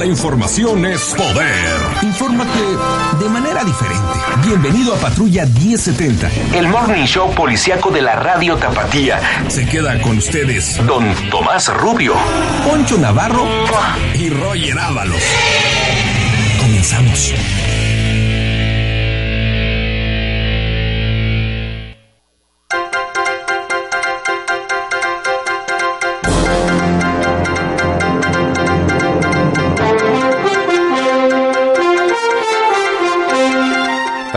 [0.00, 1.76] la información es poder.
[2.00, 2.58] Infórmate
[3.22, 4.08] de manera diferente.
[4.46, 6.30] Bienvenido a Patrulla 1070.
[6.54, 9.20] El morning show policiaco de la radio Tapatía.
[9.48, 12.14] Se queda con ustedes Don Tomás Rubio.
[12.66, 13.46] Poncho Navarro
[14.14, 15.22] y Roger Ábalos.
[16.58, 17.34] Comenzamos.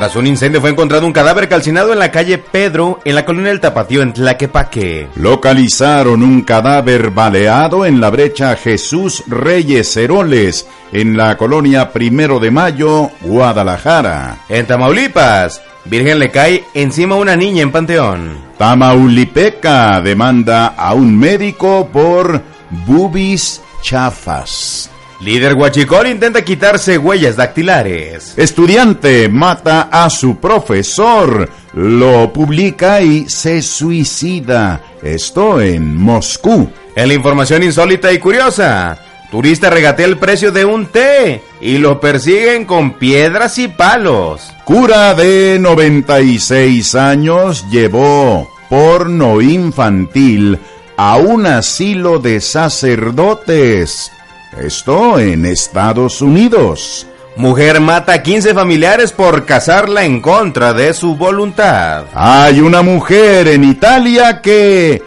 [0.03, 3.52] Tras un incendio fue encontrado un cadáver calcinado en la calle Pedro, en la colonia
[3.52, 5.07] del Tapatío, en Tlaquepaque.
[5.16, 12.52] Localizaron un cadáver baleado en la brecha Jesús Reyes Heroles, en la colonia Primero de
[12.52, 14.39] Mayo, Guadalajara.
[14.49, 18.39] En Tamaulipas, Virgen le cae encima a una niña en Panteón.
[18.58, 22.41] Tamaulipeca demanda a un médico por
[22.85, 24.89] bubis chafas.
[25.23, 28.33] Líder Huachicol intenta quitarse huellas dactilares.
[28.35, 34.81] Estudiante mata a su profesor, lo publica y se suicida.
[35.02, 36.69] Esto en Moscú.
[36.93, 38.97] En la información insólita y curiosa,
[39.31, 44.52] turista regatea el precio de un té y lo persiguen con piedras y palos.
[44.65, 50.59] Cura de 96 años llevó porno infantil
[50.97, 54.11] a un asilo de sacerdotes.
[54.59, 57.07] Esto en Estados Unidos.
[57.35, 62.05] Mujer mata a 15 familiares por casarla en contra de su voluntad.
[62.13, 65.01] Hay una mujer en Italia que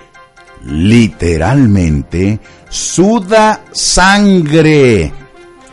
[0.65, 5.13] literalmente suda sangre.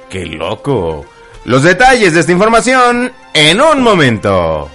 [0.10, 1.06] ¡Qué loco!
[1.46, 4.70] Los detalles de esta información en un momento.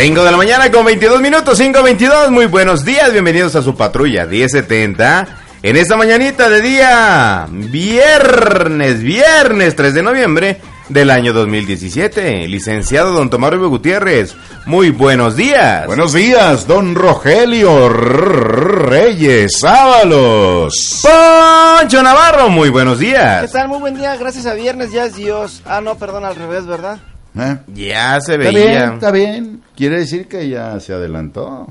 [0.00, 4.26] Cinco de la mañana con 22 minutos, 5.22, muy buenos días, bienvenidos a su patrulla
[4.26, 5.26] 1070.
[5.64, 12.46] En esta mañanita de día viernes, viernes 3 de noviembre del año 2017.
[12.46, 14.36] Licenciado don Tomás Rubio Gutiérrez,
[14.66, 15.86] muy buenos días.
[15.86, 21.02] Buenos días, don Rogelio Reyes Ábalos.
[21.02, 23.50] Poncho Navarro, muy buenos ¿Qué días.
[23.50, 23.66] tal?
[23.66, 25.60] Muy buen día, gracias a viernes ya es Dios.
[25.66, 27.00] Ah, no, perdón, al revés, ¿verdad?
[27.38, 27.56] ¿Eh?
[27.74, 28.84] Ya se Está bien, veía.
[28.94, 29.62] está bien.
[29.76, 31.66] Quiere decir que ya se adelantó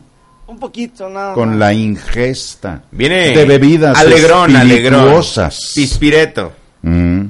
[0.47, 1.33] Un poquito, nada.
[1.33, 4.93] con la ingesta Viene de bebidas alegrón, alegrón.
[5.01, 5.71] espirituosas.
[5.75, 6.53] Pispireto.
[6.83, 7.21] Mm.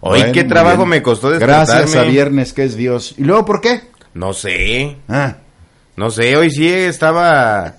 [0.00, 0.88] Hoy Bueno, qué trabajo bien.
[0.90, 1.66] me costó despertarme.
[1.66, 3.14] Gracias a viernes que es Dios.
[3.18, 3.80] ¿Y luego por qué?
[4.14, 5.36] No sé, Ah,
[5.96, 7.74] no sé, hoy sí estaba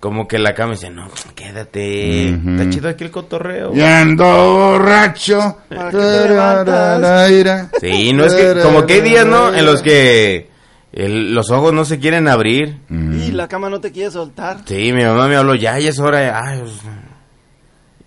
[0.00, 2.50] como que la cama dice, no, quédate, Ujú.
[2.50, 3.74] está chido aquí el cotorreo.
[3.74, 5.58] y ando borracho.
[5.68, 7.00] ¿Para qué te levantas?
[7.00, 7.70] Tararara.
[7.80, 9.52] Sí, no es que, como que hay días, ¿no?
[9.54, 10.50] En los que
[10.92, 12.78] el- los ojos no se quieren abrir.
[12.90, 14.58] Y la cama no te quiere soltar.
[14.66, 16.40] Sí, mi mamá me habló, ya, ya es hora.
[16.44, 16.72] Ay, pues.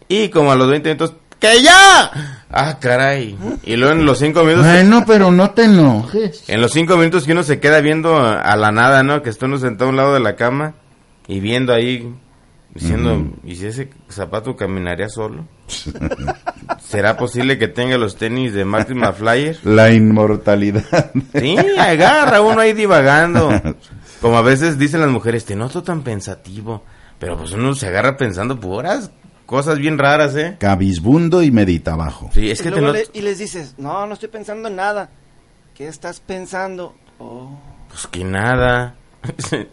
[0.08, 2.12] Y como a los 20 minutos, ¡que ya!
[2.52, 3.38] Ah, caray.
[3.64, 6.44] Y luego en los 5 minutos, Bueno, pero no te enojes.
[6.48, 9.22] en los 5 minutos que uno se queda viendo a la nada, ¿no?
[9.22, 10.74] Que está uno sentado a un lado de la cama
[11.30, 12.14] y viendo ahí,
[12.74, 15.46] diciendo, ¿y si ese zapato caminaría solo?
[16.80, 19.58] ¿Será posible que tenga los tenis de Máxima Flyer?
[19.64, 21.12] La inmortalidad.
[21.40, 23.50] Sí, agarra uno ahí divagando.
[24.22, 26.84] Como a veces dicen las mujeres, te noto tan pensativo.
[27.20, 29.12] Pero pues uno se agarra pensando puras
[29.46, 30.58] cosas bien raras, ¿eh?
[30.60, 32.30] Cabizbundo y medita abajo.
[32.34, 33.10] Sí, es y, que te luego noto...
[33.14, 35.10] le- y les dices, no, no estoy pensando en nada.
[35.74, 36.96] ¿Qué estás pensando?
[37.18, 37.58] Oh,
[37.90, 38.96] Pues que nada.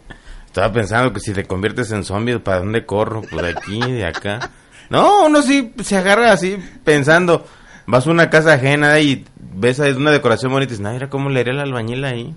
[0.47, 3.21] Estaba pensando que si te conviertes en zombie, ¿para dónde corro?
[3.21, 4.49] Pues de aquí, de acá.
[4.89, 7.45] No, uno sí se agarra así pensando.
[7.85, 11.09] Vas a una casa ajena y ves ahí una decoración bonita y dices, "No, mira
[11.09, 12.35] cómo le haría el albañil ahí.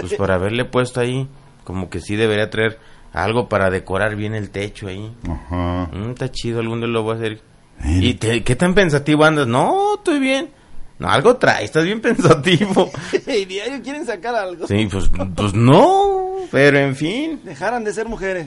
[0.00, 1.28] Pues por haberle puesto ahí,
[1.64, 2.78] como que sí debería traer
[3.12, 5.12] algo para decorar bien el techo ahí.
[5.28, 5.88] Ajá.
[5.92, 7.40] Mm, está chido, algún día lo voy a hacer.
[7.84, 9.46] ¿Y te- qué tan pensativo andas?
[9.46, 10.50] No, estoy bien.
[10.98, 12.90] No, algo trae, estás bien pensativo.
[13.26, 14.66] y diario quieren sacar algo.
[14.66, 18.46] Sí, pues, pues no, pero en fin, Dejaran de ser mujeres.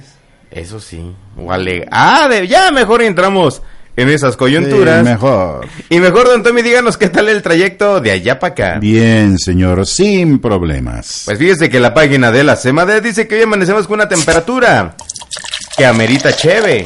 [0.51, 1.13] eso sí.
[1.37, 3.61] O ale- Ah, de- ya mejor entramos
[3.95, 4.99] en esas coyunturas.
[5.03, 5.67] Sí, mejor.
[5.89, 8.77] Y mejor, don Tommy, díganos qué tal el trayecto de allá para acá.
[8.79, 11.23] Bien, señor, sin problemas.
[11.25, 14.95] Pues fíjese que la página de la Semade dice que hoy amanecemos con una temperatura
[15.75, 16.85] que amerita cheve.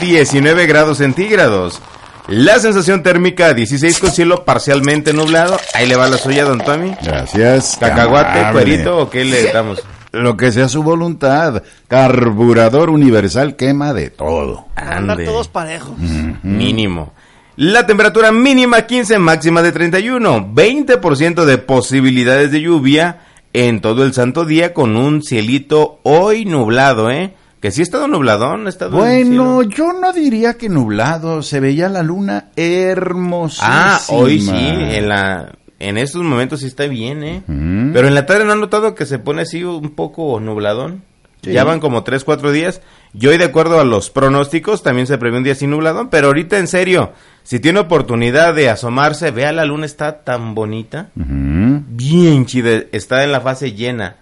[0.00, 1.80] 19 grados centígrados.
[2.28, 5.58] La sensación térmica 16 con cielo parcialmente nublado.
[5.74, 6.94] Ahí le va la suya, don Tommy.
[7.02, 7.76] Gracias.
[7.78, 9.82] ¿Cacahuate, cuerito o qué le damos?
[10.14, 11.62] Lo que sea su voluntad.
[11.88, 14.66] Carburador universal quema de todo.
[14.76, 15.98] Andar todos parejos.
[16.42, 17.12] Mínimo.
[17.56, 20.52] La temperatura mínima 15, máxima de 31.
[20.54, 23.20] 20% de posibilidades de lluvia
[23.52, 27.34] en todo el santo día con un cielito hoy nublado, ¿eh?
[27.60, 31.42] Que sí ha estado nubladón, ha estado Bueno, yo no diría que nublado.
[31.42, 33.94] Se veía la luna hermosísima.
[33.94, 37.42] Ah, hoy sí, en la en estos momentos sí está bien, ¿eh?
[37.46, 41.02] Pero en la tarde no han notado que se pone así un poco nubladón.
[41.42, 41.52] Sí.
[41.52, 42.80] Ya van como 3, 4 días.
[43.12, 46.08] Y hoy, de acuerdo a los pronósticos, también se prevé un día así nubladón.
[46.08, 47.12] Pero ahorita, en serio,
[47.42, 51.10] si tiene oportunidad de asomarse, vea la luna está tan bonita.
[51.14, 54.16] Bien chida, está en la fase llena.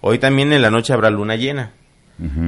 [0.00, 1.72] Hoy también en la noche habrá luna llena.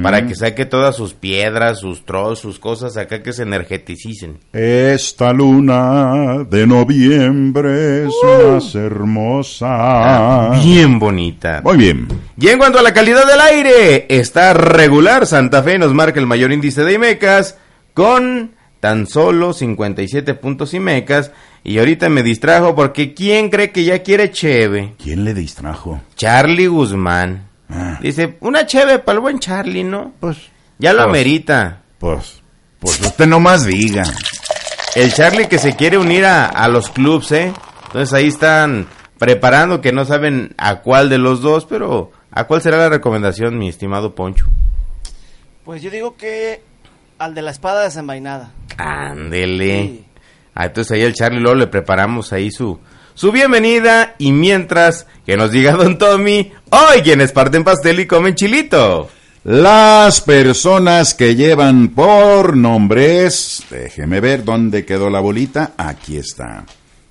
[0.03, 4.39] Para que saque todas sus piedras, sus trozos, sus cosas acá que se energeticicen.
[4.53, 10.51] Esta luna de noviembre es más hermosa.
[10.65, 11.61] Bien bonita.
[11.63, 12.09] Muy bien.
[12.37, 15.27] Y en cuanto a la calidad del aire, está regular.
[15.27, 17.57] Santa Fe nos marca el mayor índice de IMECAS
[17.95, 21.31] con tan solo 57 puntos IMECAS.
[21.63, 24.95] Y ahorita me distrajo porque ¿quién cree que ya quiere cheve?
[25.01, 26.01] ¿Quién le distrajo?
[26.17, 27.50] Charlie Guzmán.
[27.73, 27.99] Ah.
[28.01, 30.13] Dice, una cheve para el buen Charlie, ¿no?
[30.21, 30.39] Pues,
[30.79, 31.09] Ya lo Pues.
[31.09, 31.83] amerita.
[31.99, 32.43] pues,
[32.79, 34.03] pues usted nomás diga.
[34.97, 37.53] El Charlie que se quiere unir a, a los clubs, ¿eh?
[37.87, 38.87] Entonces ahí están
[39.19, 43.59] preparando que no saben a cuál de los dos, pero ¿a cuál será la recomendación,
[43.59, 44.47] mi estimado Poncho?
[45.65, 46.63] Pues yo digo que
[47.19, 48.51] al de la espada desenvainada.
[48.79, 49.83] Ándele.
[49.83, 50.05] Sí.
[50.55, 52.81] Ah, entonces ahí el Charlie luego le preparamos ahí su,
[53.21, 58.35] su bienvenida y mientras que nos diga Don Tommy, hoy quienes parten pastel y comen
[58.35, 59.11] chilito.
[59.45, 66.65] Las personas que llevan por nombres, déjeme ver dónde quedó la bolita, aquí está.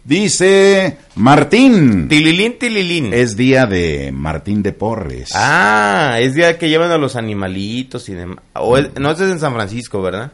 [0.04, 2.08] Dice Martín.
[2.08, 3.14] Tililín, tililín.
[3.14, 5.30] Es día de Martín de Porres.
[5.36, 8.40] Ah, es día que llevan a los animalitos y demás.
[8.56, 10.32] O no es en San Francisco, ¿verdad?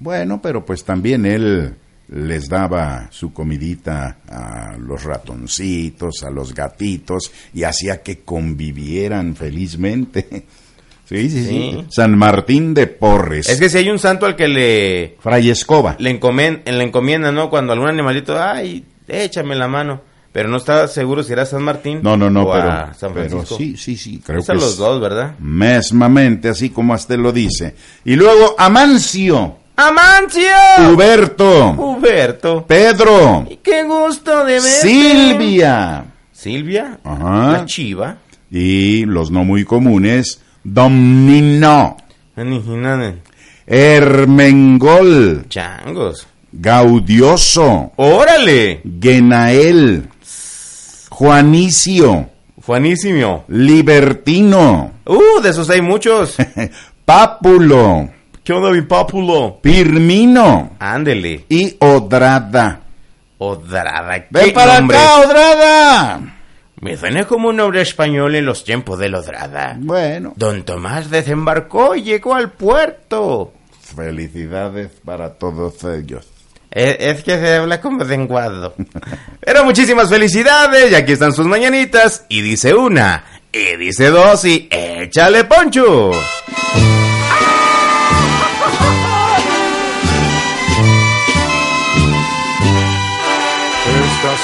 [0.00, 1.76] Bueno, pero pues también él
[2.10, 10.46] les daba su comidita a los ratoncitos, a los gatitos, y hacía que convivieran felizmente.
[11.08, 11.48] Sí, sí, sí.
[11.48, 11.84] Sí.
[11.88, 13.48] San Martín de Porres.
[13.48, 15.96] Es que si hay un santo al que le, Fray Escoba.
[15.98, 17.48] le, encomen- le encomienda, ¿no?
[17.48, 20.02] Cuando algún animalito, ay, échame la mano.
[20.32, 23.14] Pero no estaba seguro si era San Martín No, no, no, o pero, a San
[23.14, 23.56] pero Francisco.
[23.56, 25.34] sí, sí, sí, creo Es que a los es dos, ¿verdad?
[25.38, 27.74] mesmamente, así como usted lo dice.
[28.04, 30.42] Y luego Amancio, ¡Amancio!
[30.92, 32.66] Huberto, Huberto.
[32.66, 34.68] Pedro, Y qué gusto de verte.
[34.68, 36.98] Silvia, Silvia.
[37.04, 37.52] Ajá.
[37.52, 38.16] La chiva.
[38.50, 41.96] y los no muy comunes, Domnino,
[42.34, 43.18] Anijinane.
[43.68, 46.26] Hermengol, Changos.
[46.50, 48.80] Gaudioso, ¡Órale!
[49.00, 50.08] Genael,
[51.08, 52.30] Juanicio,
[52.66, 53.44] Juanísimo.
[53.46, 56.36] Libertino, Uh, de esos hay muchos.
[57.04, 58.08] Pápulo,
[58.48, 59.58] ¿Qué onda, mi pápulo?
[59.60, 61.44] Pirmino Ándele.
[61.50, 62.80] y Odrada.
[63.36, 64.24] Odrada.
[64.30, 64.96] ¡Ven ¿qué para nombre?
[64.96, 66.20] acá, Odrada!
[66.80, 69.76] Me suena como un nombre español en los tiempos de la Odrada.
[69.78, 73.52] Bueno, Don Tomás desembarcó y llegó al puerto.
[73.94, 76.26] felicidades para todos ellos.
[76.70, 78.74] Es, es que se habla como denguado.
[79.40, 82.24] Pero muchísimas felicidades, y aquí están sus mañanitas.
[82.30, 86.12] Y dice una, y dice dos, y échale poncho.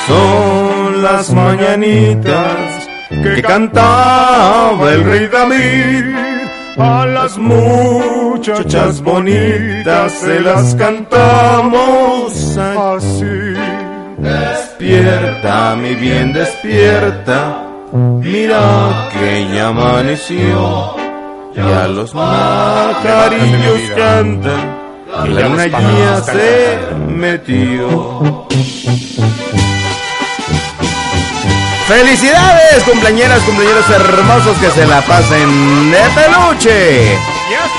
[0.07, 6.05] Son las mañanitas que cantaba el rey David.
[6.77, 13.55] A las muchachas bonitas se las cantamos así.
[14.19, 17.65] Despierta, mi bien, despierta.
[17.93, 20.97] Mira que ya amaneció.
[21.55, 24.85] Ya los macarillos cantan.
[25.27, 28.49] Y la luna ya se metió.
[31.89, 37.19] ¡Felicidades, cumpleañeras, cumpleañeros hermosos que se la pasen de peluche!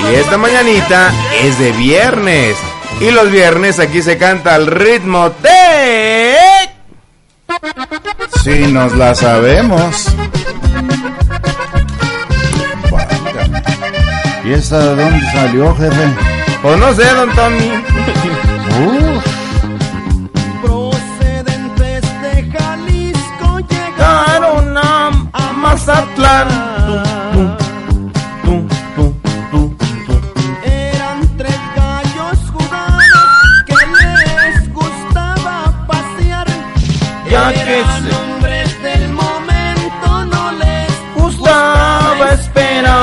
[0.08, 1.10] Y esta mañanita
[1.42, 2.56] es de viernes.
[3.00, 6.36] Y los viernes aquí se canta al ritmo de...
[8.44, 10.06] Si nos la sabemos.
[14.44, 16.08] ¿Y esta de dónde salió, jefe?
[16.62, 17.72] Pues no sé, don Tommy.
[25.76, 26.48] Mazatlán.
[30.64, 33.28] Eran tres gallos jugados
[33.66, 36.46] que les gustaba pasear.
[37.30, 38.10] Ya que se...
[38.16, 42.96] hombres del momento, no les gustaba, gustaba esperar.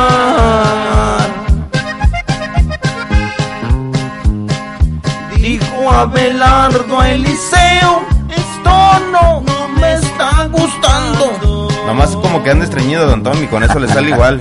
[5.38, 7.33] Dijo Abelardo a Eli
[12.44, 14.40] que anda estreñido Don Tommy, con eso le sale igual.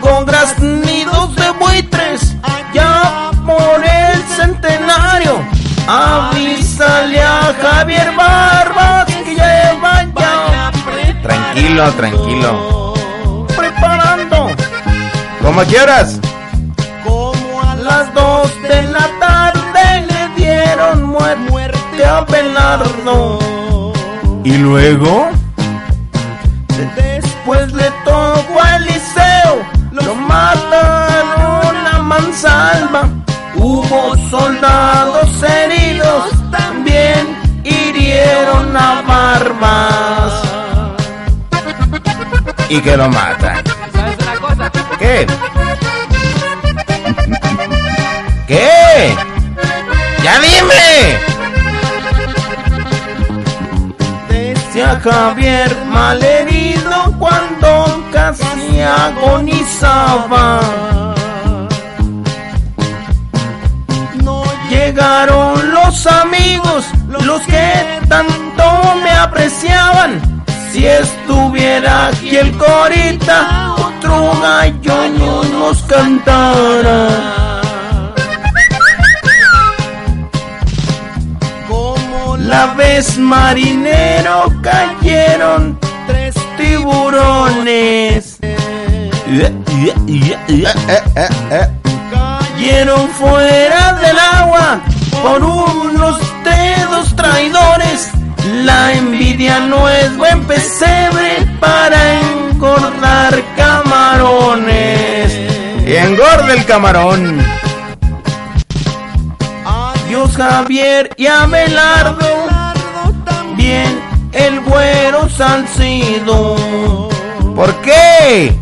[0.00, 2.36] Con graznidos de buitres,
[2.72, 5.40] ya por el centenario.
[5.86, 10.72] Avísale a Javier Barbas que ya.
[11.22, 12.94] Tranquilo, tranquilo.
[13.56, 14.50] Preparando.
[15.42, 16.20] ¿Cómo quieras?
[17.04, 23.38] Como a las dos de la tarde le dieron muerte a Belardo.
[24.44, 25.33] ¿Y luego?
[42.74, 43.62] Y que lo matan.
[43.92, 44.16] ¿Sabes?
[44.98, 45.26] ¿Qué?
[48.48, 49.14] ¿Qué?
[50.24, 51.18] ¡Ya dime!
[54.28, 60.60] Decía Javier malherido cuando casi agonizaba.
[64.24, 70.20] No llegaron los amigos, los que tanto me apreciaban.
[70.72, 70.84] Si
[71.34, 77.08] estuviera aquí el corita, otro gallo no nos cantara.
[82.38, 88.38] La vez marinero cayeron tres tiburones.
[92.12, 94.80] Cayeron fuera del agua
[95.22, 98.10] por unos dedos traidores.
[98.64, 98.92] La
[99.44, 105.32] envidia no es buen pesebre para engordar camarones.
[105.86, 107.44] Y engorda el camarón.
[109.64, 112.48] Adiós Javier y Abelardo,
[113.24, 114.00] también
[114.32, 116.56] el güero Salcido.
[117.54, 118.56] ¿Por qué?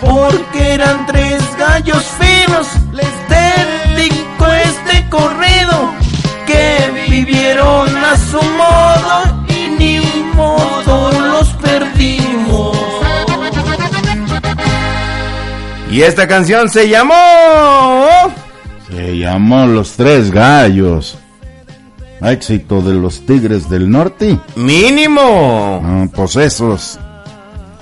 [0.00, 2.04] Porque eran tres gallos
[15.96, 17.14] Y esta canción se llamó...
[18.86, 21.16] Se llamó Los Tres Gallos.
[22.20, 24.38] Éxito de los Tigres del Norte.
[24.56, 25.80] Mínimo.
[25.82, 26.98] Ah, pues esos.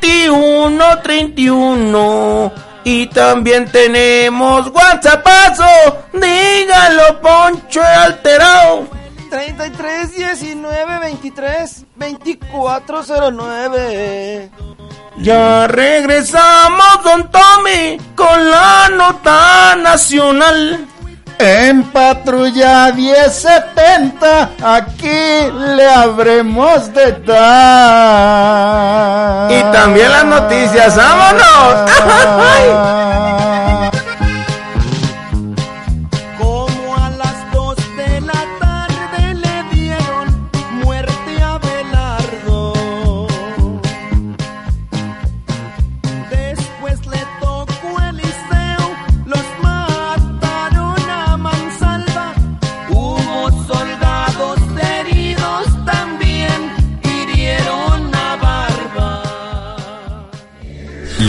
[0.00, 5.64] 21 31 y también tenemos WhatsAppazo.
[6.12, 8.86] Dígalo, Poncho alterado.
[9.30, 14.50] 33 19 23 2409.
[15.18, 20.86] Ya regresamos, Don Tommy, con la nota nacional.
[21.38, 27.40] En patrulla 1070, aquí le habremos de dar.
[29.50, 31.90] Y también las noticias, vámonos.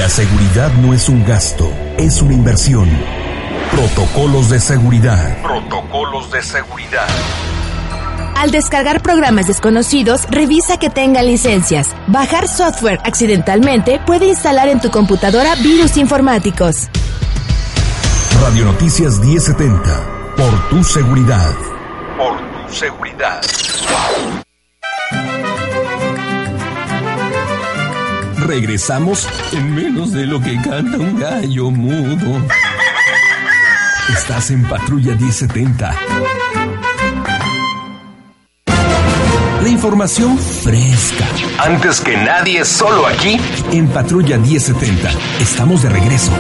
[0.06, 2.88] La seguridad no es un gasto, es una inversión.
[3.72, 5.42] Protocolos de seguridad.
[5.42, 7.08] Protocolos de seguridad.
[8.36, 11.90] Al descargar programas desconocidos, revisa que tengan licencias.
[12.06, 16.88] Bajar software accidentalmente puede instalar en tu computadora virus informáticos.
[18.44, 20.36] Radio Noticias 1070.
[20.38, 21.52] Por tu seguridad.
[22.16, 23.42] Por tu seguridad.
[28.46, 32.42] Regresamos en menos de lo que canta un gallo mudo.
[34.14, 35.96] Estás en Patrulla 1070.
[39.64, 41.26] La información fresca.
[41.58, 43.40] Antes que nadie, solo aquí.
[43.72, 45.10] En Patrulla 1070.
[45.40, 46.32] Estamos de regreso.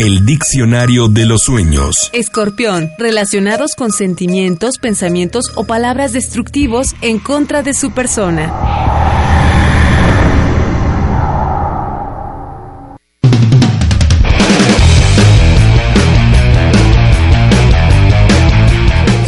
[0.00, 2.10] El diccionario de los sueños.
[2.12, 8.54] Escorpión, relacionados con sentimientos, pensamientos o palabras destructivos en contra de su persona.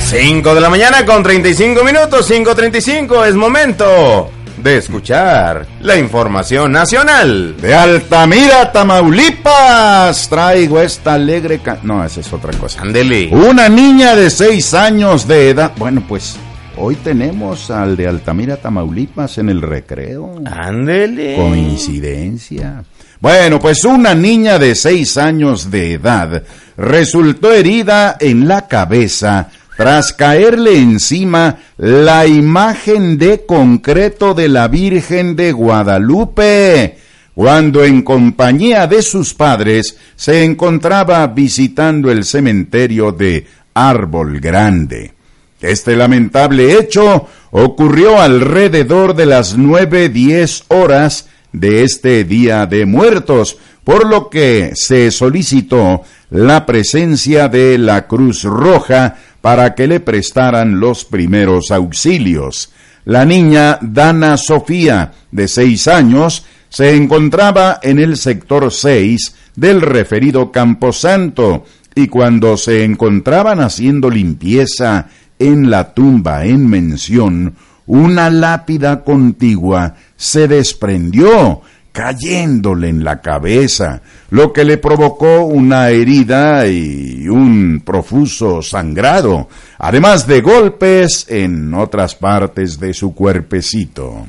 [0.09, 4.31] Cinco de la mañana con 35 minutos, 5.35 es momento
[4.63, 7.57] de escuchar la información nacional.
[7.61, 11.61] De Altamira, Tamaulipas, traigo esta alegre...
[11.83, 12.83] No, esa es otra cosa.
[12.83, 13.29] Ándele.
[13.33, 15.73] Una niña de seis años de edad.
[15.77, 16.37] Bueno, pues
[16.77, 20.43] hoy tenemos al de Altamira, Tamaulipas en el recreo.
[20.45, 21.37] Ándele.
[21.37, 22.85] Coincidencia.
[23.21, 26.43] Bueno, pues una niña de seis años de edad
[26.79, 29.51] resultó herida en la cabeza
[29.81, 36.99] tras caerle encima la imagen de concreto de la Virgen de Guadalupe,
[37.35, 45.15] cuando en compañía de sus padres se encontraba visitando el cementerio de Árbol Grande.
[45.63, 53.57] Este lamentable hecho ocurrió alrededor de las nueve diez horas de este Día de Muertos,
[53.83, 60.81] por lo que se solicitó la presencia de la Cruz Roja para que le prestaran
[60.81, 62.73] los primeros auxilios.
[63.05, 70.53] La niña Dana Sofía, de seis años, se encontraba en el sector 6 del referido
[70.53, 77.55] Camposanto y cuando se encontraban haciendo limpieza en la tumba en mención,
[77.87, 86.67] una lápida contigua se desprendió, cayéndole en la cabeza, lo que le provocó una herida
[86.67, 94.27] y un profuso sangrado, además de golpes en otras partes de su cuerpecito.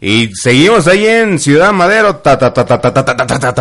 [0.00, 2.38] Y seguimos ahí en Ciudad Madero, ta,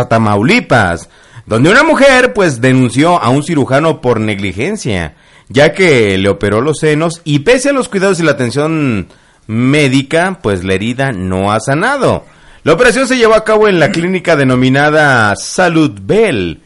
[0.09, 1.07] Tamaulipas,
[1.45, 5.15] donde una mujer pues denunció a un cirujano por negligencia,
[5.49, 9.07] ya que le operó los senos y pese a los cuidados y la atención
[9.47, 12.25] médica, pues la herida no ha sanado.
[12.63, 16.61] La operación se llevó a cabo en la clínica denominada Salud Bell,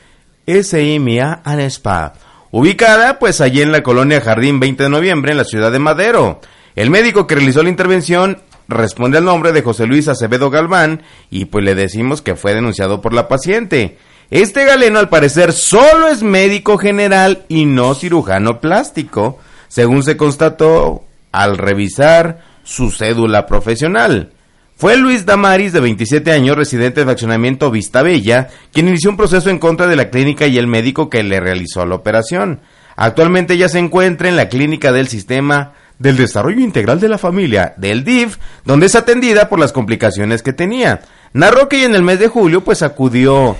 [0.46, 2.12] SMA and Spa,
[2.52, 6.42] ubicada pues allí en la colonia Jardín 20 de noviembre en la ciudad de Madero.
[6.76, 11.46] El médico que realizó la intervención responde al nombre de José Luis Acevedo Galván y
[11.46, 13.98] pues le decimos que fue denunciado por la paciente.
[14.32, 21.06] Este galeno al parecer solo es médico general y no cirujano plástico, según se constató
[21.32, 24.34] al revisar su cédula profesional.
[24.78, 29.50] Fue Luis Damaris, de 27 años, residente de fraccionamiento Vista Bella, quien inició un proceso
[29.50, 32.60] en contra de la clínica y el médico que le realizó la operación.
[32.98, 37.74] Actualmente ella se encuentra en la clínica del Sistema del Desarrollo Integral de la Familia,
[37.78, 41.00] del DIF, donde es atendida por las complicaciones que tenía.
[41.32, 43.56] Narró que en el mes de julio pues acudió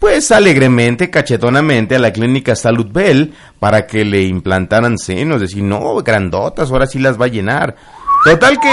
[0.00, 5.94] pues alegremente, cachetonamente a la clínica Salud Bell para que le implantaran senos, decir, no,
[5.98, 7.76] grandotas, ahora sí las va a llenar.
[8.24, 8.70] Total que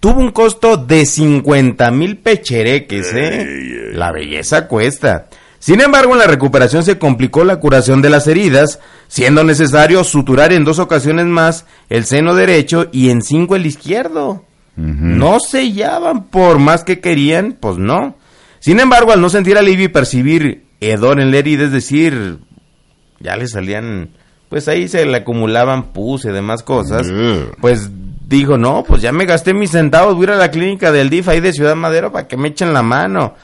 [0.00, 3.90] tuvo un costo de 50 mil pechereques, ¿eh?
[3.92, 5.28] La belleza cuesta.
[5.58, 10.52] Sin embargo, en la recuperación se complicó la curación de las heridas, siendo necesario suturar
[10.52, 14.44] en dos ocasiones más el seno derecho y en cinco el izquierdo.
[14.76, 18.14] No sellaban por más que querían, pues no.
[18.60, 22.38] Sin embargo, al no sentir alivio y percibir hedor en la herida, es decir,
[23.18, 24.10] ya le salían,
[24.48, 27.10] pues ahí se le acumulaban pus y demás cosas,
[27.60, 27.90] pues
[28.28, 31.08] dijo, no, pues ya me gasté mis centavos, voy a ir a la clínica del
[31.08, 33.34] DIF ahí de Ciudad Madero para que me echen la mano.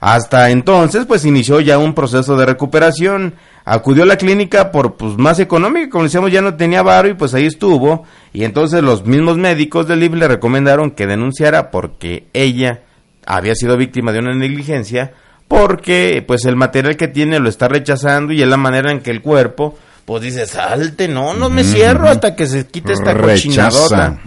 [0.00, 3.36] Hasta entonces, pues inició ya un proceso de recuperación.
[3.64, 7.14] Acudió a la clínica por pues más económica, como decíamos, ya no tenía varo y
[7.14, 8.04] pues ahí estuvo.
[8.34, 12.82] Y entonces los mismos médicos del DIF le recomendaron que denunciara porque ella
[13.24, 15.14] había sido víctima de una negligencia
[15.48, 19.10] porque pues el material que tiene lo está rechazando y es la manera en que
[19.10, 24.18] el cuerpo pues dice salte no no me cierro hasta que se quite esta cochinadota.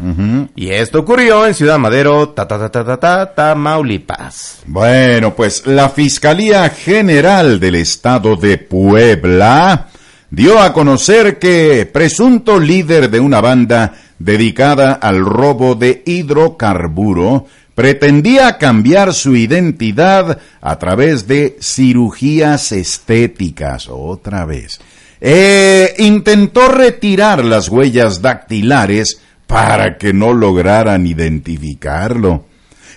[0.56, 4.62] y esto ocurrió en Ciudad Madero ta ta ta ta ta, ta Tamaulipas.
[4.66, 9.88] Bueno, pues la Fiscalía General del Estado de Puebla
[10.30, 18.58] dio a conocer que presunto líder de una banda dedicada al robo de hidrocarburo pretendía
[18.58, 23.88] cambiar su identidad a través de cirugías estéticas.
[23.88, 24.80] Otra vez.
[25.20, 32.46] Eh, intentó retirar las huellas dactilares para que no lograran identificarlo.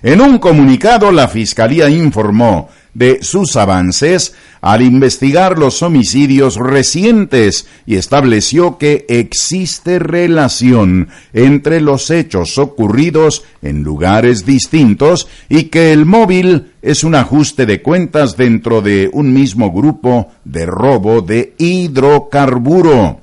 [0.02, 7.96] En un comunicado, la Fiscalía informó de sus avances al investigar los homicidios recientes y
[7.96, 16.72] estableció que existe relación entre los hechos ocurridos en lugares distintos y que el móvil
[16.82, 23.20] es un ajuste de cuentas dentro de un mismo grupo de robo de hidrocarburo.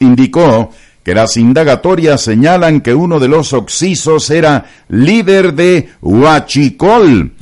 [0.00, 0.70] Indicó
[1.08, 7.32] que las indagatorias señalan que uno de los oxisos era líder de Huachicol,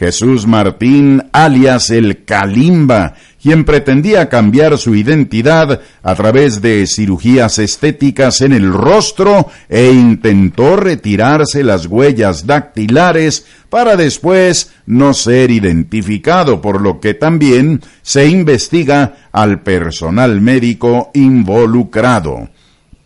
[0.00, 8.40] Jesús Martín, alias el Kalimba, quien pretendía cambiar su identidad a través de cirugías estéticas
[8.40, 16.80] en el rostro e intentó retirarse las huellas dactilares para después no ser identificado, por
[16.80, 22.48] lo que también se investiga al personal médico involucrado.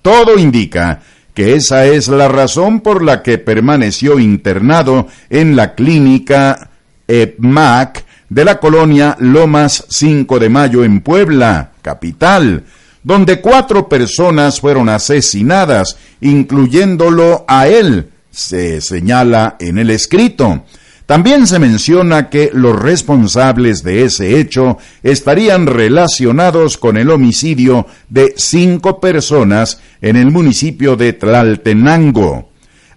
[0.01, 1.01] Todo indica
[1.35, 6.71] que esa es la razón por la que permaneció internado en la clínica
[7.09, 12.65] EPMAC de la colonia Lomas 5 de Mayo en Puebla, capital,
[13.03, 20.65] donde cuatro personas fueron asesinadas, incluyéndolo a él, se señala en el escrito.
[21.07, 28.33] También se menciona que los responsables de ese hecho estarían relacionados con el homicidio de
[28.39, 32.54] cinco personas en el municipio de Tlaltenango.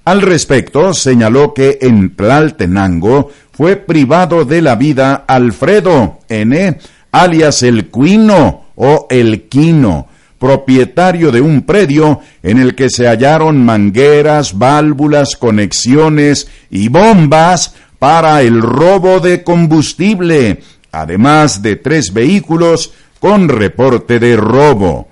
[0.08, 6.78] Al respecto, señaló que en Tlaltenango fue privado de la vida Alfredo N.,
[7.12, 10.08] alias el Cuino o el Quino,
[10.40, 18.42] propietario de un predio en el que se hallaron mangueras, válvulas, conexiones y bombas para
[18.44, 20.62] el robo de combustible,
[20.94, 25.10] además de tres vehículos con reporte de robo.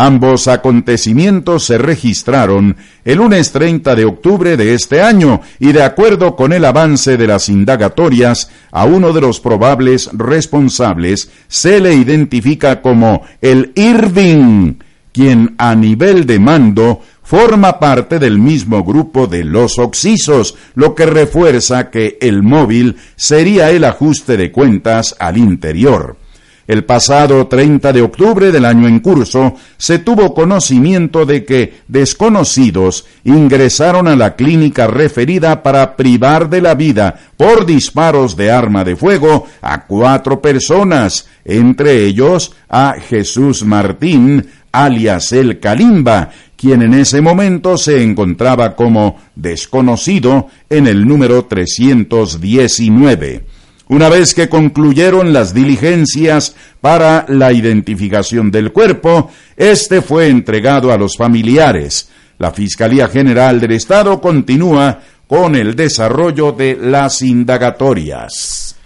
[0.00, 6.36] Ambos acontecimientos se registraron el lunes 30 de octubre de este año y de acuerdo
[6.36, 12.80] con el avance de las indagatorias, a uno de los probables responsables se le identifica
[12.80, 14.74] como el Irving,
[15.10, 21.06] quien a nivel de mando forma parte del mismo grupo de los oxisos, lo que
[21.06, 26.27] refuerza que el móvil sería el ajuste de cuentas al interior.
[26.68, 33.06] El pasado 30 de octubre del año en curso se tuvo conocimiento de que desconocidos
[33.24, 38.96] ingresaron a la clínica referida para privar de la vida por disparos de arma de
[38.96, 47.22] fuego a cuatro personas, entre ellos a Jesús Martín, alias el Kalimba, quien en ese
[47.22, 53.57] momento se encontraba como desconocido en el número 319.
[53.88, 60.98] Una vez que concluyeron las diligencias para la identificación del cuerpo, este fue entregado a
[60.98, 62.10] los familiares.
[62.38, 68.76] La Fiscalía General del Estado continúa con el desarrollo de las indagatorias.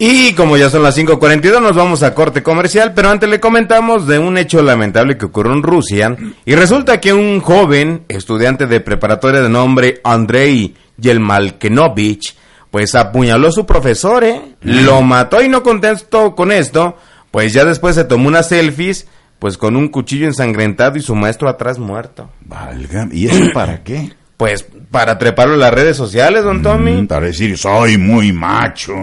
[0.00, 4.06] Y como ya son las 5.42 nos vamos a corte comercial, pero antes le comentamos
[4.06, 8.80] de un hecho lamentable que ocurrió en Rusia y resulta que un joven estudiante de
[8.80, 12.36] preparatoria de nombre Andrei Yelmalkenovich
[12.70, 14.56] pues apuñaló a su profesor, ¿eh?
[14.60, 16.96] Lo mató y no contestó con esto,
[17.30, 19.06] pues ya después se tomó unas selfies,
[19.38, 22.30] pues con un cuchillo ensangrentado y su maestro atrás muerto.
[22.40, 24.12] Valga, ¿y eso para qué?
[24.36, 27.02] Pues para treparlo en las redes sociales, don Tommy.
[27.02, 28.94] Mm, para decir, soy muy macho.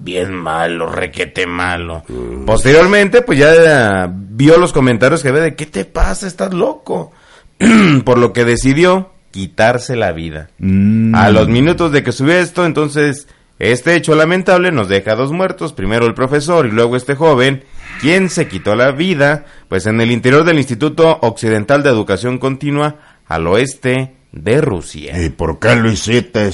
[0.00, 2.02] Bien malo, requete malo.
[2.44, 6.26] Posteriormente, pues ya vio los comentarios que ve de, ¿qué te pasa?
[6.26, 7.12] ¿Estás loco?
[8.04, 10.50] Por lo que decidió quitarse la vida.
[10.58, 11.14] Mm.
[11.14, 15.72] A los minutos de que subió esto, entonces, este hecho lamentable nos deja dos muertos,
[15.72, 17.64] primero el profesor y luego este joven,
[18.00, 22.96] quien se quitó la vida, pues en el interior del Instituto Occidental de Educación Continua,
[23.26, 25.22] al oeste de Rusia.
[25.22, 26.50] ¿Y por qué lo hiciste?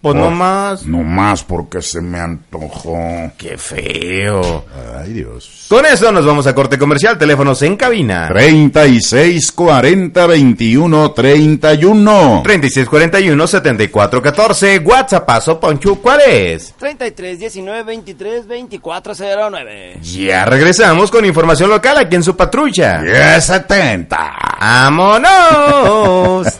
[0.00, 0.86] Pues no más.
[0.86, 3.32] No más porque se me antojó.
[3.36, 4.64] Qué feo.
[4.96, 5.66] Ay, Dios.
[5.68, 8.28] Con eso nos vamos a corte comercial, teléfonos en cabina.
[8.28, 12.42] 36 40 21 31.
[12.44, 16.74] 3641 7414, WhatsApp, paso, Poncho, ¿cuál es?
[16.78, 19.14] 33 19 23 24
[19.50, 19.98] 09.
[20.00, 23.02] Ya regresamos con información local aquí en su patrulla.
[23.02, 24.38] 10 70.
[24.60, 26.46] ¡Vámonos!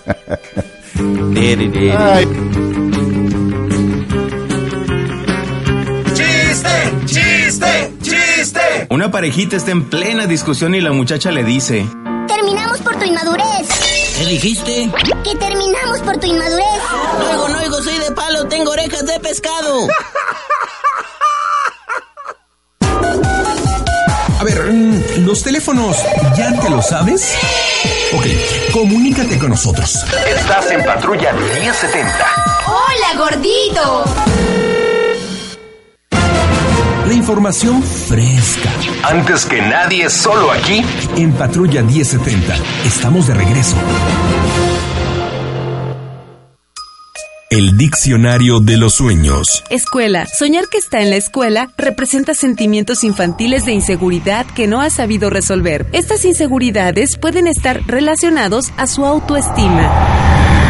[0.98, 2.26] Ay,
[8.90, 11.86] Una parejita está en plena discusión y la muchacha le dice:
[12.26, 13.68] Terminamos por tu inmadurez.
[14.18, 14.90] ¿Qué dijiste?
[15.24, 16.64] Que terminamos por tu inmadurez.
[17.18, 19.88] No oigo, no oigo, soy de palo, tengo orejas de pescado.
[24.40, 25.96] A ver, mm, ¿los teléfonos
[26.36, 27.34] ya te lo sabes?
[28.12, 28.26] Ok,
[28.72, 29.96] comunícate con nosotros.
[30.26, 32.26] Estás en Patrulla 1070.
[32.66, 34.04] ¡Hola, gordito!
[37.28, 38.70] Información fresca.
[39.02, 40.82] Antes que nadie, solo aquí.
[41.14, 42.56] En Patrulla 1070.
[42.86, 43.76] Estamos de regreso.
[47.50, 49.62] El diccionario de los sueños.
[49.68, 50.24] Escuela.
[50.24, 55.28] Soñar que está en la escuela representa sentimientos infantiles de inseguridad que no ha sabido
[55.28, 55.84] resolver.
[55.92, 60.67] Estas inseguridades pueden estar relacionados a su autoestima.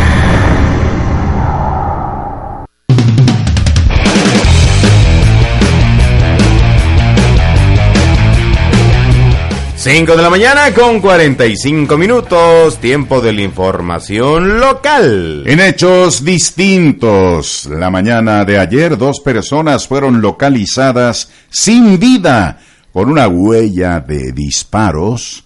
[9.80, 15.44] Cinco de la mañana con 45 minutos, tiempo de la información local.
[15.46, 22.58] En hechos distintos, la mañana de ayer dos personas fueron localizadas sin vida
[22.92, 25.44] con una huella de disparos,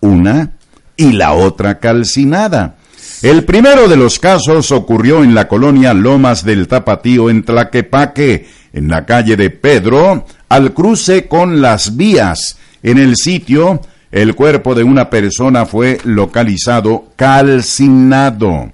[0.00, 0.54] una
[0.96, 2.78] y la otra calcinada.
[3.22, 8.88] El primero de los casos ocurrió en la colonia Lomas del Tapatío en Tlaquepaque, en
[8.88, 12.56] la calle de Pedro, al cruce con las vías.
[12.82, 18.72] En el sitio, el cuerpo de una persona fue localizado calcinado.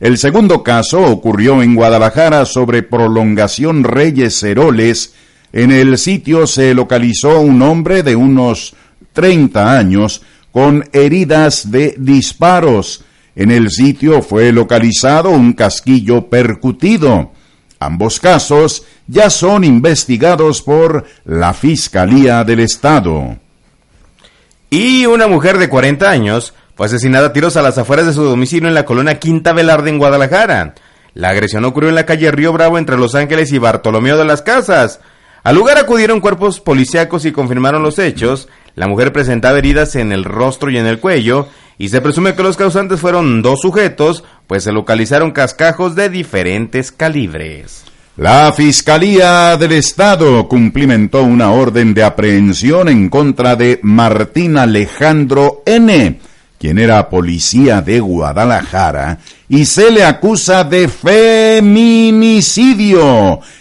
[0.00, 5.14] El segundo caso ocurrió en Guadalajara sobre prolongación Reyes Heroles.
[5.52, 8.74] En el sitio se localizó un hombre de unos
[9.12, 13.04] 30 años con heridas de disparos.
[13.34, 17.32] En el sitio fue localizado un casquillo percutido.
[17.80, 23.36] Ambos casos ya son investigados por la Fiscalía del Estado.
[24.70, 28.22] Y una mujer de 40 años fue asesinada a tiros a las afueras de su
[28.22, 30.74] domicilio en la colonia Quinta Velarde en Guadalajara.
[31.14, 34.42] La agresión ocurrió en la calle Río Bravo entre Los Ángeles y Bartolomeo de las
[34.42, 35.00] Casas.
[35.42, 38.48] Al lugar acudieron cuerpos policíacos y confirmaron los hechos.
[38.74, 42.42] La mujer presentaba heridas en el rostro y en el cuello y se presume que
[42.42, 47.84] los causantes fueron dos sujetos, pues se localizaron cascajos de diferentes calibres.
[48.18, 56.18] La Fiscalía del Estado cumplimentó una orden de aprehensión en contra de Martín Alejandro N.,
[56.58, 62.18] quien era policía de Guadalajara, y se le acusa de feminicidio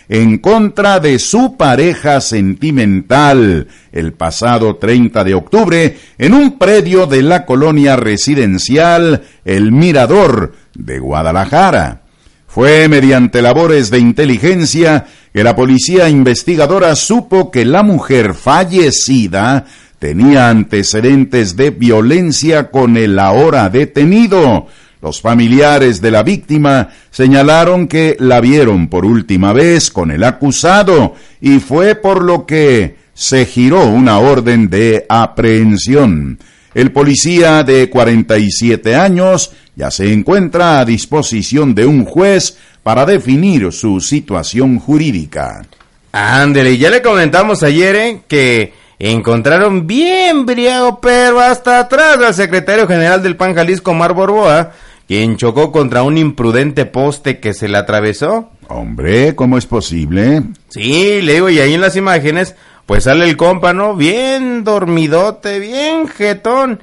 [0.09, 7.21] en contra de su pareja sentimental el pasado 30 de octubre en un predio de
[7.21, 12.06] la colonia residencial El Mirador de Guadalajara.
[12.47, 19.65] Fue mediante labores de inteligencia que la policía investigadora supo que la mujer fallecida
[19.99, 24.67] tenía antecedentes de violencia con el ahora detenido.
[25.01, 31.13] Los familiares de la víctima señalaron que la vieron por última vez con el acusado
[31.39, 36.39] y fue por lo que se giró una orden de aprehensión.
[36.77, 43.71] El policía de 47 años ya se encuentra a disposición de un juez para definir
[43.71, 45.65] su situación jurídica.
[46.11, 48.21] Ándele, ya le comentamos ayer ¿eh?
[48.27, 54.73] que encontraron bien briago, pero hasta atrás al secretario general del PAN Jalisco, Mar Borboa,
[55.07, 58.51] quien chocó contra un imprudente poste que se le atravesó.
[58.67, 60.43] Hombre, ¿cómo es posible?
[60.69, 62.53] Sí, le digo, y ahí en las imágenes,
[62.87, 63.95] pues sale el compa, ¿no?
[63.95, 66.79] Bien dormidote, bien jetón.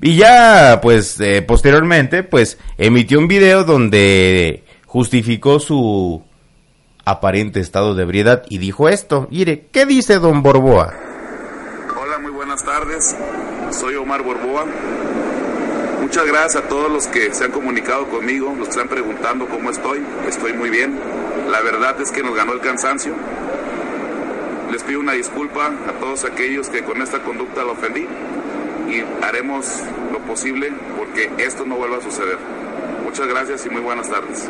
[0.00, 6.22] Y ya, pues, eh, posteriormente, pues, emitió un video donde justificó su
[7.04, 9.26] aparente estado de ebriedad y dijo esto.
[9.32, 10.94] Mire, ¿qué dice don Borboa?
[12.00, 13.16] Hola, muy buenas tardes.
[13.72, 14.64] Soy Omar Borboa.
[16.00, 19.70] Muchas gracias a todos los que se han comunicado conmigo, los que están preguntando cómo
[19.70, 20.04] estoy.
[20.28, 21.00] Estoy muy bien.
[21.50, 23.14] La verdad es que nos ganó el cansancio.
[24.72, 28.06] Les pido una disculpa a todos aquellos que con esta conducta lo ofendí
[28.88, 29.66] y haremos
[30.10, 32.38] lo posible porque esto no vuelva a suceder.
[33.04, 34.48] Muchas gracias y muy buenas tardes.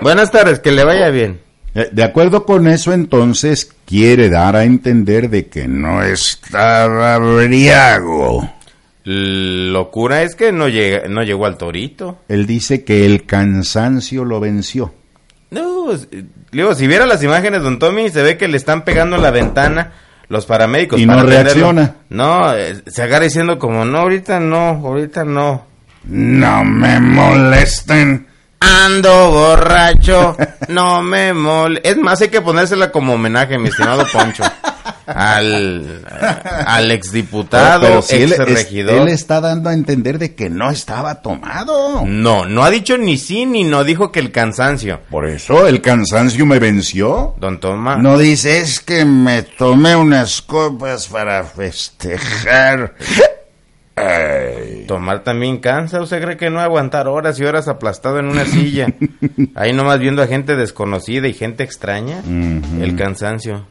[0.00, 1.40] Buenas tardes, que le vaya bien.
[1.76, 8.50] Eh, De acuerdo con eso, entonces, quiere dar a entender de que no estaba briago.
[9.04, 12.18] Locura es que no, llega, no llegó al torito.
[12.28, 14.92] Él dice que el cansancio lo venció.
[15.52, 16.08] No, es-
[16.50, 19.92] digo, si viera las imágenes, don Tommy, se ve que le están pegando la ventana
[20.28, 20.98] los paramédicos.
[21.00, 21.52] Y para no atenderlo.
[21.72, 21.94] reacciona.
[22.08, 25.66] No, eh, se agarra diciendo como, no, ahorita no, ahorita no.
[26.04, 28.26] No me molesten.
[28.60, 30.36] Ando borracho,
[30.68, 31.80] no me mole.
[31.84, 34.44] Es más, hay que ponérsela como homenaje, mi estimado Poncho.
[35.06, 36.04] Al,
[36.66, 39.02] al exdiputado, Pero si él, ex regidor.
[39.02, 42.04] él está dando a entender de que no estaba tomado.
[42.06, 45.00] No, no ha dicho ni sí ni no, dijo que el cansancio.
[45.10, 47.34] Por eso el cansancio me venció.
[47.38, 47.98] Don Tomás.
[47.98, 52.94] No dice, es que me tomé unas copas para festejar.
[53.94, 54.84] Ay.
[54.88, 56.00] Tomar también cansa.
[56.00, 58.86] ¿Usted cree que no aguantar horas y horas aplastado en una silla?
[59.54, 62.22] Ahí nomás viendo a gente desconocida y gente extraña.
[62.80, 63.66] El cansancio.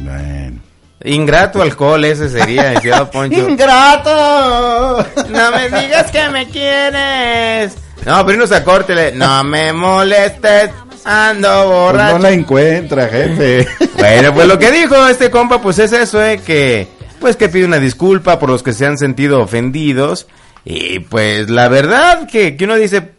[0.00, 0.58] Bueno.
[1.04, 3.48] Ingrato alcohol, ese sería, decía Poncho.
[3.48, 5.06] ¡Ingrato!
[5.30, 7.76] No me digas que me quieres.
[8.04, 9.12] No, pero a córtele.
[9.12, 10.70] No me molestes,
[11.04, 12.12] ando Pues borracho.
[12.14, 13.68] no la encuentra, jefe.
[13.96, 16.88] Bueno, pues lo que dijo este compa, pues es eso, eh, que
[17.20, 20.26] pues que pide una disculpa por los que se han sentido ofendidos.
[20.64, 23.12] Y pues la verdad que, que uno dice,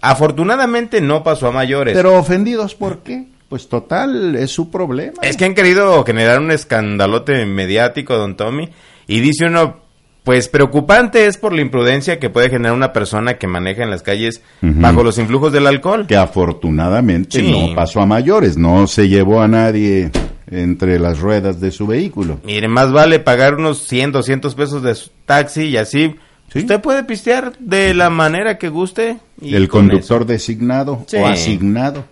[0.00, 1.94] afortunadamente no pasó a mayores.
[1.94, 3.24] Pero ofendidos, ¿por qué?
[3.52, 5.12] Pues total, es su problema.
[5.20, 8.70] Es que han querido generar un escandalote mediático, don Tommy.
[9.06, 9.76] Y dice uno,
[10.24, 14.00] pues preocupante es por la imprudencia que puede generar una persona que maneja en las
[14.02, 16.06] calles bajo los influjos del alcohol.
[16.06, 17.52] Que afortunadamente Sí.
[17.68, 20.10] no pasó a mayores, no se llevó a nadie
[20.50, 22.40] entre las ruedas de su vehículo.
[22.44, 26.14] Mire, más vale pagar unos 100, 200 pesos de su taxi y así.
[26.54, 29.18] Usted puede pistear de la manera que guste.
[29.42, 31.18] y El con conductor designado Sí.
[31.18, 32.04] o asignado.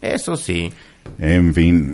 [0.00, 0.72] Eso, sí.
[1.18, 1.92] En fin.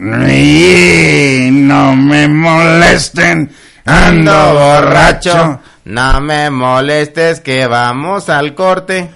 [1.67, 3.51] No me molesten,
[3.85, 5.61] ando borracho.
[5.85, 9.11] No me molestes que vamos al corte.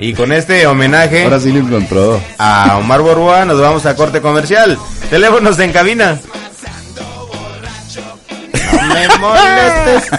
[0.00, 2.20] Y con este homenaje Ahora sí lo encontró.
[2.38, 4.78] a Omar Borboa nos vamos a corte comercial.
[5.10, 6.18] Teléfonos en cabina.
[8.88, 10.10] Me molestes.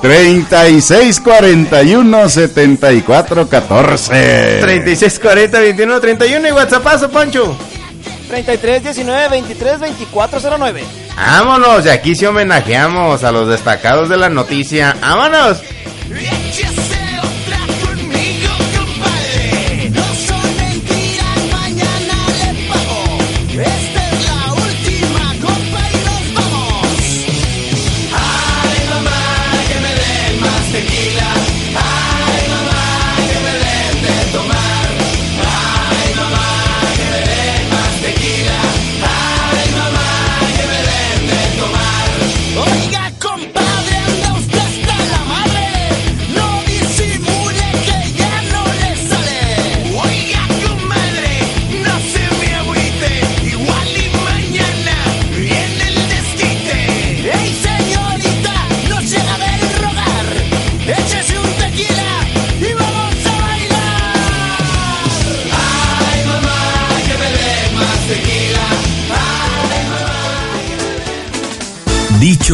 [0.00, 4.58] 36 41 74 14.
[4.60, 7.56] 36 40 21 31 y WhatsAppazo, Poncho.
[8.28, 10.84] 33 19 23 24 09.
[11.16, 14.96] Vámonos, y aquí sí homenajeamos a los destacados de la noticia.
[15.00, 15.58] ¡Vámonos!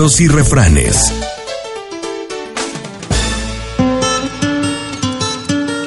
[0.05, 1.15] Y refranes.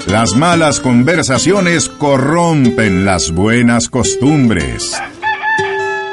[0.08, 5.00] Las malas conversaciones corrompen las buenas costumbres.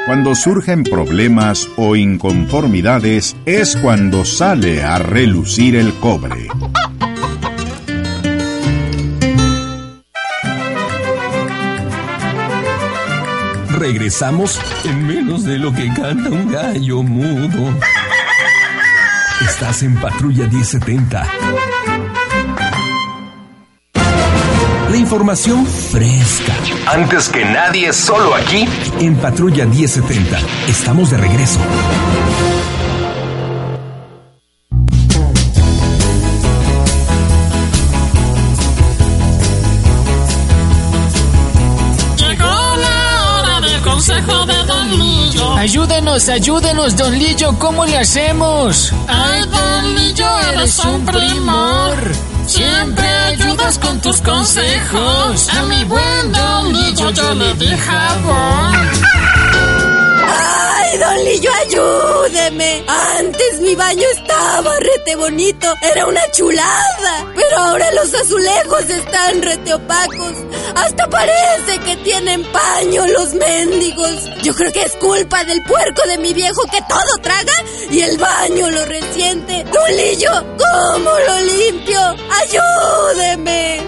[0.04, 6.48] Cuando surgen problemas o inconformidades es cuando sale a relucir el cobre.
[13.78, 17.74] Regresamos en menos de lo que canta un gallo mudo.
[19.44, 21.26] Estás en Patrulla 1070.
[24.90, 26.54] La información fresca.
[26.90, 28.66] Antes que nadie, solo aquí.
[29.00, 30.38] En Patrulla 1070.
[30.68, 31.60] Estamos de regreso.
[46.14, 48.92] Ayúdenos, ayúdenos, don Lillo, ¿cómo le hacemos?
[49.08, 51.96] Ay, Don Lillo, eres un primor.
[52.46, 55.48] Siempre ayudas con tus consejos.
[55.48, 58.90] A mi buen Don Lillo yo le di jabón.
[60.28, 62.84] ¡Ay, don Lillo, ayúdeme!
[63.18, 67.26] Antes mi baño estaba rete bonito, era una chulada.
[67.34, 70.34] Pero ahora los azulejos están rete opacos.
[70.74, 74.24] Hasta parece que tienen paño los mendigos.
[74.42, 77.52] Yo creo que es culpa del puerco de mi viejo que todo traga
[77.90, 79.64] y el baño lo resiente.
[79.64, 82.00] Don Lillo, ¿cómo lo limpio?
[82.42, 83.80] ¡Ayúdeme!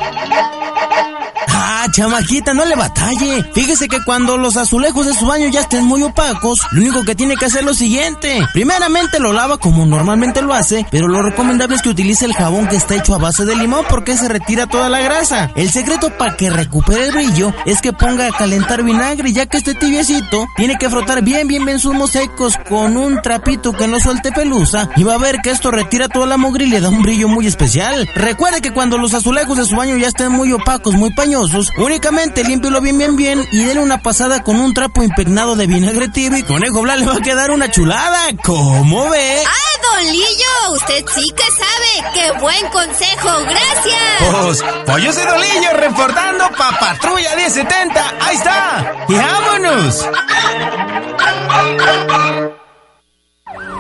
[1.49, 3.45] Ah, chamaquita, no le batalle.
[3.53, 7.15] Fíjese que cuando los azulejos de su baño ya estén muy opacos, lo único que
[7.15, 8.47] tiene que hacer es lo siguiente.
[8.53, 12.69] Primeramente lo lava como normalmente lo hace, pero lo recomendable es que utilice el jabón
[12.69, 15.51] que está hecho a base de limón porque se retira toda la grasa.
[15.55, 19.59] El secreto para que recupere el brillo es que ponga a calentar vinagre, ya que
[19.59, 24.01] este tibiecito tiene que frotar bien, bien, bien sus mosaicos con un trapito que no
[24.01, 26.89] suelte pelusa y va a ver que esto retira toda la mugre y le da
[26.89, 28.09] un brillo muy especial.
[28.15, 32.45] Recuerde que cuando los azulejos de su baño ya estén muy opacos, muy pañosos, Únicamente
[32.45, 36.39] límpielo bien, bien, bien y denle una pasada con un trapo impregnado de vinagre tibio
[36.39, 38.19] y Conejo Blas le va a quedar una chulada.
[38.45, 39.43] ¿Cómo ve?
[39.45, 40.73] ¡Ah, don Lillo!
[40.75, 42.13] Usted sí que sabe.
[42.15, 43.29] ¡Qué buen consejo!
[43.41, 43.97] ¡Gracias!
[44.21, 48.15] Pues, pues yo soy Dolillo reportando pa' Patrulla 1070.
[48.21, 48.95] ¡Ahí está!
[49.09, 50.07] ¡Y vámonos!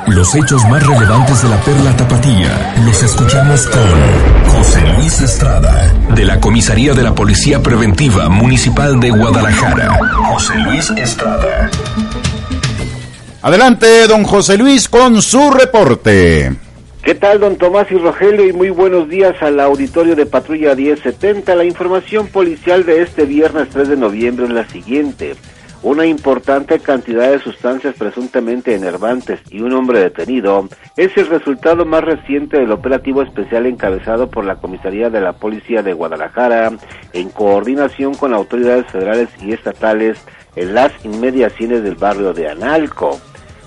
[0.08, 6.24] Los hechos más relevantes de la perla tapatía los escuchamos con José Luis Estrada, de
[6.24, 9.98] la Comisaría de la Policía Preventiva Municipal de Guadalajara.
[10.30, 11.70] José Luis Estrada.
[13.42, 16.52] Adelante, don José Luis, con su reporte.
[17.02, 18.48] ¿Qué tal, don Tomás y Rogelio?
[18.48, 21.54] Y muy buenos días al auditorio de Patrulla 1070.
[21.54, 25.34] La información policial de este viernes 3 de noviembre es la siguiente.
[25.82, 32.02] Una importante cantidad de sustancias presuntamente enervantes y un hombre detenido es el resultado más
[32.02, 36.72] reciente del operativo especial encabezado por la Comisaría de la Policía de Guadalajara
[37.12, 40.18] en coordinación con autoridades federales y estatales
[40.56, 43.20] en las inmediaciones del barrio de Analco.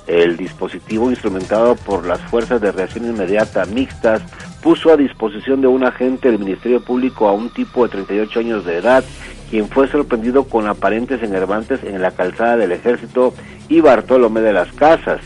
[0.08, 4.24] El dispositivo instrumentado por las Fuerzas de Reacción Inmediata Mixtas
[4.62, 8.66] puso a disposición de un agente del Ministerio Público a un tipo de 38 años
[8.66, 9.04] de edad,
[9.50, 13.34] quien fue sorprendido con aparentes enervantes en la calzada del Ejército
[13.68, 15.22] y Bartolomé de las Casas.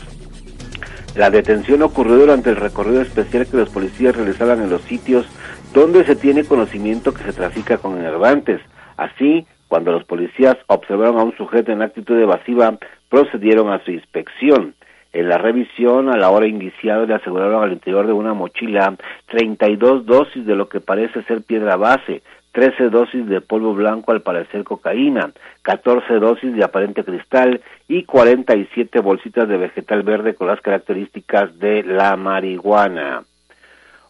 [1.16, 5.26] La detención ocurrió durante el recorrido especial que los policías realizaban en los sitios
[5.72, 8.60] donde se tiene conocimiento que se trafica con enervantes.
[8.96, 14.74] Así, cuando los policías observaron a un sujeto en actitud evasiva, procedieron a su inspección.
[15.12, 18.96] En la revisión, a la hora iniciada, le aseguraron al interior de una mochila
[19.26, 22.22] 32 dosis de lo que parece ser piedra base,
[22.54, 25.32] 13 dosis de polvo blanco al parecer cocaína,
[25.62, 31.82] 14 dosis de aparente cristal y 47 bolsitas de vegetal verde con las características de
[31.82, 33.24] la marihuana.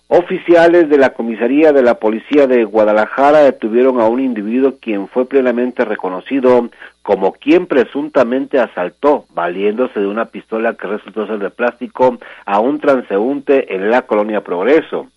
[0.09, 5.25] Oficiales de la comisaría de la policía de Guadalajara detuvieron a un individuo quien fue
[5.25, 6.69] plenamente reconocido
[7.03, 12.79] como quien presuntamente asaltó, valiéndose de una pistola que resultó ser de plástico, a un
[12.79, 15.09] transeúnte en la colonia Progreso.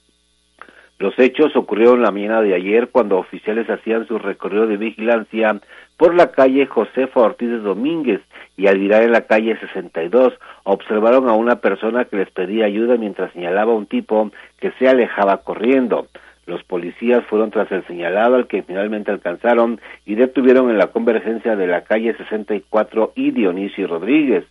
[1.00, 5.60] Los hechos ocurrieron la mañana de ayer cuando oficiales hacían su recorrido de vigilancia
[5.96, 8.22] por la calle Josefa Ortiz Domínguez
[8.56, 10.34] y al virar en la calle 62
[10.64, 14.88] observaron a una persona que les pedía ayuda mientras señalaba a un tipo que se
[14.88, 16.08] alejaba corriendo.
[16.48, 21.56] Los policías fueron tras el señalado al que finalmente alcanzaron y detuvieron en la convergencia
[21.56, 24.46] de la calle 64 y Dionisio Rodríguez.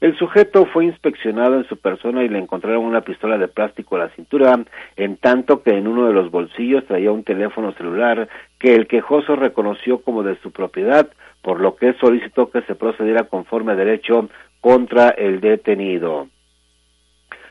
[0.00, 4.00] El sujeto fue inspeccionado en su persona y le encontraron una pistola de plástico a
[4.00, 4.58] la cintura,
[4.96, 8.28] en tanto que en uno de los bolsillos traía un teléfono celular
[8.58, 11.10] que el quejoso reconoció como de su propiedad,
[11.42, 14.30] por lo que solicitó que se procediera conforme a derecho
[14.62, 16.28] contra el detenido.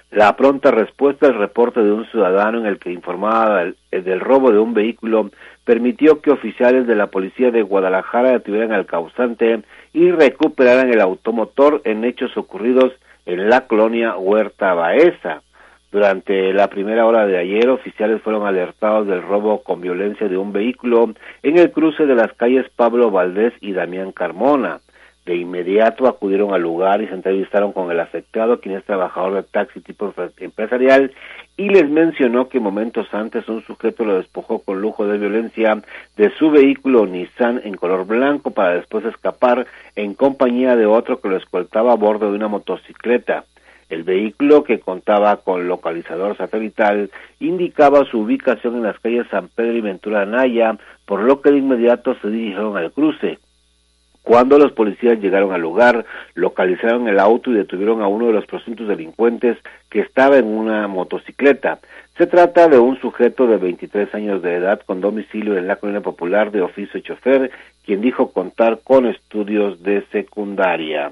[0.09, 4.51] La pronta respuesta al reporte de un ciudadano en el que informaba del, del, robo
[4.51, 5.29] de un vehículo
[5.65, 9.61] permitió que oficiales de la policía de Guadalajara detuvieran al causante
[9.93, 12.93] y recuperaran el automotor en hechos ocurridos
[13.25, 15.41] en la colonia Huerta Baeza.
[15.91, 20.53] Durante la primera hora de ayer, oficiales fueron alertados del robo con violencia de un
[20.53, 24.81] vehículo en el cruce de las calles Pablo Valdés y Damián Carmona.
[25.29, 29.43] De inmediato acudieron al lugar y se entrevistaron con el afectado, quien es trabajador de
[29.43, 31.11] taxi tipo empresarial,
[31.55, 35.83] y les mencionó que momentos antes un sujeto lo despojó con lujo de violencia
[36.17, 41.29] de su vehículo Nissan en color blanco para después escapar en compañía de otro que
[41.29, 43.43] lo escoltaba a bordo de una motocicleta.
[43.87, 49.73] El vehículo, que contaba con localizador satelital, indicaba su ubicación en las calles San Pedro
[49.73, 50.75] y Ventura Anaya,
[51.05, 53.37] por lo que de inmediato se dirigieron al cruce.
[54.29, 56.05] Cuando los policías llegaron al lugar,
[56.35, 59.57] localizaron el auto y detuvieron a uno de los presuntos delincuentes
[59.89, 61.79] que estaba en una motocicleta.
[62.15, 66.01] Se trata de un sujeto de 23 años de edad con domicilio en la colonia
[66.01, 67.49] popular de oficio chofer,
[67.83, 71.11] quien dijo contar con estudios de secundaria.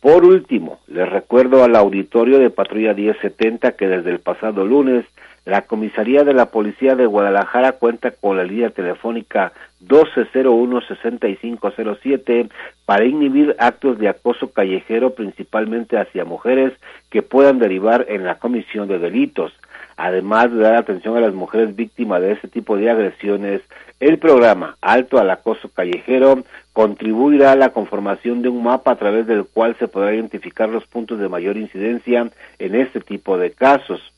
[0.00, 5.04] Por último, les recuerdo al auditorio de Patrulla 1070 que desde el pasado lunes
[5.48, 9.54] la Comisaría de la Policía de Guadalajara cuenta con la línea telefónica
[9.86, 12.50] 1201-6507
[12.84, 16.74] para inhibir actos de acoso callejero principalmente hacia mujeres
[17.08, 19.54] que puedan derivar en la comisión de delitos.
[19.96, 23.62] Además de dar atención a las mujeres víctimas de este tipo de agresiones,
[24.00, 26.44] el programa Alto al Acoso Callejero
[26.74, 30.86] contribuirá a la conformación de un mapa a través del cual se podrá identificar los
[30.86, 34.12] puntos de mayor incidencia en este tipo de casos.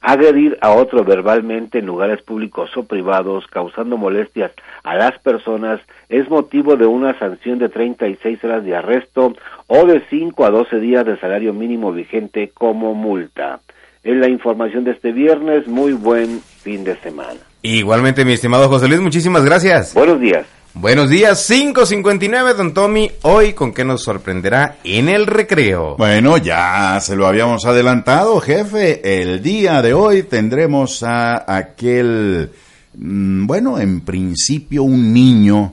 [0.00, 4.52] Agredir a otro verbalmente en lugares públicos o privados causando molestias
[4.84, 9.34] a las personas es motivo de una sanción de 36 horas de arresto
[9.66, 13.60] o de 5 a 12 días de salario mínimo vigente como multa.
[14.04, 15.66] Es la información de este viernes.
[15.66, 17.40] Muy buen fin de semana.
[17.62, 19.94] Igualmente, mi estimado José Luis, muchísimas gracias.
[19.94, 20.55] Buenos días.
[20.78, 23.10] Buenos días, 5.59, don Tommy.
[23.22, 25.96] Hoy, ¿con qué nos sorprenderá en el recreo?
[25.96, 29.22] Bueno, ya se lo habíamos adelantado, jefe.
[29.22, 32.52] El día de hoy tendremos a aquel,
[32.94, 35.72] mm, bueno, en principio un niño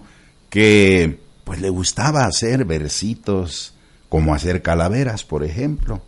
[0.50, 3.74] que pues le gustaba hacer versitos,
[4.08, 6.02] como hacer calaveras, por ejemplo.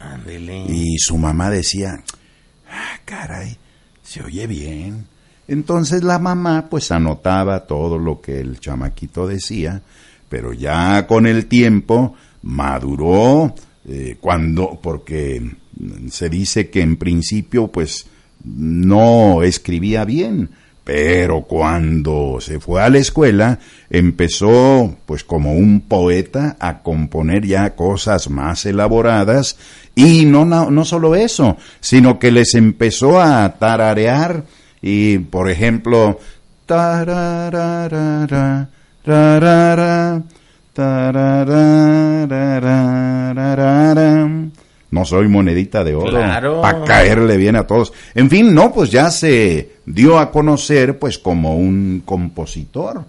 [0.70, 2.02] Y su mamá decía,
[2.72, 3.58] ah, caray,
[4.04, 5.06] se oye bien.
[5.48, 9.82] Entonces la mamá pues anotaba todo lo que el chamaquito decía,
[10.30, 13.54] pero ya con el tiempo maduró
[13.88, 15.42] eh, cuando, porque
[16.10, 18.08] se dice que en principio pues
[18.44, 20.50] no escribía bien,
[20.84, 27.76] pero cuando se fue a la escuela empezó pues como un poeta a componer ya
[27.76, 29.58] cosas más elaboradas
[29.96, 34.44] y no, no, no solo eso, sino que les empezó a tararear
[34.88, 36.20] y por ejemplo
[44.92, 46.62] no soy monedita de oro Claro.
[46.62, 47.94] para caerle bien a todos.
[48.14, 53.06] En fin, no, pues ya se dio a conocer pues como un compositor.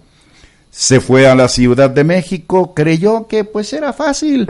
[0.71, 4.49] Se fue a la Ciudad de México, creyó que pues era fácil.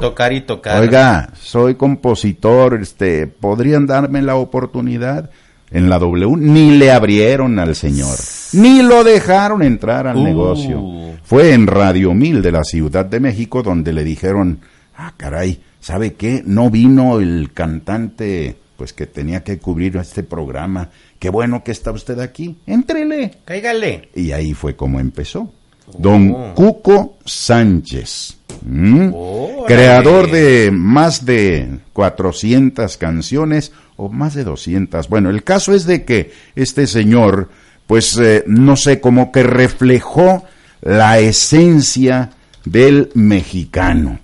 [0.00, 0.80] Tocar y tocar.
[0.80, 5.30] Oiga, soy compositor, este, podrían darme la oportunidad
[5.76, 8.16] en la W, ni le abrieron al señor,
[8.54, 10.22] ni lo dejaron entrar al Uh.
[10.24, 10.82] negocio.
[11.24, 14.60] Fue en Radio Mil de la Ciudad de México donde le dijeron,
[14.96, 16.42] ah, caray, ¿sabe qué?
[16.46, 20.88] No vino el cantante, pues que tenía que cubrir este programa.
[21.18, 22.56] Qué bueno que está usted aquí.
[22.66, 23.32] Éntrele.
[23.44, 24.08] Cáigale.
[24.14, 25.52] Y ahí fue como empezó.
[25.98, 29.10] Don Cuco Sánchez, ¿m?
[29.14, 29.66] Órale.
[29.66, 35.08] creador de más de 400 canciones o más de 200.
[35.08, 37.48] Bueno, el caso es de que este señor,
[37.86, 40.44] pues eh, no sé, como que reflejó
[40.82, 42.30] la esencia
[42.64, 44.20] del mexicano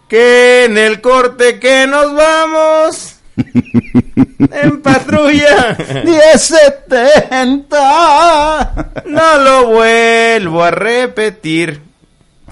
[0.08, 3.16] que en el corte que nos vamos
[4.52, 5.76] en patrulla.
[6.04, 11.87] 1070 no lo vuelvo a repetir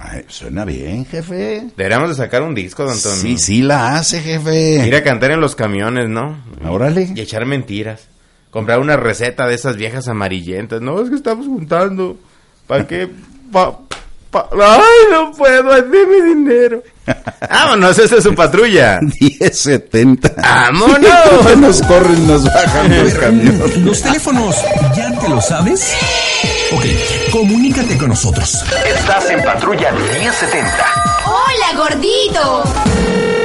[0.09, 1.67] Ay, suena bien, jefe.
[1.77, 4.87] deberíamos de sacar un disco don Tommy Sí, sí la hace, jefe.
[4.87, 7.11] ir a cantar en los camiones no Órale.
[7.15, 8.09] y echar mentiras.
[8.51, 10.81] Comprar una receta de esas viejas amarillentas.
[10.81, 12.17] No, es que estamos juntando.
[12.67, 13.09] ¿Para qué?
[13.53, 13.79] Pa,
[14.31, 16.83] pa- Ay, no puedo, dime dinero.
[17.51, 19.01] Vámonos, esa es su patrulla.
[19.21, 20.35] 1070.
[20.41, 21.57] ¡Vámonos!
[21.59, 23.79] nos corren, nos bajan los camiones.
[23.79, 24.57] ¿Los teléfonos
[25.27, 25.95] te lo sabes?
[26.73, 26.85] Ok,
[27.33, 28.65] comunícate con nosotros.
[28.85, 30.87] Estás en Patrulla 1070.
[31.27, 33.36] ¡Hola, gordito!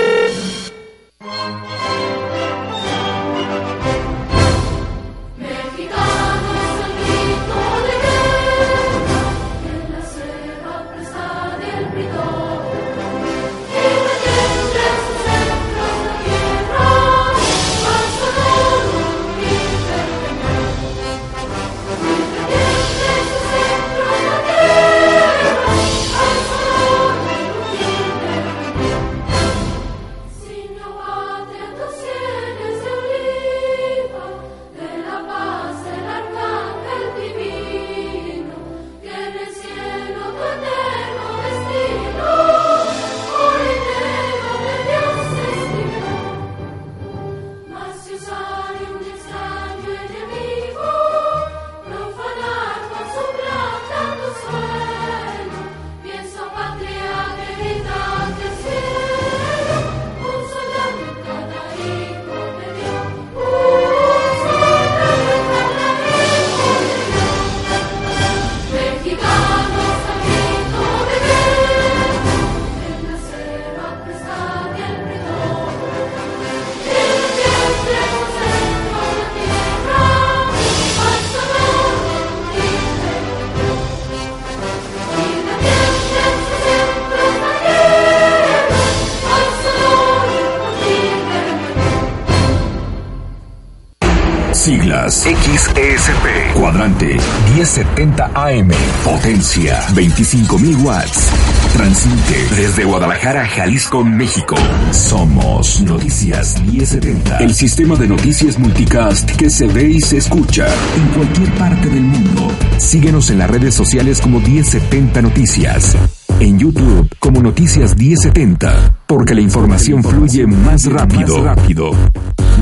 [96.91, 97.17] Cuadrante
[97.55, 98.69] 1070 AM.
[99.03, 101.29] Potencia 25.000 watts.
[101.73, 104.55] Transmite desde Guadalajara, Jalisco, México.
[104.91, 107.37] Somos Noticias 1070.
[107.37, 110.67] El sistema de noticias multicast que se ve y se escucha
[110.97, 112.47] en cualquier parte del mundo.
[112.77, 115.95] Síguenos en las redes sociales como 1070 Noticias.
[116.39, 118.97] En YouTube como Noticias 1070.
[119.07, 121.43] Porque la información fluye más rápido.
[121.43, 121.91] rápido.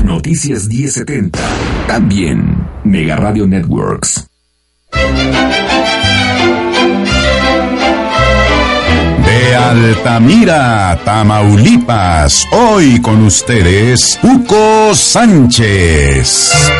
[0.04, 1.38] Noticias 1070.
[1.86, 4.26] También Mega Radio Networks.
[9.24, 16.79] De Altamira, Tamaulipas, hoy con ustedes, Hugo Sánchez.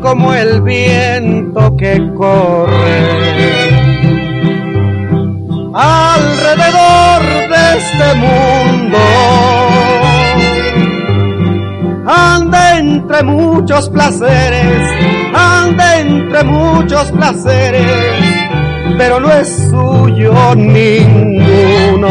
[0.00, 3.20] Como el viento que corre
[5.74, 8.98] alrededor de este mundo.
[12.06, 14.88] Anda entre muchos placeres,
[15.34, 17.86] anda entre muchos placeres,
[18.96, 22.08] pero no es suyo ninguno.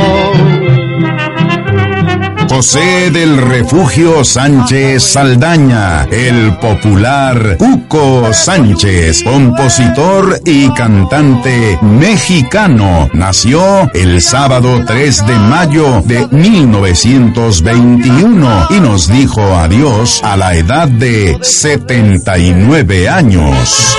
[2.59, 14.21] José del Refugio Sánchez Saldaña, el popular Cuco Sánchez, compositor y cantante mexicano, nació el
[14.21, 23.07] sábado 3 de mayo de 1921 y nos dijo adiós a la edad de 79
[23.07, 23.95] años.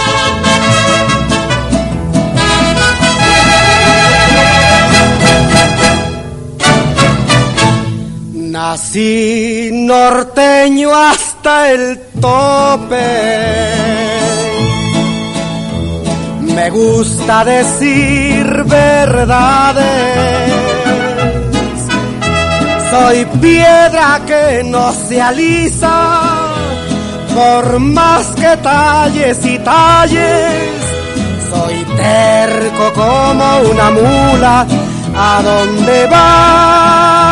[8.71, 13.11] Nací norteño hasta el tope.
[16.55, 20.53] Me gusta decir verdades.
[22.93, 26.21] Soy piedra que no se alisa,
[27.35, 30.71] por más que talles y talles.
[31.51, 34.67] Soy terco como una mula,
[35.17, 37.30] ¿a dónde vas?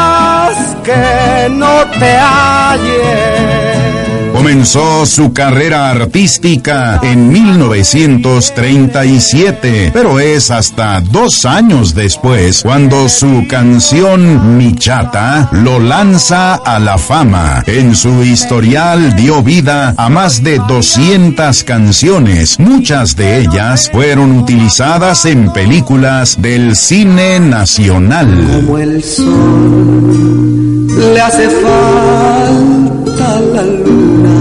[0.88, 4.32] Que no te halles.
[4.32, 14.56] Comenzó su carrera artística en 1937, pero es hasta dos años después cuando su canción
[14.56, 17.64] Mi Chata lo lanza a la fama.
[17.66, 25.26] En su historial dio vida a más de 200 canciones, muchas de ellas fueron utilizadas
[25.26, 28.62] en películas del cine nacional.
[28.64, 30.67] Como el sol
[30.98, 34.36] le hace falta la luna,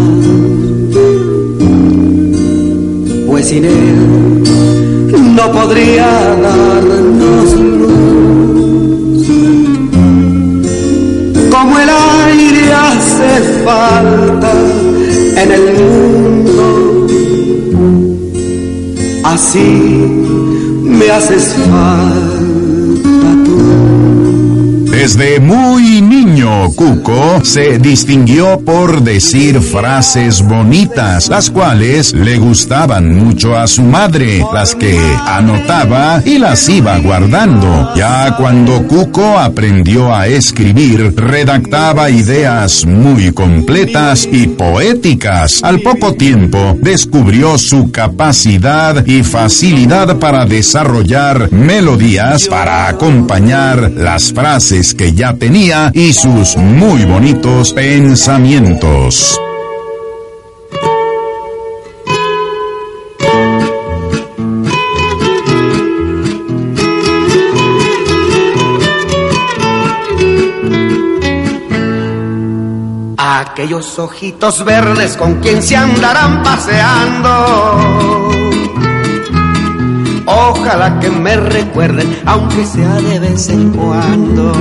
[3.28, 4.44] pues sin él
[5.36, 6.08] no podría
[6.42, 9.28] darnos luz.
[11.52, 11.90] Como el
[12.26, 13.32] aire hace
[13.64, 14.54] falta
[15.42, 17.08] en el mundo,
[19.24, 19.70] así
[20.84, 22.37] me haces falta.
[25.08, 33.58] Desde muy niño, Cuco se distinguió por decir frases bonitas, las cuales le gustaban mucho
[33.58, 37.94] a su madre, las que anotaba y las iba guardando.
[37.96, 45.64] Ya cuando Cuco aprendió a escribir, redactaba ideas muy completas y poéticas.
[45.64, 54.97] Al poco tiempo, descubrió su capacidad y facilidad para desarrollar melodías para acompañar las frases
[54.98, 59.40] que ya tenía y sus muy bonitos pensamientos.
[73.18, 78.17] Aquellos ojitos verdes con quien se andarán paseando.
[80.40, 84.54] Ojalá que me recuerden, aunque sea de vez en cuando.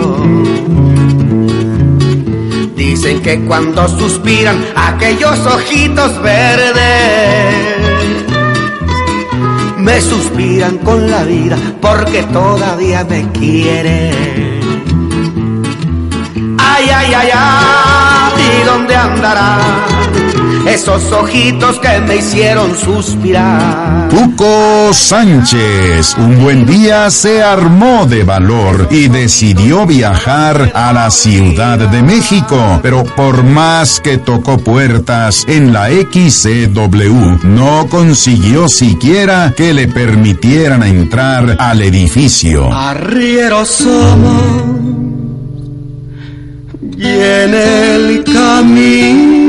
[2.75, 7.55] Dicen que cuando suspiran aquellos ojitos verdes,
[9.77, 14.61] me suspiran con la vida porque todavía me quieren.
[16.59, 19.96] Ay, ay, ay, ay, ¿y dónde andará?
[20.67, 24.09] Esos ojitos que me hicieron suspirar.
[24.09, 31.79] Cuco Sánchez, un buen día se armó de valor y decidió viajar a la Ciudad
[31.79, 39.73] de México, pero por más que tocó puertas en la XCW, no consiguió siquiera que
[39.73, 42.73] le permitieran entrar al edificio.
[42.73, 44.77] Arrieros somos
[46.99, 49.46] y en el camino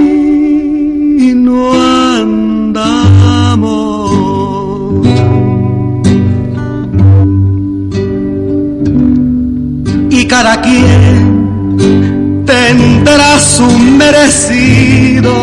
[10.47, 15.33] cada quien tendrá su merecido.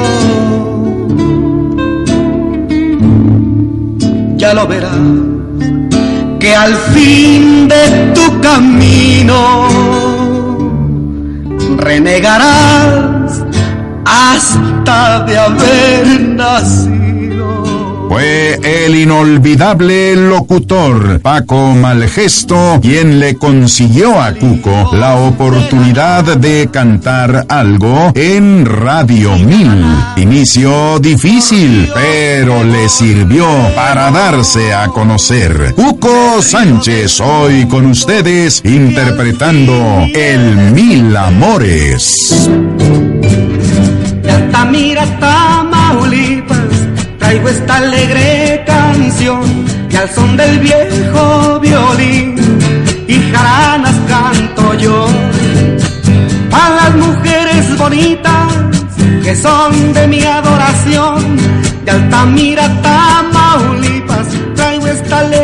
[4.36, 4.92] Ya lo verás
[6.40, 9.68] que al fin de tu camino
[11.78, 13.44] renegarás
[14.06, 17.03] hasta de haber nacido.
[18.14, 27.44] Fue el inolvidable locutor Paco Malgesto quien le consiguió a Cuco la oportunidad de cantar
[27.48, 29.96] algo en Radio 1000.
[30.18, 35.74] Inicio difícil, pero le sirvió para darse a conocer.
[35.74, 42.48] Cuco Sánchez hoy con ustedes interpretando El Mil Amores.
[47.44, 49.42] Traigo esta alegre canción
[49.88, 52.36] que al son del viejo violín
[53.06, 55.06] y jaranas canto yo.
[56.52, 58.52] A las mujeres bonitas
[59.22, 61.36] que son de mi adoración,
[61.84, 65.43] de Altamira, Tamaulipas, traigo esta alegre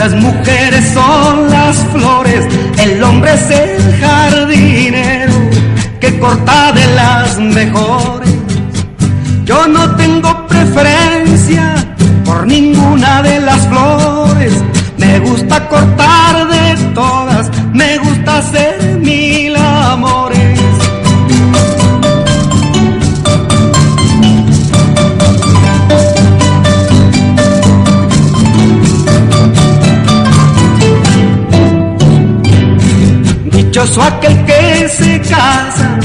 [0.00, 2.46] las mujeres son las flores,
[2.78, 5.34] el hombre es el jardinero
[6.00, 8.34] que corta de las mejores.
[9.44, 11.74] Yo no tengo preferencia
[12.24, 14.54] por ninguna de las flores,
[14.96, 18.69] me gusta cortar de todas, me gusta hacer
[33.80, 35.98] Dichoso aquel que se casa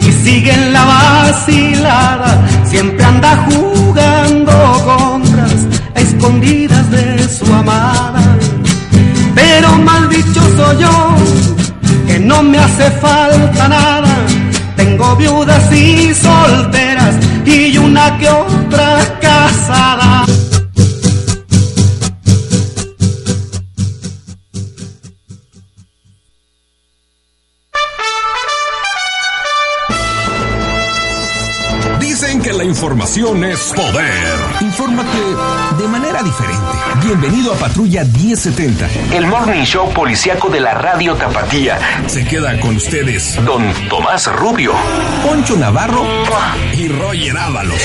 [0.00, 4.52] y sigue en la vacilada, siempre anda jugando
[4.84, 5.54] contras
[5.94, 8.20] a escondidas de su amada.
[9.36, 11.14] Pero mal dichoso yo,
[12.08, 14.12] que no me hace falta nada,
[14.74, 17.14] tengo viudas y solteras
[17.46, 20.19] y una que otra casada.
[32.80, 34.38] Información es poder.
[34.62, 35.18] Infórmate
[35.78, 36.64] de manera diferente.
[37.04, 38.88] Bienvenido a Patrulla 1070.
[39.12, 41.78] El Morning Show policiaco de la radio Tapatía.
[42.06, 44.72] Se queda con ustedes Don Tomás Rubio.
[45.26, 46.06] Poncho Navarro
[46.72, 47.82] y Roger Ábalos.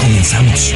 [0.00, 0.74] Comenzamos.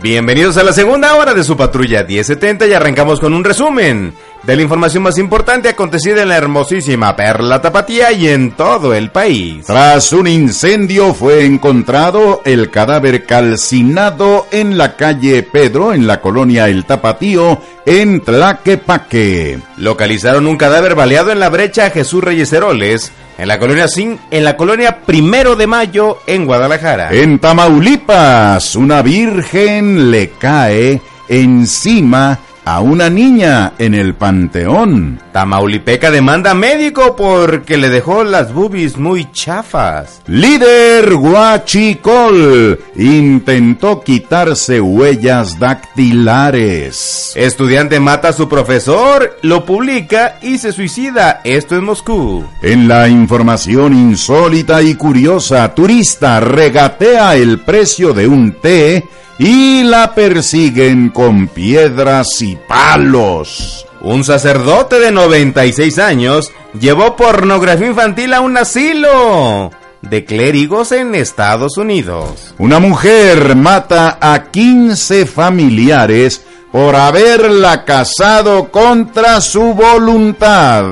[0.00, 4.56] Bienvenidos a la segunda hora de su patrulla 1070 y arrancamos con un resumen de
[4.56, 9.66] la información más importante acontecida en la hermosísima Perla Tapatía y en todo el país.
[9.66, 16.68] Tras un incendio fue encontrado el cadáver calcinado en la calle Pedro, en la colonia
[16.68, 19.58] El Tapatío, en Tlaquepaque.
[19.76, 24.44] Localizaron un cadáver baleado en la brecha Jesús Reyes Heroles, en la colonia Sin, en
[24.44, 27.12] la colonia Primero de Mayo, en Guadalajara.
[27.12, 32.38] En Tamaulipas, una virgen le cae encima
[32.68, 35.18] a una niña en el panteón.
[35.32, 40.20] Tamaulipeca demanda médico porque le dejó las boobies muy chafas.
[40.26, 47.32] Líder Huachicol intentó quitarse huellas dactilares.
[47.36, 51.40] Estudiante mata a su profesor, lo publica y se suicida.
[51.44, 52.44] Esto es Moscú.
[52.60, 59.08] En la información insólita y curiosa, turista regatea el precio de un té
[59.38, 63.86] y la persiguen con piedras y palos.
[64.00, 69.70] Un sacerdote de 96 años llevó pornografía infantil a un asilo
[70.02, 72.54] de clérigos en Estados Unidos.
[72.58, 80.84] Una mujer mata a 15 familiares por haberla casado contra su voluntad.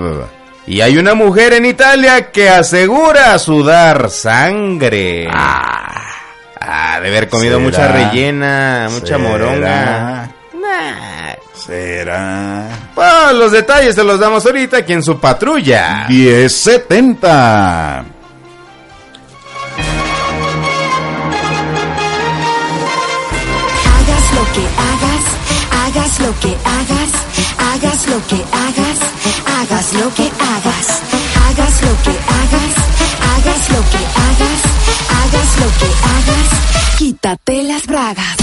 [0.66, 5.28] Y hay una mujer en Italia que asegura sudar sangre.
[5.32, 6.15] Ah,
[6.66, 7.64] de haber comido ¿Será?
[7.64, 9.18] mucha rellena, mucha ¿Será?
[9.18, 10.30] moronga.
[11.54, 12.68] Será.
[12.94, 16.06] Pues los detalles se los damos ahorita aquí en su patrulla.
[16.08, 18.04] 1070.
[23.94, 25.24] Hagas lo que hagas,
[25.84, 27.10] hagas lo que hagas,
[27.72, 28.98] hagas lo que hagas,
[29.60, 30.86] hagas lo que hagas,
[31.48, 32.74] hagas lo que hagas,
[33.34, 34.15] hagas lo que hagas
[35.58, 38.36] lo que hagas, quítate las bragas.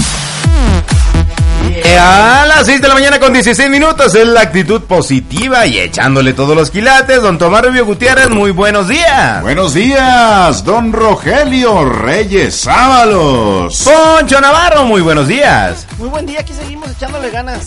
[1.66, 5.78] Eh, A las 6 de la mañana con 16 minutos es la actitud positiva y
[5.78, 7.22] echándole todos los quilates.
[7.22, 9.42] Don Tomás Rubio Gutiérrez, muy buenos días.
[9.42, 13.82] Buenos días, don Rogelio Reyes Ábalos.
[13.82, 15.86] Poncho Navarro, muy buenos días.
[15.98, 17.64] Muy buen día, aquí seguimos echándole ganas.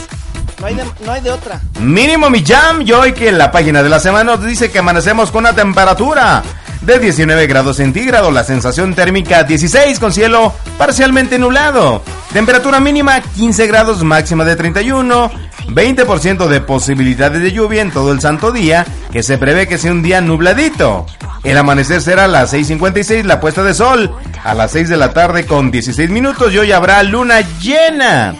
[0.59, 1.59] No hay de, no hay de otra.
[1.79, 4.79] Mínimo mi jam, y hoy que en la página de la semana nos dice que
[4.79, 6.41] amanecemos con una temperatura
[6.87, 13.67] de 19 grados centígrados, la sensación térmica 16 con cielo parcialmente nublado, temperatura mínima 15
[13.67, 15.29] grados, máxima de 31,
[15.67, 19.91] 20% de posibilidades de lluvia en todo el santo día, que se prevé que sea
[19.91, 21.05] un día nubladito.
[21.43, 24.09] El amanecer será a las 6.56, la puesta de sol
[24.45, 28.33] a las 6 de la tarde con 16 minutos y hoy habrá luna llena.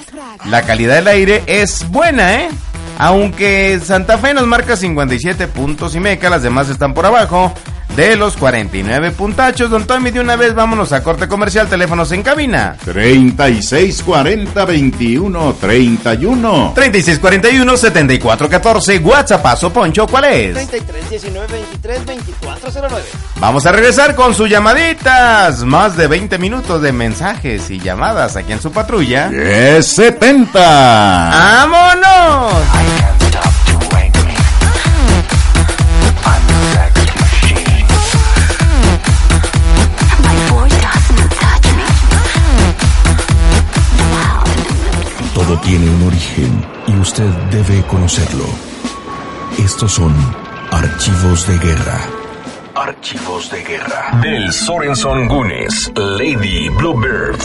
[0.45, 2.49] La calidad del aire es buena, ¿eh?
[2.97, 7.53] Aunque Santa Fe nos marca 57 puntos y meca, las demás están por abajo
[7.95, 9.69] de los 49 puntachos.
[9.69, 12.75] Don Tommy, de una vez vámonos a corte comercial, teléfonos en cabina.
[12.85, 16.73] 3640 21 31.
[16.75, 20.53] 3641-7414, WhatsApp, paso Poncho, ¿cuál es?
[20.53, 22.89] 33 19 23 24 09.
[23.39, 25.63] Vamos a regresar con sus llamaditas.
[25.63, 29.29] Más de 20 minutos de mensajes y llamadas aquí en su patrulla.
[29.29, 30.59] 1070.
[30.59, 32.53] ¡Vámonos!
[45.63, 48.45] Tiene un origen y usted debe conocerlo.
[49.57, 50.13] Estos son
[50.71, 51.99] archivos de guerra.
[52.75, 54.19] Archivos de guerra.
[54.21, 57.39] Del Sorenson Gunes, Lady Bluebird.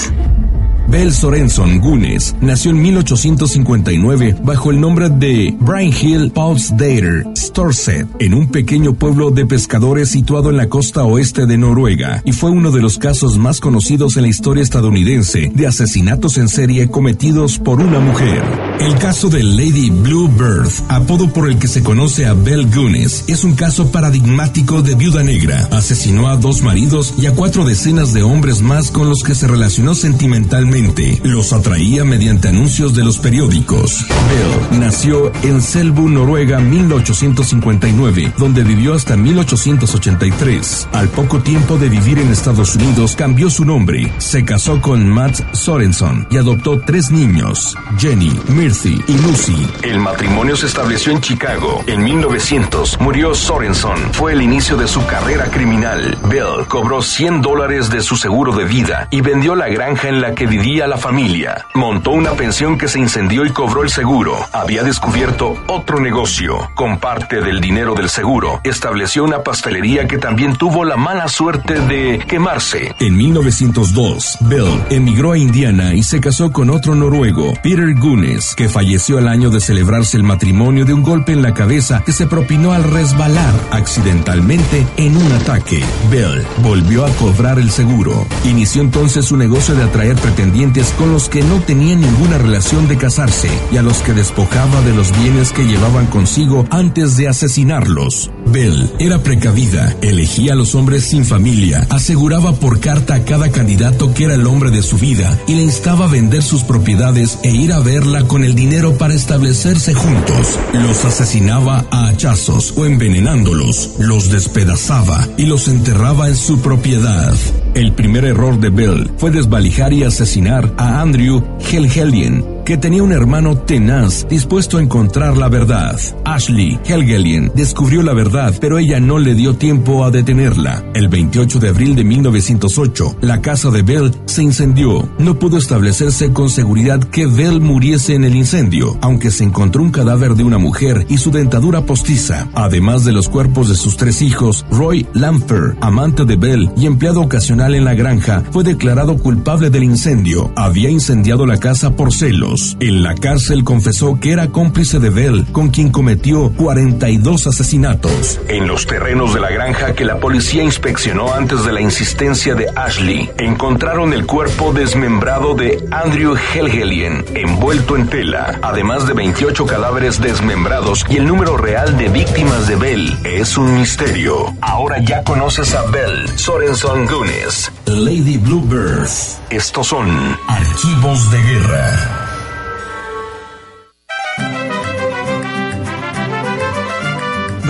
[0.93, 8.35] Bell Sorenson Gunes nació en 1859 bajo el nombre de Brian Hill Paulsdater Storset en
[8.35, 12.71] un pequeño pueblo de pescadores situado en la costa oeste de Noruega y fue uno
[12.73, 17.81] de los casos más conocidos en la historia estadounidense de asesinatos en serie cometidos por
[17.81, 18.43] una mujer.
[18.79, 23.45] El caso de Lady Bluebird, apodo por el que se conoce a Bell Gunes, es
[23.45, 25.69] un caso paradigmático de viuda negra.
[25.71, 29.49] Asesinó a dos maridos y a cuatro decenas de hombres más con los que se
[29.49, 30.82] relacionó sentimentalmente.
[31.23, 34.05] Los atraía mediante anuncios de los periódicos.
[34.09, 40.89] Bell nació en Selbu, Noruega, 1859, donde vivió hasta 1883.
[40.93, 45.55] Al poco tiempo de vivir en Estados Unidos, cambió su nombre, se casó con Matt
[45.55, 49.67] Sorenson y adoptó tres niños, Jenny, Murphy y Lucy.
[49.83, 51.85] El matrimonio se estableció en Chicago.
[51.87, 53.99] En 1900 murió Sorenson.
[54.13, 56.19] Fue el inicio de su carrera criminal.
[56.29, 60.35] Bell cobró 100 dólares de su seguro de vida y vendió la granja en la
[60.35, 61.67] que vivía la familia.
[61.75, 64.37] Montó una pensión que se incendió y cobró el seguro.
[64.53, 66.71] Había descubierto otro negocio.
[66.75, 71.79] Con parte del dinero del seguro, estableció una pastelería que también tuvo la mala suerte
[71.81, 72.95] de quemarse.
[72.99, 78.69] En 1902, Bell emigró a Indiana y se casó con otro noruego, Peter Gunes, que
[78.69, 82.27] falleció al año de celebrarse el matrimonio de un golpe en la cabeza que se
[82.27, 85.85] propinó al resbalar accidentalmente en un ataque.
[86.11, 88.27] Bell volvió a cobrar el seguro.
[88.45, 90.62] Inició entonces su negocio de atraer pretendientes
[90.97, 94.95] con los que no tenía ninguna relación de casarse y a los que despojaba de
[94.95, 98.31] los bienes que llevaban consigo antes de asesinarlos.
[98.47, 104.15] Bell era precavida, elegía a los hombres sin familia, aseguraba por carta a cada candidato
[104.15, 107.51] que era el hombre de su vida y le instaba a vender sus propiedades e
[107.51, 110.61] ir a verla con el dinero para establecerse juntos.
[110.73, 117.35] Los asesinaba a hachazos o envenenándolos, los despedazaba y los enterraba en su propiedad.
[117.75, 123.13] El primer error de Bell fue desvalijar y asesinar a Andrew Helhelien, que tenía un
[123.13, 125.99] hermano tenaz dispuesto a encontrar la verdad.
[126.25, 130.85] Ashley Helgelien descubrió la verdad, pero ella no le dio tiempo a detenerla.
[130.95, 135.09] El 28 de abril de 1908, la casa de Bell se incendió.
[135.19, 139.91] No pudo establecerse con seguridad que Bell muriese en el incendio, aunque se encontró un
[139.91, 142.49] cadáver de una mujer y su dentadura postiza.
[142.55, 147.21] Además de los cuerpos de sus tres hijos, Roy Lampher, amante de Bell y empleado
[147.21, 150.53] ocasional en la granja, fue declarado culpable del incendio.
[150.57, 152.53] Había incendiado la casa por celos.
[152.81, 158.41] En la cárcel confesó que era cómplice de Bell, con quien cometió 42 asesinatos.
[158.49, 162.69] En los terrenos de la granja que la policía inspeccionó antes de la insistencia de
[162.75, 170.21] Ashley, encontraron el cuerpo desmembrado de Andrew Helgelien, envuelto en tela, además de 28 cadáveres
[170.21, 174.55] desmembrados y el número real de víctimas de Bell es un misterio.
[174.61, 177.73] Ahora ya conoces a Bell, Sorenson Gunes.
[177.87, 179.09] Lady Bluebird.
[179.51, 182.32] Estos son Archivos de Guerra.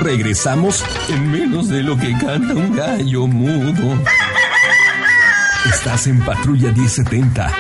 [0.02, 3.96] Regresamos en menos de lo que canta un gallo mudo.
[5.64, 7.52] Estás en Patrulla 1070.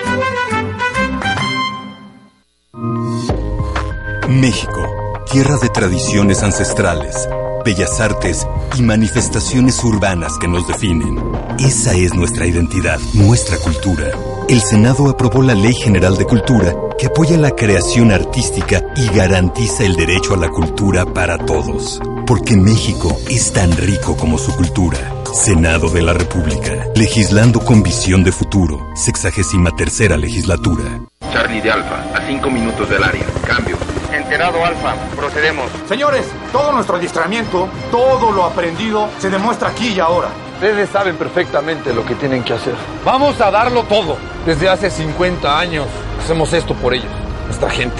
[4.28, 7.28] México, tierra de tradiciones ancestrales,
[7.64, 8.46] bellas artes
[8.76, 11.18] y manifestaciones urbanas que nos definen.
[11.58, 14.10] Esa es nuestra identidad, nuestra cultura.
[14.48, 19.84] El Senado aprobó la Ley General de Cultura que apoya la creación artística y garantiza
[19.84, 22.00] el derecho a la cultura para todos.
[22.26, 24.98] Porque México es tan rico como su cultura.
[25.32, 31.00] Senado de la República, legislando con visión de futuro, sexagésima tercera legislatura.
[31.32, 33.24] Charlie de Alfa, a cinco minutos del área.
[33.46, 33.91] Cambio.
[34.32, 35.70] Enterado Alfa, procedemos.
[35.86, 40.28] Señores, todo nuestro adiestramiento, todo lo aprendido, se demuestra aquí y ahora.
[40.54, 42.72] Ustedes saben perfectamente lo que tienen que hacer.
[43.04, 44.16] Vamos a darlo todo.
[44.46, 45.86] Desde hace 50 años
[46.18, 47.12] hacemos esto por ellos,
[47.44, 47.98] nuestra gente,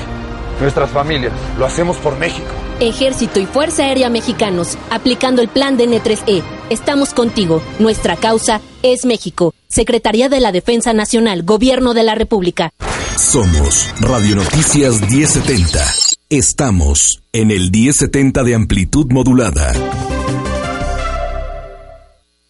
[0.59, 1.35] nuestras familias.
[1.59, 2.49] Lo hacemos por México.
[2.81, 6.43] Ejército y Fuerza Aérea Mexicanos, aplicando el plan de N3E.
[6.71, 7.61] Estamos contigo.
[7.79, 9.53] Nuestra causa es México.
[9.69, 12.71] Secretaría de la Defensa Nacional, Gobierno de la República.
[13.19, 16.12] Somos Radio Noticias 1070.
[16.33, 19.71] Estamos en el 1070 de amplitud modulada.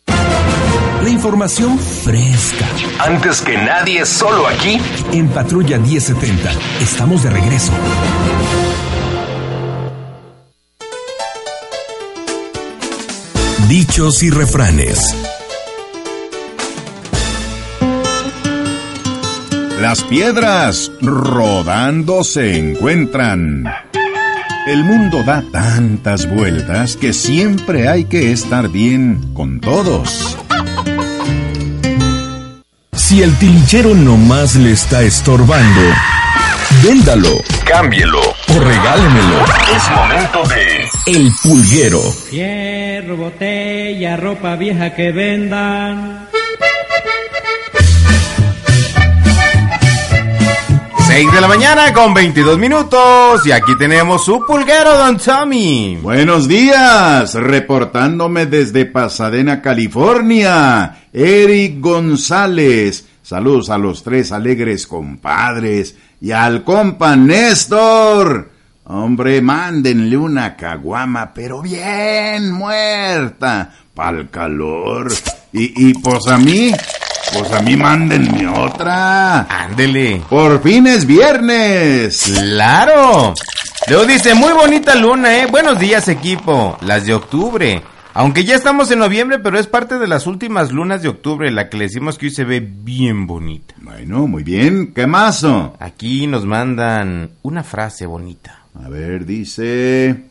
[0.07, 2.65] La información fresca.
[3.01, 4.81] Antes que nadie, solo aquí.
[5.11, 6.53] En Patrulla 1070.
[6.81, 7.73] Estamos de regreso.
[13.69, 15.32] Dichos y refranes.
[19.83, 23.65] Las piedras rodando se encuentran.
[24.65, 30.39] El mundo da tantas vueltas que siempre hay que estar bien con todos.
[32.93, 35.81] Si el tilichero nomás le está estorbando,
[36.85, 39.45] véndalo, cámbielo o regálemelo.
[39.75, 42.03] Es momento de El Pulguero.
[42.31, 46.32] Fierro, botella, ropa vieja que vendan.
[51.15, 55.99] 6 de la mañana con 22 minutos y aquí tenemos su pulguero, don Tommy.
[56.01, 63.07] Buenos días, reportándome desde Pasadena, California, Eric González.
[63.23, 68.51] Saludos a los tres alegres compadres y al compa Néstor.
[68.85, 75.13] Hombre, mándenle una caguama, pero bien muerta, pa'l calor.
[75.53, 76.73] Y, y pues a mí,
[77.33, 79.43] pues a mí mándenme otra.
[79.43, 80.23] Ándele.
[80.29, 82.33] Por fin es viernes.
[82.35, 83.35] Claro.
[83.89, 85.47] Luego dice, muy bonita luna, ¿eh?
[85.51, 86.77] Buenos días, equipo.
[86.83, 87.83] Las de octubre.
[88.15, 91.71] Aunque ya estamos en noviembre, pero es parte de las últimas lunas de octubre, la
[91.71, 93.75] que le decimos que hoy se ve bien bonita.
[93.81, 94.93] Bueno, muy bien.
[94.93, 95.47] ¿Qué más?
[95.81, 98.65] Aquí nos mandan una frase bonita.
[98.85, 100.25] A ver, dice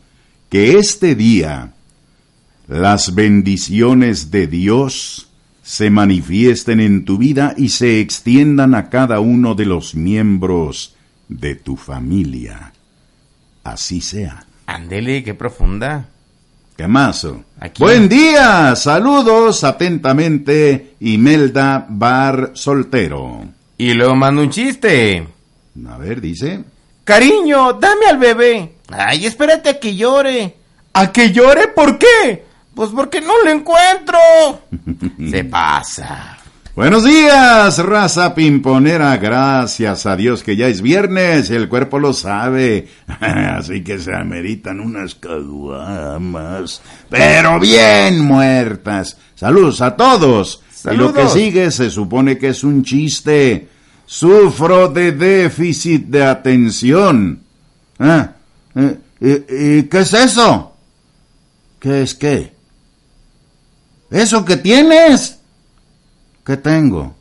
[0.50, 1.72] que este día
[2.68, 5.31] las bendiciones de Dios
[5.72, 10.96] se manifiesten en tu vida y se extiendan a cada uno de los miembros
[11.30, 12.74] de tu familia.
[13.64, 14.46] Así sea.
[14.66, 16.10] Ándele, qué profunda.
[16.76, 17.26] ¿Qué más?
[17.80, 23.46] Buen día, saludos atentamente, Imelda Bar Soltero.
[23.78, 25.26] Y luego mando un chiste.
[25.88, 26.66] A ver, dice.
[27.06, 28.74] Cariño, dame al bebé.
[28.90, 30.54] Ay, espérate a que llore.
[30.92, 31.70] ¿A que llore?
[31.70, 32.51] ¿Por qué?
[32.74, 34.18] Pues porque no lo encuentro.
[35.30, 36.38] Se pasa.
[36.74, 39.18] Buenos días, raza pimponera.
[39.18, 42.88] Gracias a Dios que ya es viernes, el cuerpo lo sabe.
[43.20, 49.18] Así que se ameritan unas caguamas, pero bien muertas.
[49.36, 50.64] Saludos a todos.
[50.86, 51.34] Y lo que Saludos.
[51.34, 53.68] sigue se supone que es un chiste.
[54.06, 57.42] Sufro de déficit de atención.
[58.00, 58.32] Ah,
[58.76, 60.74] eh, ¿Qué es eso?
[61.80, 62.61] ¿Qué es qué?
[64.12, 65.40] ¿Eso que tienes?
[66.46, 67.16] ¿Qué tengo?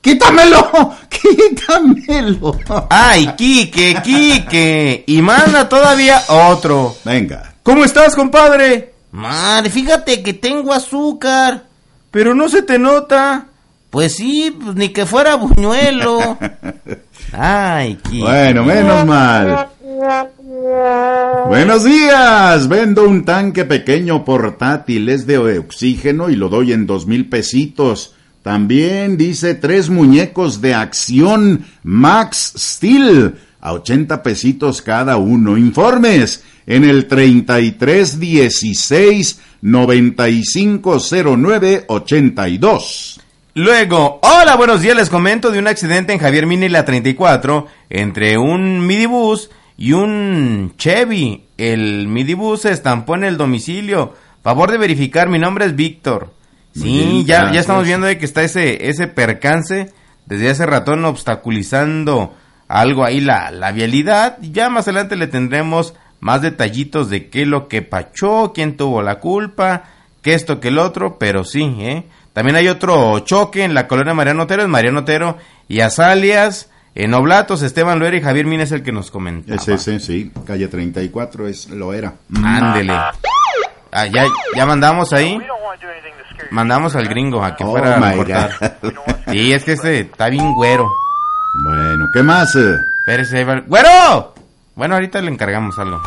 [0.00, 0.94] ¡Quítamelo!
[1.08, 2.58] ¡Quítamelo!
[2.88, 5.04] ¡Ay, Quique, Quique!
[5.06, 6.96] Y manda todavía otro.
[7.04, 7.54] Venga.
[7.62, 8.94] ¿Cómo estás, compadre?
[9.12, 11.64] Madre, fíjate que tengo azúcar.
[12.10, 13.46] Pero no se te nota.
[13.90, 16.38] Pues sí, pues ni que fuera buñuelo.
[17.32, 18.24] Ay, Quique.
[18.24, 19.68] Bueno, menos mal.
[21.48, 27.06] Buenos días, vendo un tanque pequeño portátil, es de oxígeno y lo doy en dos
[27.06, 28.14] mil pesitos.
[28.42, 35.56] También dice tres muñecos de acción Max Steel a 80 pesitos cada uno.
[35.56, 43.20] Informes en el 3316 9509 82.
[43.56, 48.36] Luego, hola, buenos días, les comento de un accidente en Javier Mini la 34 entre
[48.36, 51.44] un midibus y un Chevy.
[51.56, 54.14] El midibus se estampó en el domicilio.
[54.42, 56.32] Favor de verificar, mi nombre es Víctor.
[56.74, 59.92] Sí, ya, ya estamos viendo de que está ese, ese percance
[60.26, 62.34] desde hace ratón obstaculizando
[62.66, 64.38] algo ahí la, la vialidad.
[64.40, 69.02] Ya más adelante le tendremos más detallitos de qué es lo que pachó, quién tuvo
[69.02, 69.84] la culpa,
[70.22, 72.06] que esto, que el otro, pero sí, ¿eh?
[72.32, 75.36] También hay otro choque en la colonia Mariano Otero, es Mariano Otero
[75.68, 79.56] y Azalias, en Oblatos, Esteban Loera y Javier Mina es el que nos comentaba.
[79.56, 82.14] Es ese, sí, calle 34 es, lo era.
[82.42, 82.92] Ándele.
[83.92, 84.26] Ah, ya,
[84.56, 85.38] ya mandamos ahí.
[86.50, 88.50] Mandamos al gringo a que Oh, fuera a my reportar.
[88.82, 88.92] God.
[89.32, 90.88] Sí, es que este está bien güero.
[91.64, 92.54] Bueno, ¿qué más?
[92.56, 92.76] eh?
[93.00, 94.34] Espérese, ¡Güero!
[94.76, 96.00] Bueno, ahorita le encargamos algo.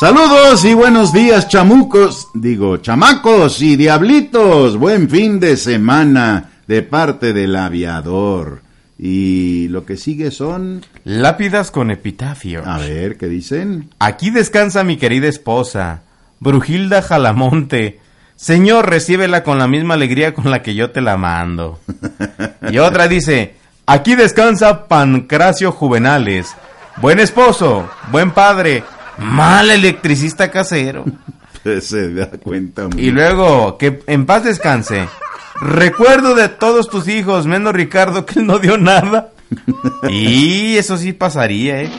[0.00, 4.76] Saludos y buenos días, chamucos, digo, chamacos y diablitos.
[4.78, 8.62] Buen fin de semana de parte del aviador.
[9.04, 10.86] Y lo que sigue son...
[11.02, 12.62] Lápidas con epitafio.
[12.64, 13.90] A ver, ¿qué dicen?
[13.98, 16.02] Aquí descansa mi querida esposa,
[16.38, 17.98] Brujilda Jalamonte.
[18.36, 21.80] Señor, recíbela con la misma alegría con la que yo te la mando.
[22.70, 26.54] Y otra dice, aquí descansa Pancracio Juvenales.
[26.98, 28.84] Buen esposo, buen padre,
[29.18, 31.04] mal electricista casero.
[31.80, 32.88] Se da cuenta.
[32.96, 35.08] Y luego, que en paz descanse.
[35.62, 39.30] Recuerdo de todos tus hijos, menos Ricardo, que él no dio nada.
[40.08, 41.90] Y eso sí pasaría, ¿eh?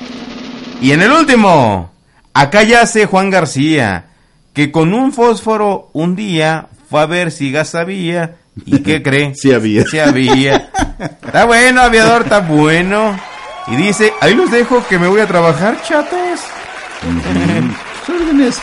[0.81, 1.91] Y en el último,
[2.33, 4.07] acá yace Juan García,
[4.53, 8.35] que con un fósforo un día fue a ver si gas había.
[8.65, 9.33] ¿Y qué cree?
[9.35, 9.85] Sí había.
[9.85, 10.71] Sí había.
[10.99, 13.17] Está bueno, aviador, está bueno.
[13.67, 16.41] Y dice, ahí los dejo que me voy a trabajar, chatos.
[18.09, 18.59] órdenes,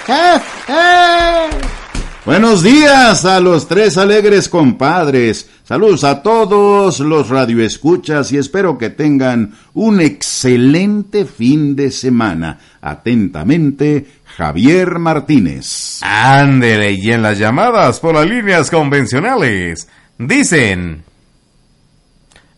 [2.27, 5.49] Buenos días a los tres alegres compadres.
[5.64, 12.59] Saludos a todos los radioescuchas y espero que tengan un excelente fin de semana.
[12.83, 14.07] Atentamente,
[14.37, 16.01] Javier Martínez.
[16.03, 21.05] Ándele, y en las llamadas por las líneas convencionales dicen...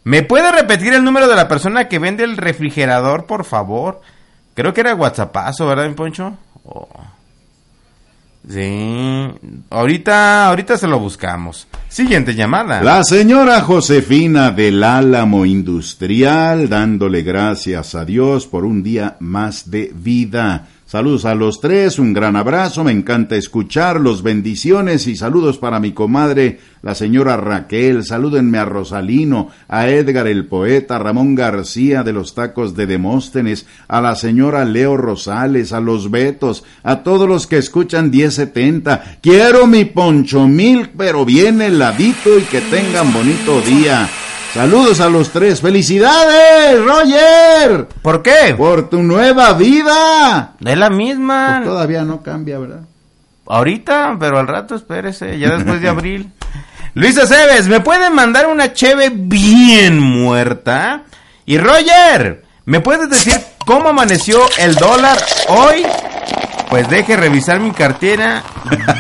[0.03, 4.01] ¿Me puede repetir el número de la persona que vende el refrigerador, por favor?
[4.55, 6.37] Creo que era WhatsAppazo, ¿verdad, mi Poncho?
[6.65, 6.89] Oh.
[8.49, 9.29] Sí.
[9.71, 11.69] Ahorita, ahorita se lo buscamos.
[11.89, 12.83] Siguiente llamada.
[12.83, 19.93] La señora Josefina del Álamo Industrial dándole gracias a Dios por un día más de
[19.95, 20.69] vida.
[20.93, 25.93] Saludos a los tres, un gran abrazo, me encanta escucharlos, bendiciones y saludos para mi
[25.93, 32.35] comadre, la señora Raquel, salúdenme a Rosalino, a Edgar el poeta, Ramón García de los
[32.35, 37.57] tacos de Demóstenes, a la señora Leo Rosales, a los Betos, a todos los que
[37.57, 39.17] escuchan 1070.
[39.23, 44.11] Quiero mi poncho mil, pero bien heladito y que tengan bonito día.
[44.55, 45.63] Saludos a los tres.
[45.63, 47.89] ¡Felicidades, Roger!
[48.03, 48.55] ¿Por qué?
[48.57, 50.53] Por tu nueva vida.
[50.63, 51.55] Es la misma.
[51.59, 52.81] Pues todavía no cambia, ¿verdad?
[53.47, 56.31] Ahorita, pero al rato espérese, ya después de abril.
[56.95, 61.05] Luisa Cebes, ¿me pueden mandar una cheve bien muerta?
[61.47, 65.17] Y Roger, ¿me puedes decir cómo amaneció el dólar
[65.49, 65.87] hoy?
[66.73, 68.43] Pues deje revisar mi cartera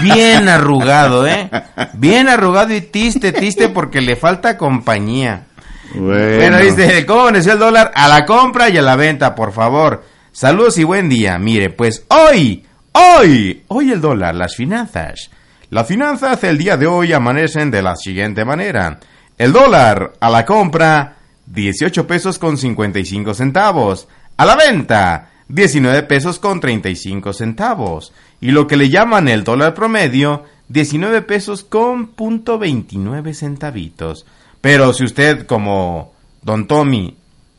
[0.03, 1.49] bien arrugado, ¿eh?
[1.94, 5.47] Bien arrugado y tiste, tiste porque le falta compañía.
[5.94, 7.90] Bueno, dice, ¿cómo el dólar?
[7.94, 10.05] A la compra y a la venta, por favor.
[10.32, 11.39] Saludos y buen día.
[11.39, 12.62] Mire, pues hoy,
[12.93, 15.31] hoy, hoy el dólar, las finanzas.
[15.70, 19.01] Las finanzas el día de hoy amanecen de la siguiente manera.
[19.39, 21.15] El dólar a la compra,
[21.47, 24.09] 18 pesos con 55 centavos.
[24.36, 28.12] A la venta, 19 pesos con 35 centavos.
[28.40, 34.24] Y lo que le llaman el dólar promedio, 19 pesos con punto 29 centavitos.
[34.62, 37.14] Pero si usted, como Don Tommy,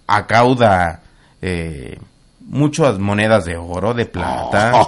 [0.08, 1.02] acauda
[1.40, 2.00] eh,
[2.48, 4.88] muchas monedas de oro, de plata.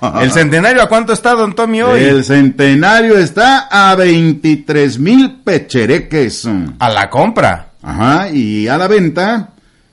[0.20, 2.02] ¿El centenario a cuánto está, don Tommy, hoy?
[2.02, 6.48] El centenario está a 23 mil pechereques.
[6.80, 7.68] A la compra.
[7.80, 9.50] Ajá, y a la venta,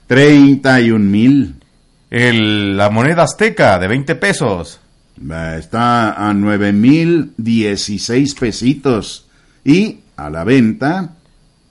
[0.07, 1.55] 31 mil.
[2.09, 4.79] El, la moneda azteca de 20 pesos.
[5.57, 9.25] Está a 9 mil 16 pesitos.
[9.65, 11.09] Y a la venta,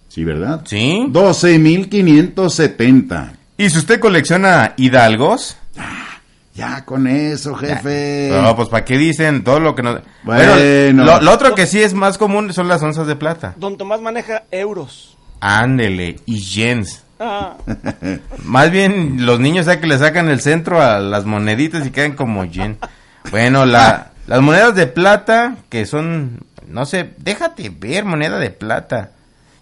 [0.08, 0.62] sí, ¿verdad?
[0.64, 1.06] Sí.
[1.08, 3.32] 12 mil 570.
[3.56, 5.56] ¿Y si usted colecciona hidalgos?
[6.54, 8.30] Ya con eso, jefe.
[8.32, 10.00] No, pues ¿para qué dicen todo lo que no...
[10.24, 11.04] Bueno.
[11.04, 13.54] lo, lo otro que sí es más común son las onzas de plata.
[13.58, 15.16] Don Tomás maneja euros.
[15.40, 17.02] Ándele, y yens.
[18.44, 22.12] Más bien los niños ya que le sacan el centro a las moneditas y quedan
[22.12, 22.78] como yen.
[23.30, 29.10] Bueno, la, las monedas de plata que son, no sé, déjate ver moneda de plata.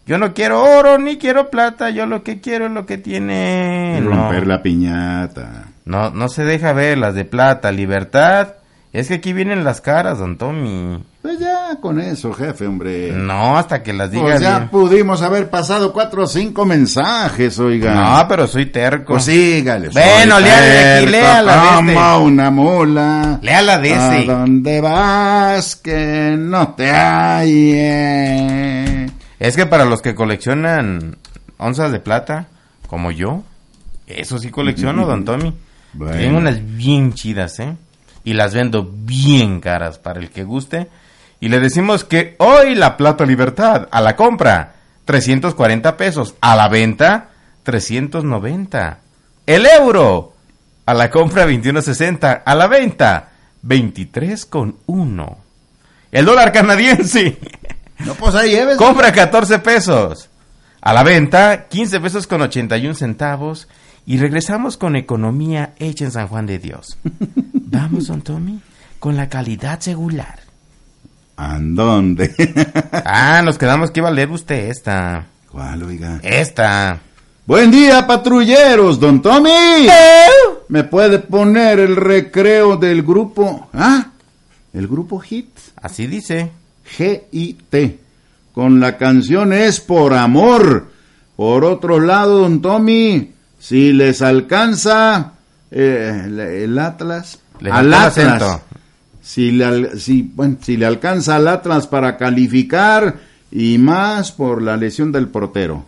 [0.07, 4.01] Yo no quiero oro ni quiero plata, yo lo que quiero es lo que tiene.
[4.03, 5.69] No, Romper la piñata.
[5.87, 8.55] no, no se deja ver las de plata, libertad.
[8.93, 11.03] Es que aquí vienen las caras, don Tommy.
[11.23, 11.41] Pues
[11.75, 13.13] ya con eso, jefe, hombre.
[13.13, 14.69] No, hasta que las diga Pues ya bien.
[14.71, 17.95] pudimos haber pasado cuatro o cinco mensajes, oiga.
[17.95, 19.15] No, pero soy terco.
[19.15, 19.89] Pues sígale.
[19.91, 22.19] Bueno, de aquí, léala de este.
[22.23, 23.39] Una mula.
[23.43, 24.27] Léala de ¿A ese.
[24.27, 26.91] dónde vas que no te
[27.85, 29.07] halle?
[29.39, 31.17] Es que para los que coleccionan
[31.59, 32.47] onzas de plata,
[32.87, 33.43] como yo,
[34.07, 35.55] eso sí colecciono, don Tommy.
[35.93, 36.17] Bueno.
[36.17, 37.77] Tengo unas bien chidas, ¿eh?
[38.25, 40.89] Y las vendo bien caras para el que guste.
[41.45, 46.37] Y le decimos que hoy la plata libertad a la compra, 340 pesos.
[46.41, 47.33] A la venta,
[47.65, 48.99] 390.
[49.45, 50.33] El euro
[50.87, 52.45] a la compra, 21.60.
[52.47, 53.29] A la venta,
[53.63, 55.37] 23,1.
[56.13, 57.39] El dólar canadiense.
[57.99, 58.79] No, pues ahí lleves.
[58.79, 60.31] Compra 14 pesos.
[60.81, 63.69] A la venta, 15 pesos con 81 centavos.
[64.07, 66.97] Y regresamos con economía hecha en San Juan de Dios.
[67.53, 68.63] Vamos, don Tommy,
[68.99, 70.44] con la calidad regular.
[71.39, 72.35] ¿En dónde?
[73.07, 75.27] Ah, nos quedamos que iba a leer usted esta.
[75.51, 76.21] ¿Cuál, oiga?
[76.23, 77.01] Esta.
[77.47, 79.87] Buen día, patrulleros, don Tommy.
[80.69, 83.69] ¿Me puede poner el recreo del grupo?
[83.73, 84.07] ¿Ah?
[84.73, 85.49] ¿El grupo HIT?
[85.83, 86.51] Así dice.
[86.97, 87.99] G-I-T.
[88.53, 90.91] Con la canción Es por Amor.
[91.37, 95.33] Por otro lado, don Tommy, si les alcanza
[95.71, 96.23] eh,
[96.65, 97.41] el, Atlas.
[97.61, 98.61] Le al Atlas.
[99.25, 103.17] Si le, si, bueno, si le alcanza al Atlas para calificar
[103.51, 105.87] y más por la lesión del portero.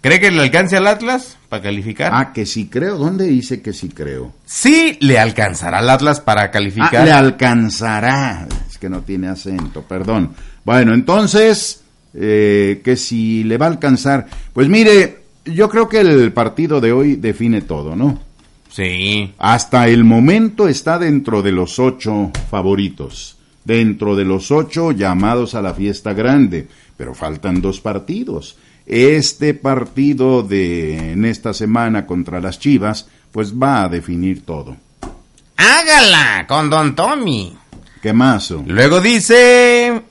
[0.00, 2.10] ¿Cree que le alcance al Atlas para calificar?
[2.14, 2.96] Ah, que sí creo.
[2.98, 4.32] ¿Dónde dice que sí creo?
[4.44, 7.04] Sí, le alcanzará al Atlas para Ah, calificar.
[7.04, 8.46] le alcanzará.
[8.68, 10.32] Es que no tiene acento, perdón.
[10.64, 11.80] Bueno, entonces,
[12.14, 14.26] eh, que si le va a alcanzar.
[14.52, 18.20] Pues mire, yo creo que el partido de hoy define todo, ¿no?
[18.76, 19.32] Sí.
[19.38, 23.38] Hasta el momento está dentro de los ocho favoritos.
[23.64, 26.68] Dentro de los ocho llamados a la fiesta grande.
[26.94, 28.58] Pero faltan dos partidos.
[28.84, 34.76] Este partido de en esta semana contra las Chivas, pues va a definir todo.
[35.56, 37.56] Hágala con don Tommy.
[38.02, 38.50] ¿Qué más?
[38.50, 40.02] Luego dice...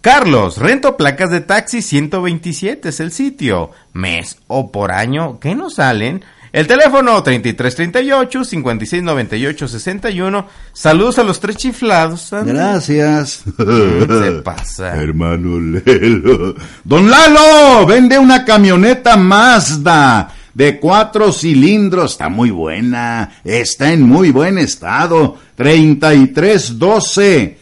[0.00, 3.70] Carlos, rento placas de taxi 127 es el sitio.
[3.92, 6.24] Mes o por año, ¿qué nos salen?
[6.52, 10.46] El teléfono 3338 5698 61.
[10.74, 12.28] Saludos a los tres chiflados.
[12.30, 13.44] Gracias.
[13.56, 15.02] Se pasa.
[15.02, 16.54] Hermano Lelo.
[16.84, 22.12] Don Lalo, vende una camioneta Mazda de cuatro cilindros.
[22.12, 23.32] Está muy buena.
[23.44, 25.38] Está en muy buen estado.
[25.56, 27.56] 3312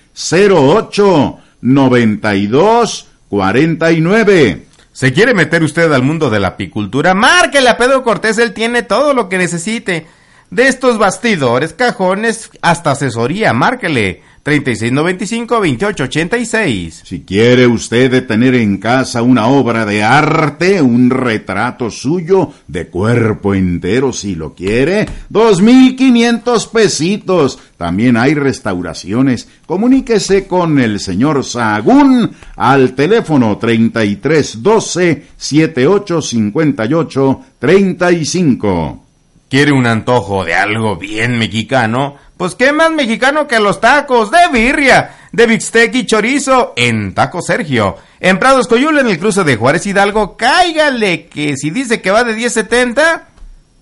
[0.51, 4.67] 08 92 49.
[4.93, 7.15] ¿Se quiere meter usted al mundo de la apicultura?
[7.15, 10.07] Márquele a Pedro Cortés, él tiene todo lo que necesite.
[10.51, 14.23] De estos bastidores, cajones, hasta asesoría, márquele.
[14.45, 17.03] 3695-2886.
[17.05, 23.55] Si quiere usted tener en casa una obra de arte, un retrato suyo de cuerpo
[23.55, 27.59] entero, si lo quiere, dos mil quinientos pesitos.
[27.77, 29.47] También hay restauraciones.
[29.67, 39.10] Comuníquese con el señor Sagún al teléfono 3312 7858 35.
[39.51, 42.15] ¿Quiere un antojo de algo bien mexicano?
[42.37, 47.43] Pues qué más mexicano que los tacos de birria, de bistec y chorizo en Taco
[47.43, 47.97] Sergio.
[48.21, 52.23] En Prados Coyula, en el cruce de Juárez Hidalgo, cáigale que si dice que va
[52.23, 53.23] de 10.70,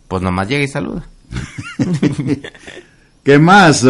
[0.08, 1.06] pues nomás llega y saluda.
[3.22, 3.84] ¿Qué más?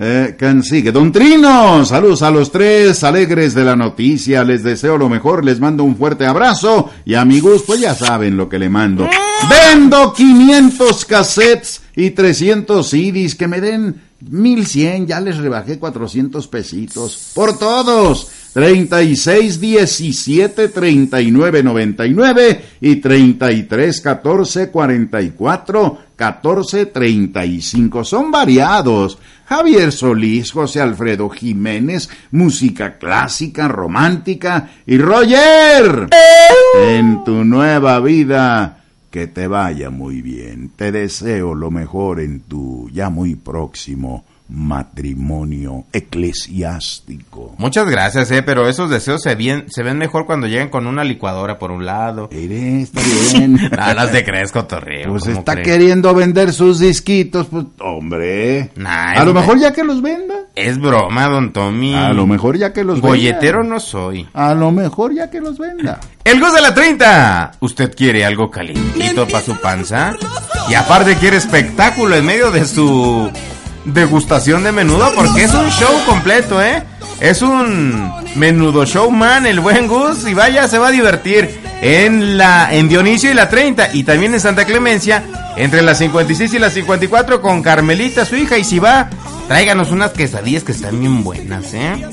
[0.00, 0.92] Eh, ¿Quién sigue?
[0.92, 5.58] Don Trino, saludos a los tres alegres de la noticia, les deseo lo mejor, les
[5.58, 9.08] mando un fuerte abrazo y amigos, pues ya saben lo que le mando.
[9.50, 17.32] Vendo 500 cassettes y 300 CDs, que me den 1100, ya les rebajé 400 pesitos
[17.34, 18.28] por todos.
[18.58, 29.18] 36 17 39 99 y 33 14 44 14 35 son variados.
[29.44, 36.08] Javier Solís, José Alfredo Jiménez, música clásica, romántica y Roger.
[36.82, 38.78] En tu nueva vida,
[39.12, 40.72] que te vaya muy bien.
[40.74, 47.54] Te deseo lo mejor en tu ya muy próximo matrimonio eclesiástico.
[47.58, 51.04] Muchas gracias, eh, pero esos deseos se, bien, se ven mejor cuando llegan con una
[51.04, 52.28] licuadora por un lado.
[52.32, 53.00] está
[53.32, 53.54] bien.
[53.54, 55.10] no, no te crees, cotorreo.
[55.10, 55.66] Pues ¿cómo está crees?
[55.68, 58.70] queriendo vender sus disquitos, pues hombre.
[58.76, 60.34] Nah, a lo mejor ya que los venda.
[60.54, 61.94] Es broma, don Tommy.
[61.94, 63.74] A lo mejor ya que los Golletero venda.
[63.74, 64.28] no soy.
[64.32, 66.00] A lo mejor ya que los venda.
[66.24, 67.52] El Gus de la 30.
[67.60, 70.14] ¿Usted quiere algo calientito para su panza?
[70.68, 73.30] Y aparte quiere espectáculo en medio de su
[73.84, 76.82] degustación de menudo porque es un show completo, ¿eh?
[77.20, 82.72] Es un menudo showman el buen Gus y vaya, se va a divertir en la
[82.72, 85.24] en Dionisio y la 30 y también en Santa Clemencia
[85.56, 89.10] entre las 56 y las 54 con Carmelita, su hija y si va,
[89.48, 92.06] tráiganos unas quesadillas que están bien buenas, ¿eh?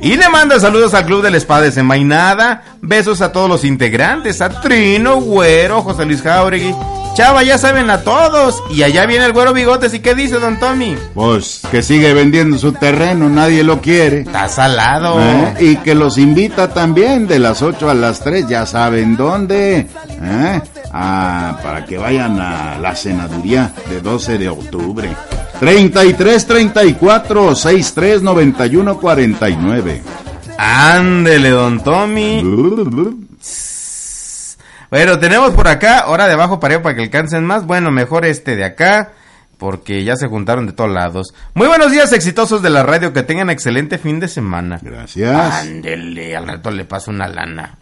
[0.00, 2.62] Y le manda saludos al Club de la Espada Desenvainada.
[2.80, 4.40] Besos a todos los integrantes.
[4.40, 6.72] A Trino, Güero, José Luis Jauregui.
[7.18, 8.62] Chava, ya saben a todos.
[8.70, 9.92] Y allá viene el Güero Bigotes.
[9.92, 10.94] ¿Y qué dice, don Tommy?
[11.14, 14.20] Pues que sigue vendiendo su terreno, nadie lo quiere.
[14.20, 15.20] Está salado.
[15.20, 15.54] ¿Eh?
[15.58, 19.88] Y que los invita también de las 8 a las 3, ya saben dónde.
[20.22, 20.62] ¿Eh?
[20.92, 25.10] Ah, para que vayan a la senaduría de 12 de octubre.
[25.58, 30.02] 33 34 63 91 49.
[30.56, 32.44] Ándele, don Tommy.
[34.90, 37.66] Bueno, tenemos por acá, hora de abajo para para que alcancen más.
[37.66, 39.12] Bueno, mejor este de acá,
[39.58, 41.34] porque ya se juntaron de todos lados.
[41.52, 44.78] Muy buenos días, exitosos de la radio, que tengan excelente fin de semana.
[44.80, 45.54] Gracias.
[45.54, 47.76] Ándele, al rato le paso una lana.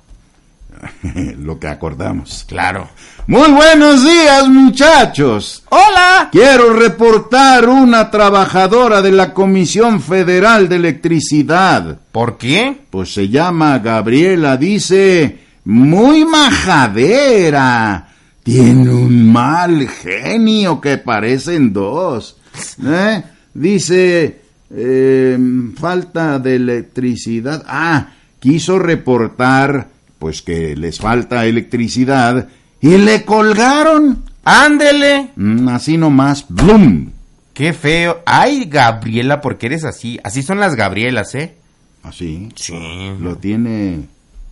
[1.39, 2.45] Lo que acordamos.
[2.49, 2.89] Claro.
[3.29, 5.63] Muy buenos días, muchachos.
[5.69, 6.29] Hola.
[6.33, 11.99] Quiero reportar una trabajadora de la Comisión Federal de Electricidad.
[12.11, 12.81] ¿Por qué?
[12.91, 18.09] Pues se llama Gabriela, dice, muy majadera.
[18.43, 22.37] Tiene un mal genio que parecen dos.
[22.85, 23.23] ¿Eh?
[23.53, 24.41] Dice,
[24.71, 25.39] eh,
[25.77, 27.65] falta de electricidad.
[27.67, 29.89] Ah, quiso reportar,
[30.21, 32.49] pues que les falta electricidad
[32.81, 34.23] y le colgaron.
[34.45, 35.31] Ándele.
[35.35, 37.11] Mm, así nomás, ¡blum!
[37.53, 38.23] Qué feo.
[38.25, 40.21] Ay, Gabriela, porque eres así.
[40.23, 41.57] Así son las Gabrielas, ¿eh?
[42.05, 42.51] ¿Así?
[42.55, 42.75] Sí.
[43.19, 44.07] ¿Lo tiene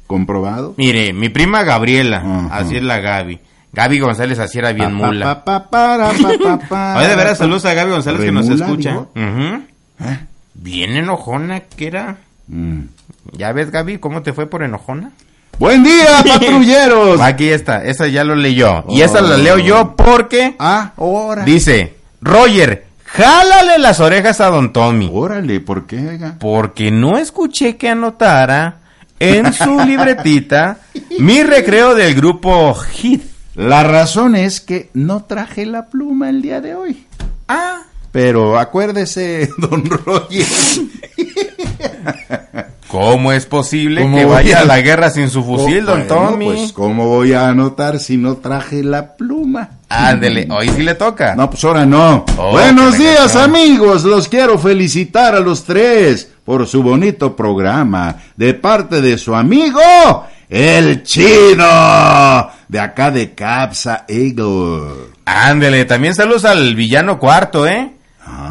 [0.06, 0.74] comprobado?
[0.76, 2.56] Mire, mi prima Gabriela, Ajá.
[2.58, 3.40] así es la Gaby.
[3.72, 5.44] Gaby González así era bien Pa, mula.
[5.44, 8.98] pa, pa, Oye, de veras, saludos a Gaby González que nos ¿Remula, escucha.
[10.00, 10.18] ¿Eh?
[10.54, 12.16] Bien enojona que era.
[12.48, 12.80] Mm.
[13.32, 15.10] ¿Ya ves, Gaby, cómo te fue por enojona?
[15.58, 17.20] Buen día, patrulleros.
[17.20, 18.84] Aquí está, esa ya lo leyó.
[18.88, 19.38] Y esa la Oh.
[19.38, 21.44] leo yo porque Ah, ahora.
[21.44, 25.10] dice, Roger, jálale las orejas a don Tommy.
[25.12, 26.18] Órale, ¿por qué?
[26.38, 28.78] Porque no escuché que anotara
[29.30, 30.78] en su libretita
[31.18, 33.22] mi recreo del grupo Hit.
[33.54, 37.06] La razón es que no traje la pluma el día de hoy.
[37.48, 37.82] Ah.
[38.12, 40.46] Pero acuérdese, don Roger.
[42.88, 46.06] ¿Cómo es posible ¿Cómo que vaya a- a la guerra sin su fusil, Oh, don
[46.06, 46.44] Tommy?
[46.46, 49.70] Pues, ¿cómo voy a anotar si no traje la pluma?
[49.88, 51.34] Ándele, hoy sí le toca.
[51.34, 52.24] No, pues ahora no.
[52.38, 54.04] Oh, Buenos días, amigos.
[54.04, 58.16] Los quiero felicitar a los tres por su bonito programa.
[58.36, 59.80] De parte de su amigo,
[60.48, 62.50] el Chido.
[62.68, 65.12] De acá de Capsa Eagle.
[65.24, 67.92] Ándele, también saludos al villano cuarto, ¿eh?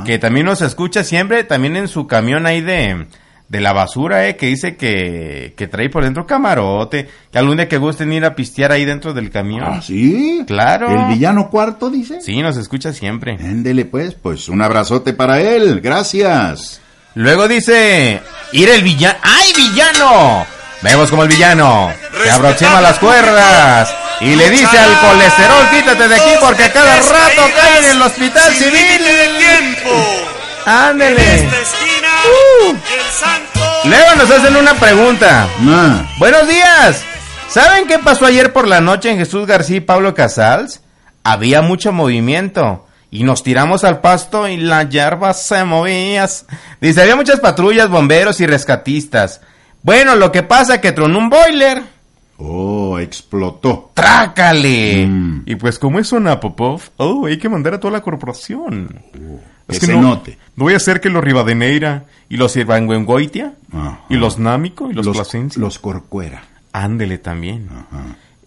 [0.06, 3.08] Que también nos escucha siempre, también en su camión ahí de,
[3.48, 4.36] de la basura, ¿eh?
[4.36, 8.36] Que dice que, que trae por dentro camarote, que algún día que gusten ir a
[8.36, 9.66] pistear ahí dentro del camión.
[9.66, 10.44] ¿Ah, sí?
[10.46, 10.90] Claro.
[10.90, 12.22] ¿El villano cuarto dice?
[12.22, 13.38] Sí, nos escucha siempre.
[13.40, 15.80] Ándele pues, pues un abrazote para él.
[15.82, 16.82] Gracias.
[17.16, 18.22] Luego dice,
[18.52, 19.20] ir el villano.
[19.22, 20.48] ¡Ay, villano!
[20.82, 26.08] Vemos como el villano se aproxima a las cuerdas y le dice al colesterol, quítate
[26.08, 29.02] de aquí porque a cada rato cae en el hospital civil.
[30.66, 31.50] Ándele.
[32.26, 32.76] Uh.
[33.86, 35.48] Luego nos hacen una pregunta.
[36.18, 37.04] Buenos días.
[37.50, 40.82] ¿Saben qué pasó ayer por la noche en Jesús García y Pablo Casals?
[41.24, 42.88] Había mucho movimiento.
[43.14, 46.28] Y nos tiramos al pasto y la hierba se movía.
[46.82, 49.40] Dice, había muchas patrullas, bomberos y rescatistas.
[49.84, 51.84] Bueno, lo que pasa que tronó un boiler.
[52.38, 53.92] Oh, explotó.
[53.94, 55.06] ¡Trácale!
[55.06, 55.44] Mm.
[55.46, 59.04] Y pues como es una Popov, oh, hay que mandar a toda la corporación.
[59.70, 60.40] que se no, note.
[60.56, 63.54] No voy a hacer que los Rivadeneira y los Irvanguengoitia
[64.10, 65.62] y los Námico y los, Los- Plasencia.
[65.62, 66.46] Los Corcuera.
[66.72, 67.70] Ándele también.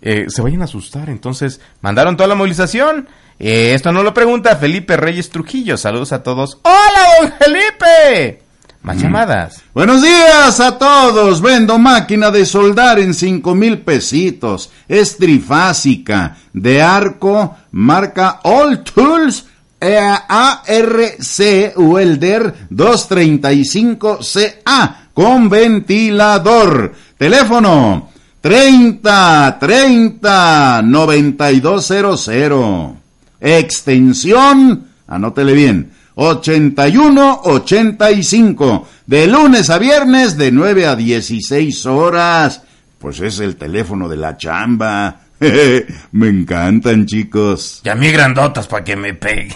[0.03, 1.09] Eh, se vayan a asustar.
[1.09, 3.09] Entonces, mandaron toda la movilización.
[3.39, 5.77] Eh, esto no lo pregunta Felipe Reyes Trujillo.
[5.77, 6.59] Saludos a todos.
[6.63, 8.43] ¡Hola, don Felipe!
[8.83, 9.63] Más llamadas.
[9.75, 11.43] Buenos días a todos.
[11.43, 14.71] Vendo máquina de soldar en cinco mil pesitos.
[14.87, 16.37] Es trifásica.
[16.53, 19.47] De arco, marca All Tools.
[19.81, 26.95] ARC Welder 235CA con ventilador.
[27.19, 28.11] Teléfono
[28.41, 33.06] 30 30 9200.
[33.41, 38.89] Extensión, anótele bien, 8185.
[39.07, 42.63] De lunes a viernes de 9 a 16 horas.
[42.99, 45.21] Pues es el teléfono de la chamba.
[46.13, 47.81] Me encantan, chicos.
[47.85, 49.55] Ya mi grandotas para que me pegue.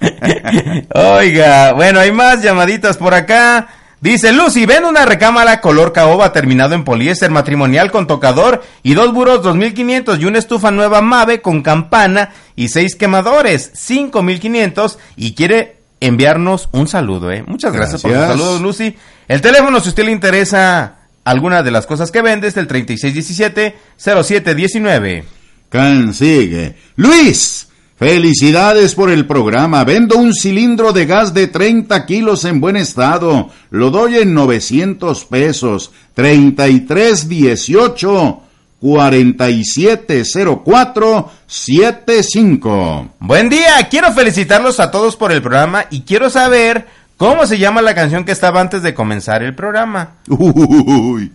[0.94, 3.68] Oiga, bueno, hay más llamaditas por acá.
[4.00, 9.12] Dice Lucy, ven una recámara color caoba terminado en poliéster matrimonial con tocador y dos
[9.12, 15.78] buros 2500 y una estufa nueva Mave con campana y seis quemadores 5500 y quiere
[16.00, 17.42] enviarnos un saludo, eh.
[17.44, 18.94] Muchas gracias, por los saludos, Lucy.
[19.26, 22.68] El teléfono, si a usted le interesa alguna de las cosas que vende, es el
[22.68, 25.24] 3617-0719.
[25.70, 26.76] Consigue.
[26.94, 27.67] Luis,
[27.98, 29.82] felicidades por el programa.
[29.84, 33.50] Vendo un cilindro de gas de 30 kilos en buen estado.
[33.70, 35.90] Lo doy en 900 pesos.
[36.14, 38.42] 3318
[38.80, 43.08] 4704 75.
[43.18, 47.82] Buen día, quiero felicitarlos a todos por el programa y quiero saber cómo se llama
[47.82, 50.14] la canción que estaba antes de comenzar el programa.
[50.28, 51.32] Uy,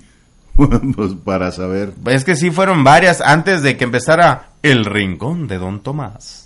[0.96, 1.94] pues para saber.
[2.06, 6.43] Es que sí fueron varias antes de que empezara El Rincón de Don Tomás.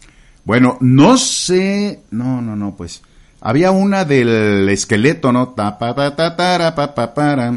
[0.48, 2.00] Bueno, no sé.
[2.10, 3.02] No, no, no, pues.
[3.42, 5.50] Había una del esqueleto, ¿no?
[5.50, 7.54] Ta, pa, ta, ta, tara, pa, pa, para.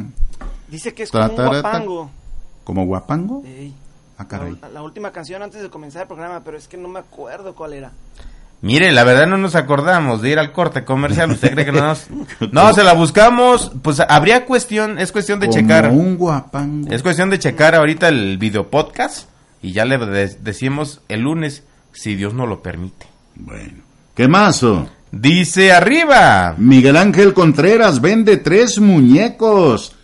[0.69, 2.11] Dice que es como un guapango.
[2.65, 3.43] ¿Como guapango?
[3.47, 3.73] Ey,
[4.19, 4.59] Ah, caray.
[4.61, 7.55] la, la última canción antes de comenzar el programa, pero es que no me acuerdo
[7.55, 7.93] cuál era.
[8.61, 11.31] Mire, la verdad no nos acordamos de ir al corte comercial.
[11.31, 12.09] ¿Usted cree que no nos.?
[12.53, 13.71] No, se la buscamos.
[13.83, 15.91] Pues habría cuestión, es cuestión de Como checar.
[15.93, 16.93] un guapango.
[16.93, 19.29] Es cuestión de checar ahorita el video podcast
[19.63, 21.63] y ya le de- decimos el lunes
[21.93, 23.07] si Dios no lo permite.
[23.35, 23.83] Bueno.
[24.15, 24.89] ¿Qué mazo?
[25.13, 26.55] Dice arriba.
[26.59, 29.97] Miguel Ángel Contreras vende tres muñecos.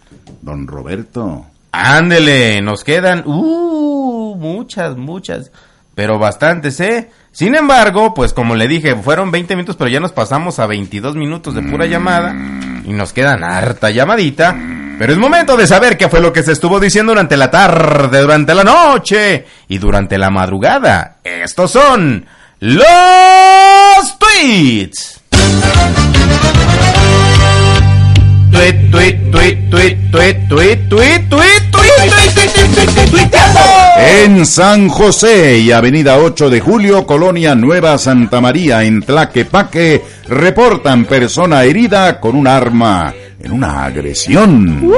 [0.41, 1.45] Don Roberto.
[1.72, 5.51] Ándele, nos quedan, uh, muchas, muchas,
[5.93, 7.11] pero bastantes, ¿eh?
[7.38, 11.15] Sin embargo, pues como le dije, fueron 20 minutos, pero ya nos pasamos a 22
[11.15, 12.35] minutos de pura llamada
[12.84, 14.55] y nos quedan harta llamadita.
[14.97, 18.22] Pero es momento de saber qué fue lo que se estuvo diciendo durante la tarde,
[18.22, 21.18] durante la noche y durante la madrugada.
[21.23, 22.26] Estos son
[22.59, 25.22] los tweets.
[28.51, 31.66] Tweet, tweet, tweet, tweet, tweet, tweet, tweet, tweet,
[33.99, 41.05] En San José y Avenida 8 de Julio, Colonia Nueva Santa María, en Tlaquepaque, reportan
[41.05, 44.91] persona herida con un arma en una agresión.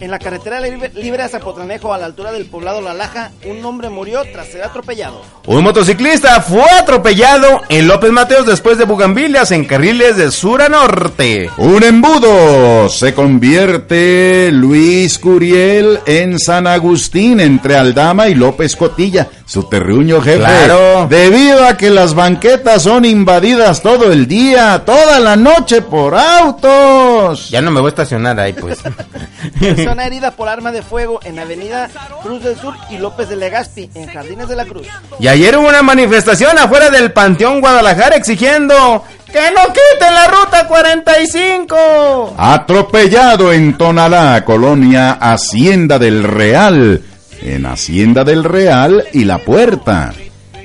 [0.00, 3.90] En la carretera libre, libre a a la altura del poblado La Laja, un hombre
[3.90, 5.22] murió tras ser atropellado.
[5.52, 10.68] Un motociclista fue atropellado en López Mateos después de Bugambilias en carriles de sur a
[10.68, 11.50] norte.
[11.58, 19.28] Un embudo se convierte Luis Curiel en San Agustín entre Aldama y López Cotilla.
[19.44, 20.38] Su terruño, jefe.
[20.38, 21.08] Claro.
[21.10, 27.50] Debido a que las banquetas son invadidas todo el día, toda la noche por autos.
[27.50, 28.78] Ya no me voy a estacionar ahí, pues.
[29.58, 31.90] Persona herida por arma de fuego en Avenida
[32.22, 34.86] Cruz del Sur y López de Legazpi, en Jardines de la Cruz.
[35.18, 40.66] Y ayer hubo una manifestación afuera del Panteón Guadalajara exigiendo que no quiten la ruta
[40.68, 42.34] 45.
[42.36, 47.00] Atropellado en Tonalá, colonia Hacienda del Real.
[47.40, 50.12] En Hacienda del Real y La Puerta.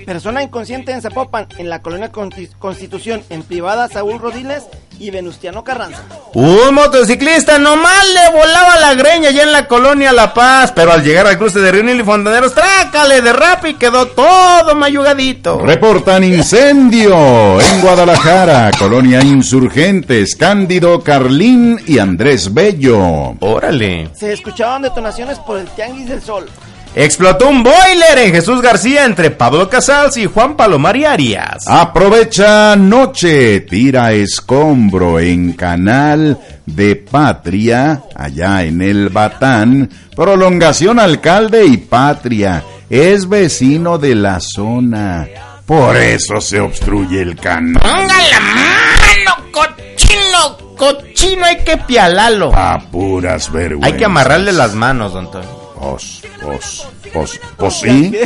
[0.05, 4.65] Persona inconsciente en Zapopan, en la colonia Constitución, en privada Saúl Rodiles
[4.99, 6.03] y Venustiano Carranza.
[6.33, 11.03] Un motociclista nomás le volaba la greña allá en la colonia La Paz, pero al
[11.03, 15.59] llegar al cruce de Río y Fontaneros, trácale de rap y quedó todo mayugadito.
[15.59, 23.35] Reportan incendio en Guadalajara, colonia Insurgentes, Cándido Carlín y Andrés Bello.
[23.39, 24.09] Órale.
[24.13, 26.49] Se escuchaban detonaciones por el Tianguis del Sol.
[26.95, 31.65] Explotó un boiler en Jesús García entre Pablo Casals y Juan Palomar y Arias.
[31.67, 41.75] Aprovecha noche, tira escombro en Canal de Patria, allá en el Batán, prolongación alcalde y
[41.75, 45.27] Patria, es vecino de la zona.
[45.65, 47.81] Por eso se obstruye el canal.
[47.81, 50.75] ¡Ponga la mano, cochino!
[50.77, 52.55] Cochino, hay que pialarlo.
[52.55, 53.91] A puras vergüenzas.
[53.91, 55.64] Hay que amarrarle las manos, don Antonio.
[55.79, 58.17] Pos, pos, pos, pos, sí.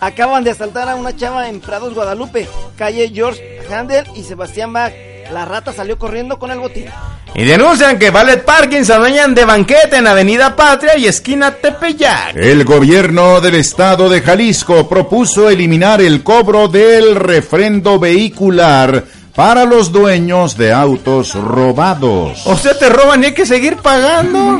[0.00, 4.92] Acaban de asaltar a una chava en Prados, Guadalupe, calle George Handel y Sebastián Bach.
[5.32, 6.86] La rata salió corriendo con el botín.
[7.34, 12.36] Y denuncian que Ballet Parking se adueñan de banqueta en Avenida Patria y esquina Tepeyac.
[12.36, 19.04] El gobierno del estado de Jalisco propuso eliminar el cobro del refrendo vehicular
[19.34, 22.46] para los dueños de autos robados.
[22.46, 24.58] O sea, te roban y hay que seguir pagando.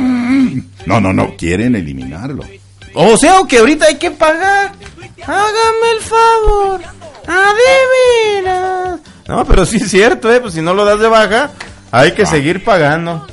[0.85, 2.43] No, no, no, quieren eliminarlo.
[2.93, 4.71] O sea, que ahorita hay que pagar.
[5.25, 6.81] Hágame el favor.
[7.27, 8.99] Adivina.
[9.27, 10.39] No, pero sí es cierto, ¿eh?
[10.39, 11.51] Pues si no lo das de baja,
[11.91, 13.25] hay que seguir pagando.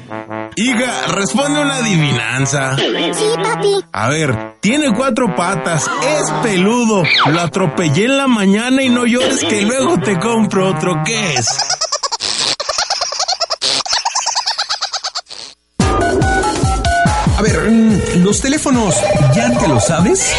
[0.55, 2.75] Hija, responde una adivinanza.
[2.77, 3.85] Sí, papi.
[3.91, 5.89] A ver, tiene cuatro patas,
[6.19, 11.01] es peludo, lo atropellé en la mañana y no llores que luego te compro otro.
[11.03, 11.57] ¿Qué es?
[17.37, 18.95] A ver, mm, los teléfonos,
[19.35, 20.31] ¿ya te lo sabes?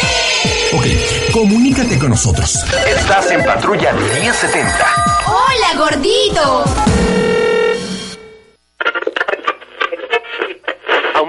[0.73, 0.85] Ok,
[1.33, 2.55] comunícate con nosotros.
[2.87, 4.87] Estás en Patrulla 1070.
[5.27, 6.63] Hola, gordito.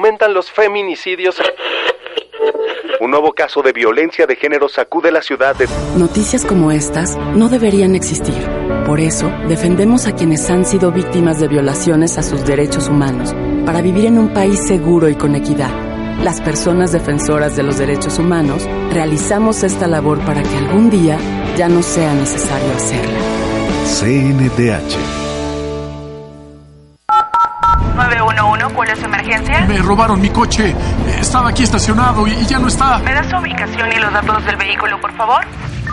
[0.06, 1.34] Aumentan los feminicidios.
[3.00, 5.66] Un nuevo caso de violencia de género sacude la ciudad de...
[5.96, 8.40] Noticias como estas no deberían existir.
[8.86, 13.34] Por eso, defendemos a quienes han sido víctimas de violaciones a sus derechos humanos,
[13.66, 15.72] para vivir en un país seguro y con equidad.
[16.22, 21.18] Las personas defensoras de los derechos humanos realizamos esta labor para que algún día
[21.56, 23.18] ya no sea necesario hacerla.
[23.86, 25.25] CNDH.
[29.66, 30.74] Me robaron mi coche.
[31.20, 32.98] Estaba aquí estacionado y ya no está.
[32.98, 35.44] ¿Me da su ubicación y los datos del vehículo, por favor?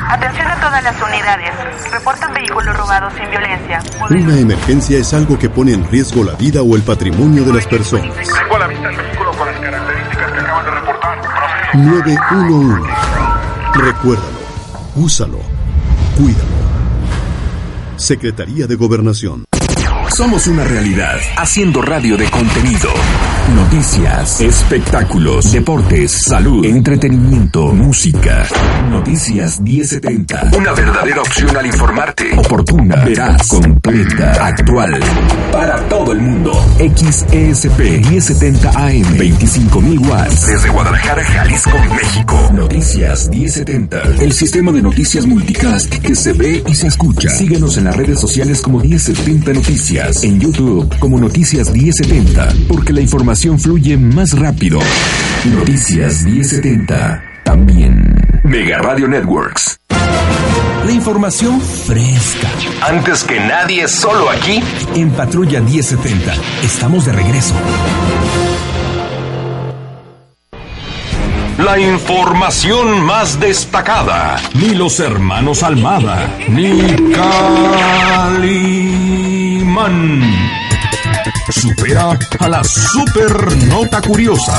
[0.09, 1.51] Atención a todas las unidades.
[1.91, 3.81] Reportan vehículos robados sin violencia.
[4.09, 7.65] Una emergencia es algo que pone en riesgo la vida o el patrimonio de las
[7.65, 8.15] personas.
[8.15, 11.17] Tengo a la vista el vehículo con las características que acaban de reportar.
[11.73, 12.89] 911.
[13.73, 14.37] Recuérdalo,
[14.95, 15.39] úsalo,
[16.15, 16.53] cuídalo.
[17.95, 19.45] Secretaría de Gobernación.
[20.15, 22.87] Somos una realidad, haciendo radio de contenido.
[23.55, 28.45] Noticias, espectáculos, deportes, salud, entretenimiento, música.
[28.91, 30.51] Noticias 1070.
[30.55, 32.31] Una verdadera opción al informarte.
[32.37, 34.99] Oportuna, veraz, completa, actual.
[35.51, 36.51] Para todo el mundo.
[36.77, 40.45] XESP 1070 AM 25.000 watts.
[40.45, 42.49] Desde Guadalajara, Jalisco, México.
[42.53, 44.03] Noticias 1070.
[44.21, 47.29] El sistema de noticias multicast que se ve y se escucha.
[47.29, 50.02] Síguenos en las redes sociales como 1070 Noticias.
[50.21, 52.53] En YouTube como Noticias 1070.
[52.67, 54.79] Porque la información fluye más rápido.
[55.45, 57.23] Noticias 1070.
[57.45, 58.41] También.
[58.43, 59.79] Mega Radio Networks.
[60.85, 62.49] La información fresca.
[62.85, 64.61] Antes que nadie, solo aquí.
[64.95, 66.33] En Patrulla 1070.
[66.63, 67.55] Estamos de regreso.
[71.57, 74.35] La información más destacada.
[74.55, 76.81] Ni los hermanos Almada, ni
[81.49, 84.53] Supera a la super nota curiosa.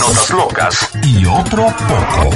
[0.00, 0.90] Notas locas.
[1.02, 2.30] Y otro poco.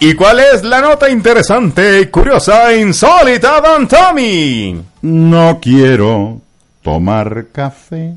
[0.00, 4.82] ¿Y cuál es la nota interesante, curiosa e insólita, Don Tommy?
[5.02, 6.40] No quiero
[6.80, 8.14] tomar café.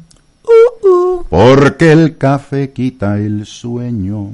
[1.29, 4.29] Porque el café quita el sueño.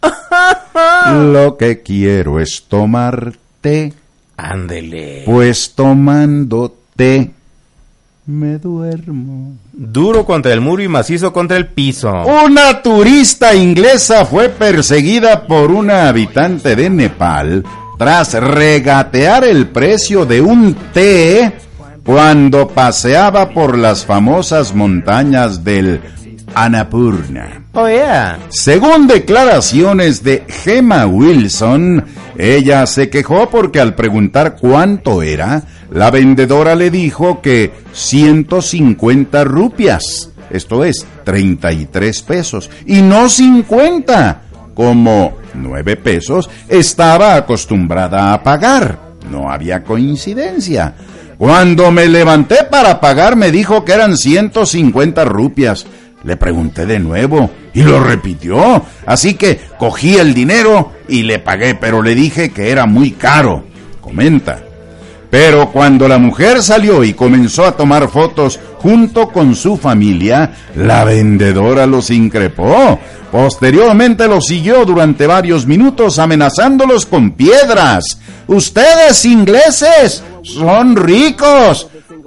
[1.32, 3.92] Lo que quiero es tomar té.
[4.36, 5.22] Ándele.
[5.26, 7.30] Pues tomando té
[8.30, 9.56] me duermo.
[9.72, 12.12] Duro contra el muro y macizo contra el piso.
[12.44, 17.64] Una turista inglesa fue perseguida por una habitante de Nepal
[17.98, 21.52] tras regatear el precio de un té
[22.04, 26.00] cuando paseaba por las famosas montañas del
[26.54, 27.64] Annapurna.
[27.72, 28.38] Oh, yeah.
[28.50, 32.04] Según declaraciones de Gemma Wilson,
[32.36, 40.30] ella se quejó porque al preguntar cuánto era, la vendedora le dijo que 150 rupias,
[40.50, 44.42] esto es 33 pesos, y no 50,
[44.74, 49.10] como 9 pesos estaba acostumbrada a pagar.
[49.30, 50.94] No había coincidencia.
[51.38, 55.86] Cuando me levanté para pagar me dijo que eran 150 rupias.
[56.24, 58.84] Le pregunté de nuevo y lo repitió.
[59.06, 63.64] Así que cogí el dinero y le pagué, pero le dije que era muy caro.
[64.00, 64.62] Comenta.
[65.30, 71.04] Pero cuando la mujer salió y comenzó a tomar fotos junto con su familia, la
[71.04, 72.98] vendedora los increpó.
[73.30, 78.18] Posteriormente los siguió durante varios minutos amenazándolos con piedras.
[78.48, 81.86] Ustedes ingleses son ricos.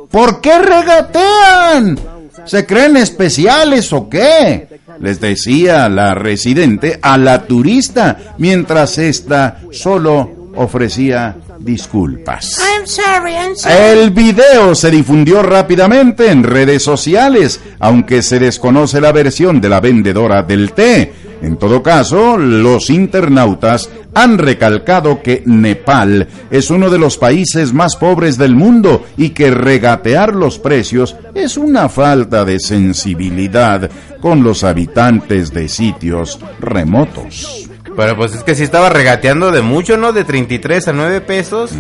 [0.09, 2.12] ¿Por qué regatean?
[2.45, 4.67] ¿Se creen especiales o qué?
[4.99, 12.59] Les decía la residente a la turista, mientras ésta solo ofrecía disculpas.
[12.59, 13.75] I'm sorry, I'm sorry.
[13.75, 19.79] El video se difundió rápidamente en redes sociales, aunque se desconoce la versión de la
[19.79, 21.13] vendedora del té.
[21.43, 27.97] En todo caso, los internautas han recalcado que Nepal es uno de los países más
[27.97, 33.91] pobres del mundo y que regatear los precios es una falta de sensibilidad
[34.21, 37.67] con los habitantes de sitios remotos.
[37.97, 40.13] Pero pues es que si estaba regateando de mucho, ¿no?
[40.13, 41.71] De 33 a 9 pesos.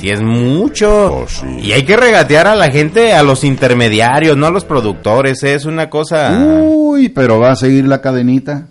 [0.00, 1.26] Si es mucho.
[1.60, 5.42] Y hay que regatear a la gente, a los intermediarios, no a los productores.
[5.42, 5.54] ¿eh?
[5.54, 6.36] Es una cosa...
[6.64, 8.66] Uy, pero va a seguir la cadenita.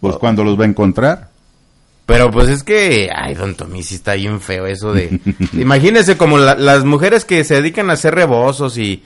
[0.00, 1.28] Pues cuando los va a encontrar.
[2.06, 5.18] Pero pues es que, ay, don Tommy, sí está bien feo eso de...
[5.54, 9.02] Imagínese como la- las mujeres que se dedican a hacer rebozos y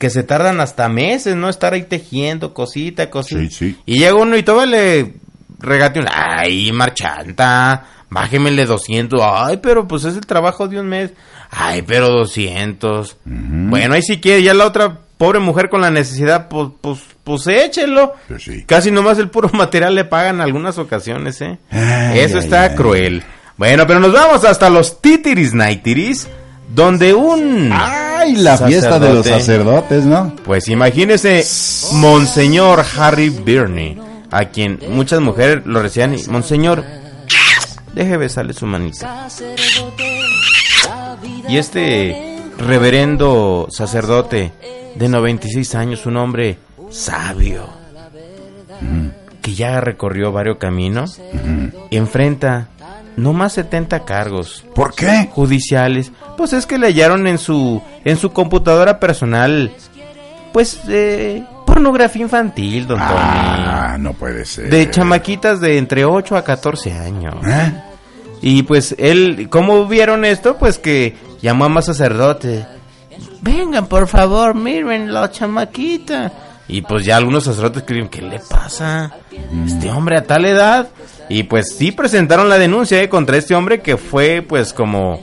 [0.00, 1.48] que se tardan hasta meses, ¿no?
[1.48, 3.40] Estar ahí tejiendo cosita, cosita.
[3.42, 3.78] Sí, sí.
[3.86, 5.14] Y llega uno y todo le
[5.60, 6.06] regate un...
[6.12, 9.20] Ay, marchanta, bájemele 200.
[9.22, 11.12] Ay, pero pues es el trabajo de un mes.
[11.50, 13.16] Ay, pero 200.
[13.24, 17.46] Bueno, ahí si quiere, ya la otra pobre mujer con la necesidad, pues, pues, pues
[17.48, 18.14] échelo.
[18.66, 21.58] Casi nomás el puro material le pagan en algunas ocasiones, ¿eh?
[21.70, 22.76] Ay, Eso ay, está ay.
[22.76, 23.22] cruel.
[23.58, 26.28] Bueno, pero nos vamos hasta los titiris naitiris,
[26.72, 27.70] donde un...
[27.72, 30.36] ¡Ay, la fiesta de los sacerdotes, ¿no?
[30.44, 31.44] Pues imagínese
[31.94, 33.98] Monseñor Harry Birney,
[34.30, 36.84] a quien muchas mujeres lo recibían y, Monseñor,
[37.94, 39.26] deje besarle su manita.
[41.48, 44.52] Y este reverendo sacerdote
[44.98, 46.58] de 96 años, un hombre
[46.90, 47.68] sabio,
[49.40, 51.20] que ya recorrió varios caminos,
[51.90, 52.68] enfrenta
[53.16, 54.64] no más 70 cargos.
[54.74, 55.28] ¿Por qué?
[55.32, 56.12] Judiciales.
[56.36, 59.72] Pues es que le hallaron en su, en su computadora personal,
[60.52, 64.70] pues, eh, pornografía infantil, don Ah, no puede ser.
[64.70, 67.34] De chamaquitas de entre 8 a 14 años.
[67.44, 67.82] ¿Eh?
[68.40, 70.56] Y pues él, ¿cómo vieron esto?
[70.56, 72.66] Pues que llamó a más sacerdote.
[73.40, 76.32] Vengan, por favor, miren la chamaquita.
[76.68, 79.10] Y pues ya algunos sacerdotes creen, ¿qué le pasa?
[79.64, 80.88] Este hombre a tal edad.
[81.30, 85.20] Y pues sí presentaron la denuncia eh, contra este hombre que fue pues como...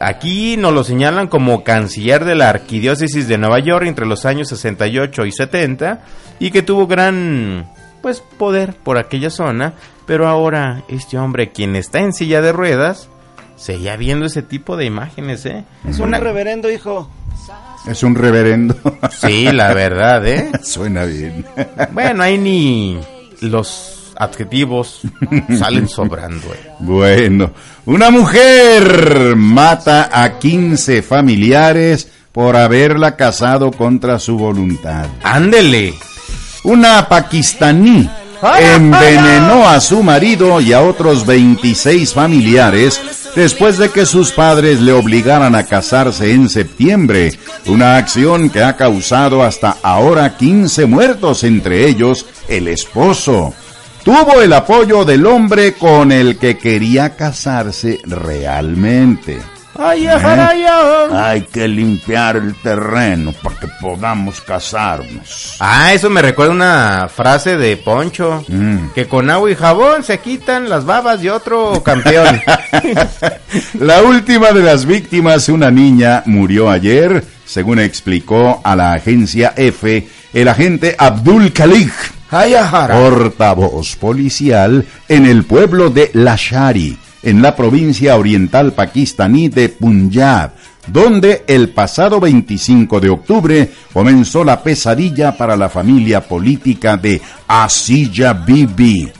[0.00, 4.48] Aquí nos lo señalan como canciller de la arquidiócesis de Nueva York entre los años
[4.48, 6.04] 68 y 70
[6.38, 7.68] y que tuvo gran
[8.00, 9.72] pues poder por aquella zona,
[10.06, 13.08] pero ahora este hombre quien está en silla de ruedas
[13.56, 15.64] seguía viendo ese tipo de imágenes, ¿eh?
[15.84, 17.10] Es un reverendo, hijo.
[17.86, 18.76] Es un reverendo.
[19.10, 20.50] Sí, la verdad, ¿eh?
[20.62, 21.44] Suena bien.
[21.92, 22.98] Bueno, ahí ni
[23.40, 25.00] los adjetivos
[25.58, 26.46] salen sobrando.
[26.54, 26.70] eh.
[26.80, 27.52] Bueno,
[27.86, 35.06] una mujer mata a 15 familiares por haberla casado contra su voluntad.
[35.22, 35.94] Ándele.
[36.64, 38.08] Una pakistaní
[38.60, 43.00] envenenó a su marido y a otros 26 familiares
[43.34, 48.76] después de que sus padres le obligaran a casarse en septiembre, una acción que ha
[48.76, 53.54] causado hasta ahora 15 muertos, entre ellos el esposo.
[54.04, 59.38] Tuvo el apoyo del hombre con el que quería casarse realmente.
[59.78, 61.08] Ay, ¿Eh?
[61.12, 65.56] Hay que limpiar el terreno para que podamos casarnos.
[65.60, 68.44] Ah, eso me recuerda una frase de Poncho.
[68.48, 68.88] Mm.
[68.94, 72.40] Que con agua y jabón se quitan las babas de otro campeón.
[73.78, 80.06] La última de las víctimas, una niña, murió ayer, según explicó a la agencia F
[80.34, 81.92] el agente Abdul Khalik,
[82.30, 90.52] portavoz policial en el pueblo de Lashari, en la provincia oriental pakistaní de Punjab,
[90.86, 98.32] donde el pasado 25 de octubre comenzó la pesadilla para la familia política de Asiya
[98.32, 99.10] Bibi.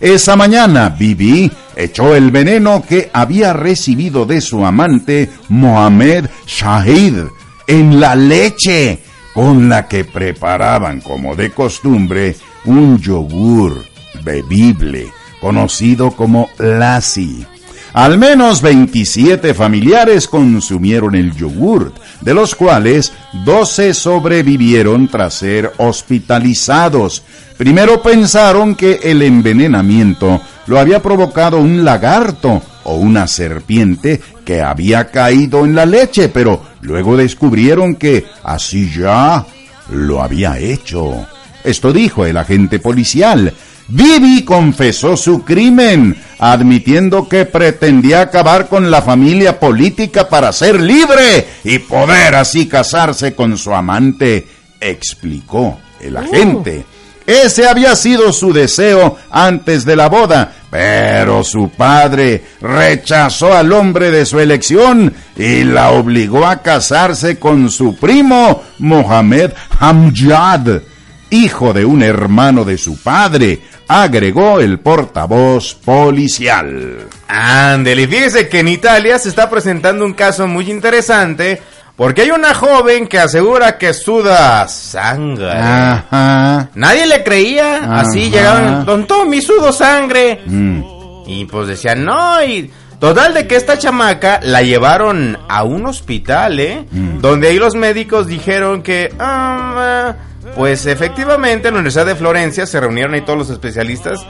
[0.00, 7.24] Esa mañana, Bibi echó el veneno que había recibido de su amante, Mohamed Shahid,
[7.66, 9.00] en la leche
[9.34, 13.84] con la que preparaban, como de costumbre, un yogur
[14.24, 15.06] bebible,
[15.40, 17.46] conocido como lassi.
[17.94, 23.12] Al menos 27 familiares consumieron el yogur, de los cuales
[23.44, 27.22] 12 sobrevivieron tras ser hospitalizados.
[27.56, 35.10] Primero pensaron que el envenenamiento lo había provocado un lagarto o una serpiente que había
[35.10, 39.44] caído en la leche, pero luego descubrieron que así ya
[39.90, 41.26] lo había hecho.
[41.64, 43.52] Esto dijo el agente policial.
[43.88, 51.46] Vivi confesó su crimen, admitiendo que pretendía acabar con la familia política para ser libre
[51.64, 54.46] y poder así casarse con su amante,
[54.78, 56.84] explicó el agente.
[57.26, 64.10] Ese había sido su deseo antes de la boda, pero su padre rechazó al hombre
[64.10, 70.80] de su elección y la obligó a casarse con su primo Mohamed Hamjad,
[71.28, 77.08] hijo de un hermano de su padre, agregó el portavoz policial.
[77.26, 81.60] Ándele, fíjese que en Italia se está presentando un caso muy interesante
[81.96, 85.50] porque hay una joven que asegura que suda sangre.
[85.50, 86.68] Ajá.
[86.74, 90.42] Nadie le creía, así llegaron, don Tommy, sudo sangre.
[90.46, 90.82] Mm.
[91.26, 92.70] Y pues decían, no, y
[93.00, 96.86] total de que esta chamaca la llevaron a un hospital, ¿eh?
[96.88, 97.18] Mm.
[97.18, 100.14] Donde ahí los médicos dijeron que, ah,
[100.54, 104.20] pues efectivamente en la Universidad de Florencia se reunieron ahí todos los especialistas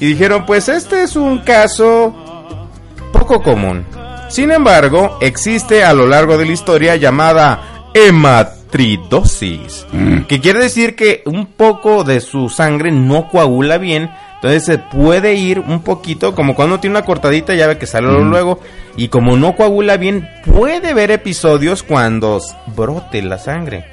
[0.00, 2.14] y dijeron, pues este es un caso
[3.12, 3.84] poco común.
[4.28, 9.86] Sin embargo, existe a lo largo de la historia llamada hematridosis,
[10.28, 14.10] que quiere decir que un poco de su sangre no coagula bien,
[14.42, 18.06] entonces se puede ir un poquito, como cuando tiene una cortadita, ya ve que sale
[18.06, 18.30] luego, Mm.
[18.30, 18.60] luego,
[18.96, 22.40] y como no coagula bien, puede ver episodios cuando
[22.74, 23.84] brote la sangre.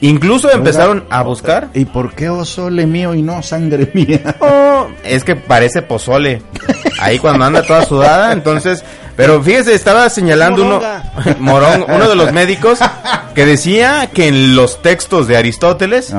[0.00, 1.68] Incluso empezaron a buscar.
[1.74, 4.36] ¿Y por qué osole mío y no sangre mía?
[4.40, 6.42] Oh, es que parece pozole.
[7.00, 8.84] Ahí cuando anda toda sudada, entonces.
[9.16, 10.80] Pero fíjese, estaba señalando uno,
[11.38, 12.80] Morón, uno de los médicos,
[13.34, 16.12] que decía que en los textos de Aristóteles,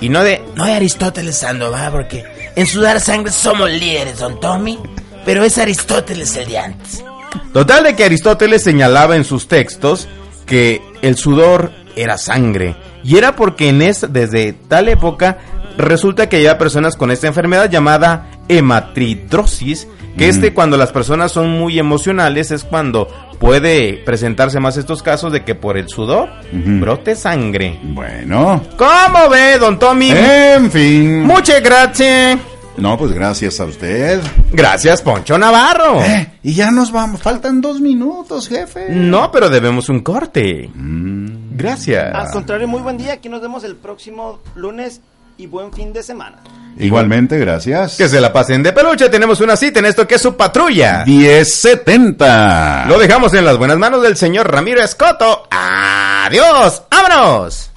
[0.00, 2.24] y no de, no de Aristóteles Sandoval, porque
[2.56, 4.78] en sudar sangre somos líderes, don Tommy,
[5.24, 7.04] pero es Aristóteles el de antes.
[7.52, 10.08] Total de que Aristóteles señalaba en sus textos
[10.46, 12.76] que el sudor era sangre.
[13.02, 15.38] Y era porque en es, desde tal época
[15.76, 19.86] resulta que había personas con esta enfermedad llamada hematridrosis,
[20.16, 20.30] que Mm.
[20.30, 23.08] este cuando las personas son muy emocionales es cuando
[23.38, 27.78] puede presentarse más estos casos de que por el sudor brote sangre.
[27.82, 28.62] Bueno.
[28.76, 30.10] ¿Cómo ve, don Tommy?
[30.10, 31.22] En fin.
[31.22, 32.38] Muchas gracias.
[32.76, 34.20] No, pues gracias a usted.
[34.52, 36.00] Gracias, Poncho Navarro.
[36.02, 37.20] Eh, y ya nos vamos.
[37.20, 38.86] Faltan dos minutos, jefe.
[38.90, 40.70] No, pero debemos un corte.
[40.74, 42.14] Gracias.
[42.14, 43.14] Al contrario, muy buen día.
[43.14, 45.00] Aquí nos vemos el próximo lunes
[45.36, 46.38] y buen fin de semana.
[46.78, 47.96] Igualmente, gracias.
[47.96, 49.08] Que se la pasen de peluche.
[49.08, 51.04] Tenemos una cita en esto que es su patrulla.
[51.06, 52.86] 1070.
[52.88, 55.46] Lo dejamos en las buenas manos del señor Ramiro Escoto.
[55.50, 56.82] Adiós.
[56.90, 57.70] ¡Vámonos!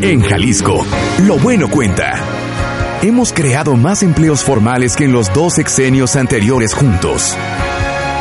[0.00, 0.86] En Jalisco,
[1.26, 2.20] lo bueno cuenta.
[3.02, 7.36] Hemos creado más empleos formales que en los dos sexenios anteriores juntos.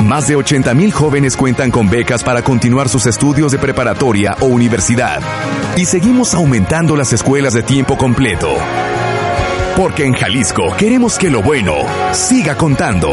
[0.03, 4.45] Más de 80 mil jóvenes cuentan con becas para continuar sus estudios de preparatoria o
[4.45, 5.21] universidad.
[5.75, 8.55] Y seguimos aumentando las escuelas de tiempo completo.
[9.75, 11.73] Porque en Jalisco queremos que lo bueno
[12.11, 13.09] siga contando.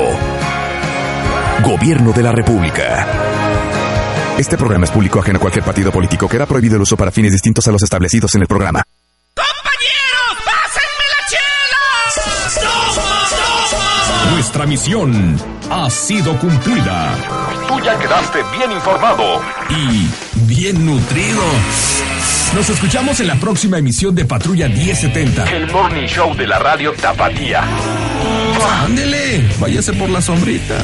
[1.62, 3.06] Gobierno de la República.
[4.36, 6.28] Este programa es público ajeno a cualquier partido político.
[6.28, 8.82] Queda prohibido el uso para fines distintos a los establecidos en el programa.
[14.32, 15.38] Nuestra misión
[15.70, 17.14] ha sido cumplida.
[17.68, 19.40] Tú ya quedaste bien informado.
[19.70, 20.08] Y
[20.46, 21.42] bien nutrido.
[22.54, 25.44] Nos escuchamos en la próxima emisión de Patrulla 1070.
[25.50, 27.62] El morning show de la radio Tapatía.
[28.84, 30.76] Ándele, váyase por la sombrita.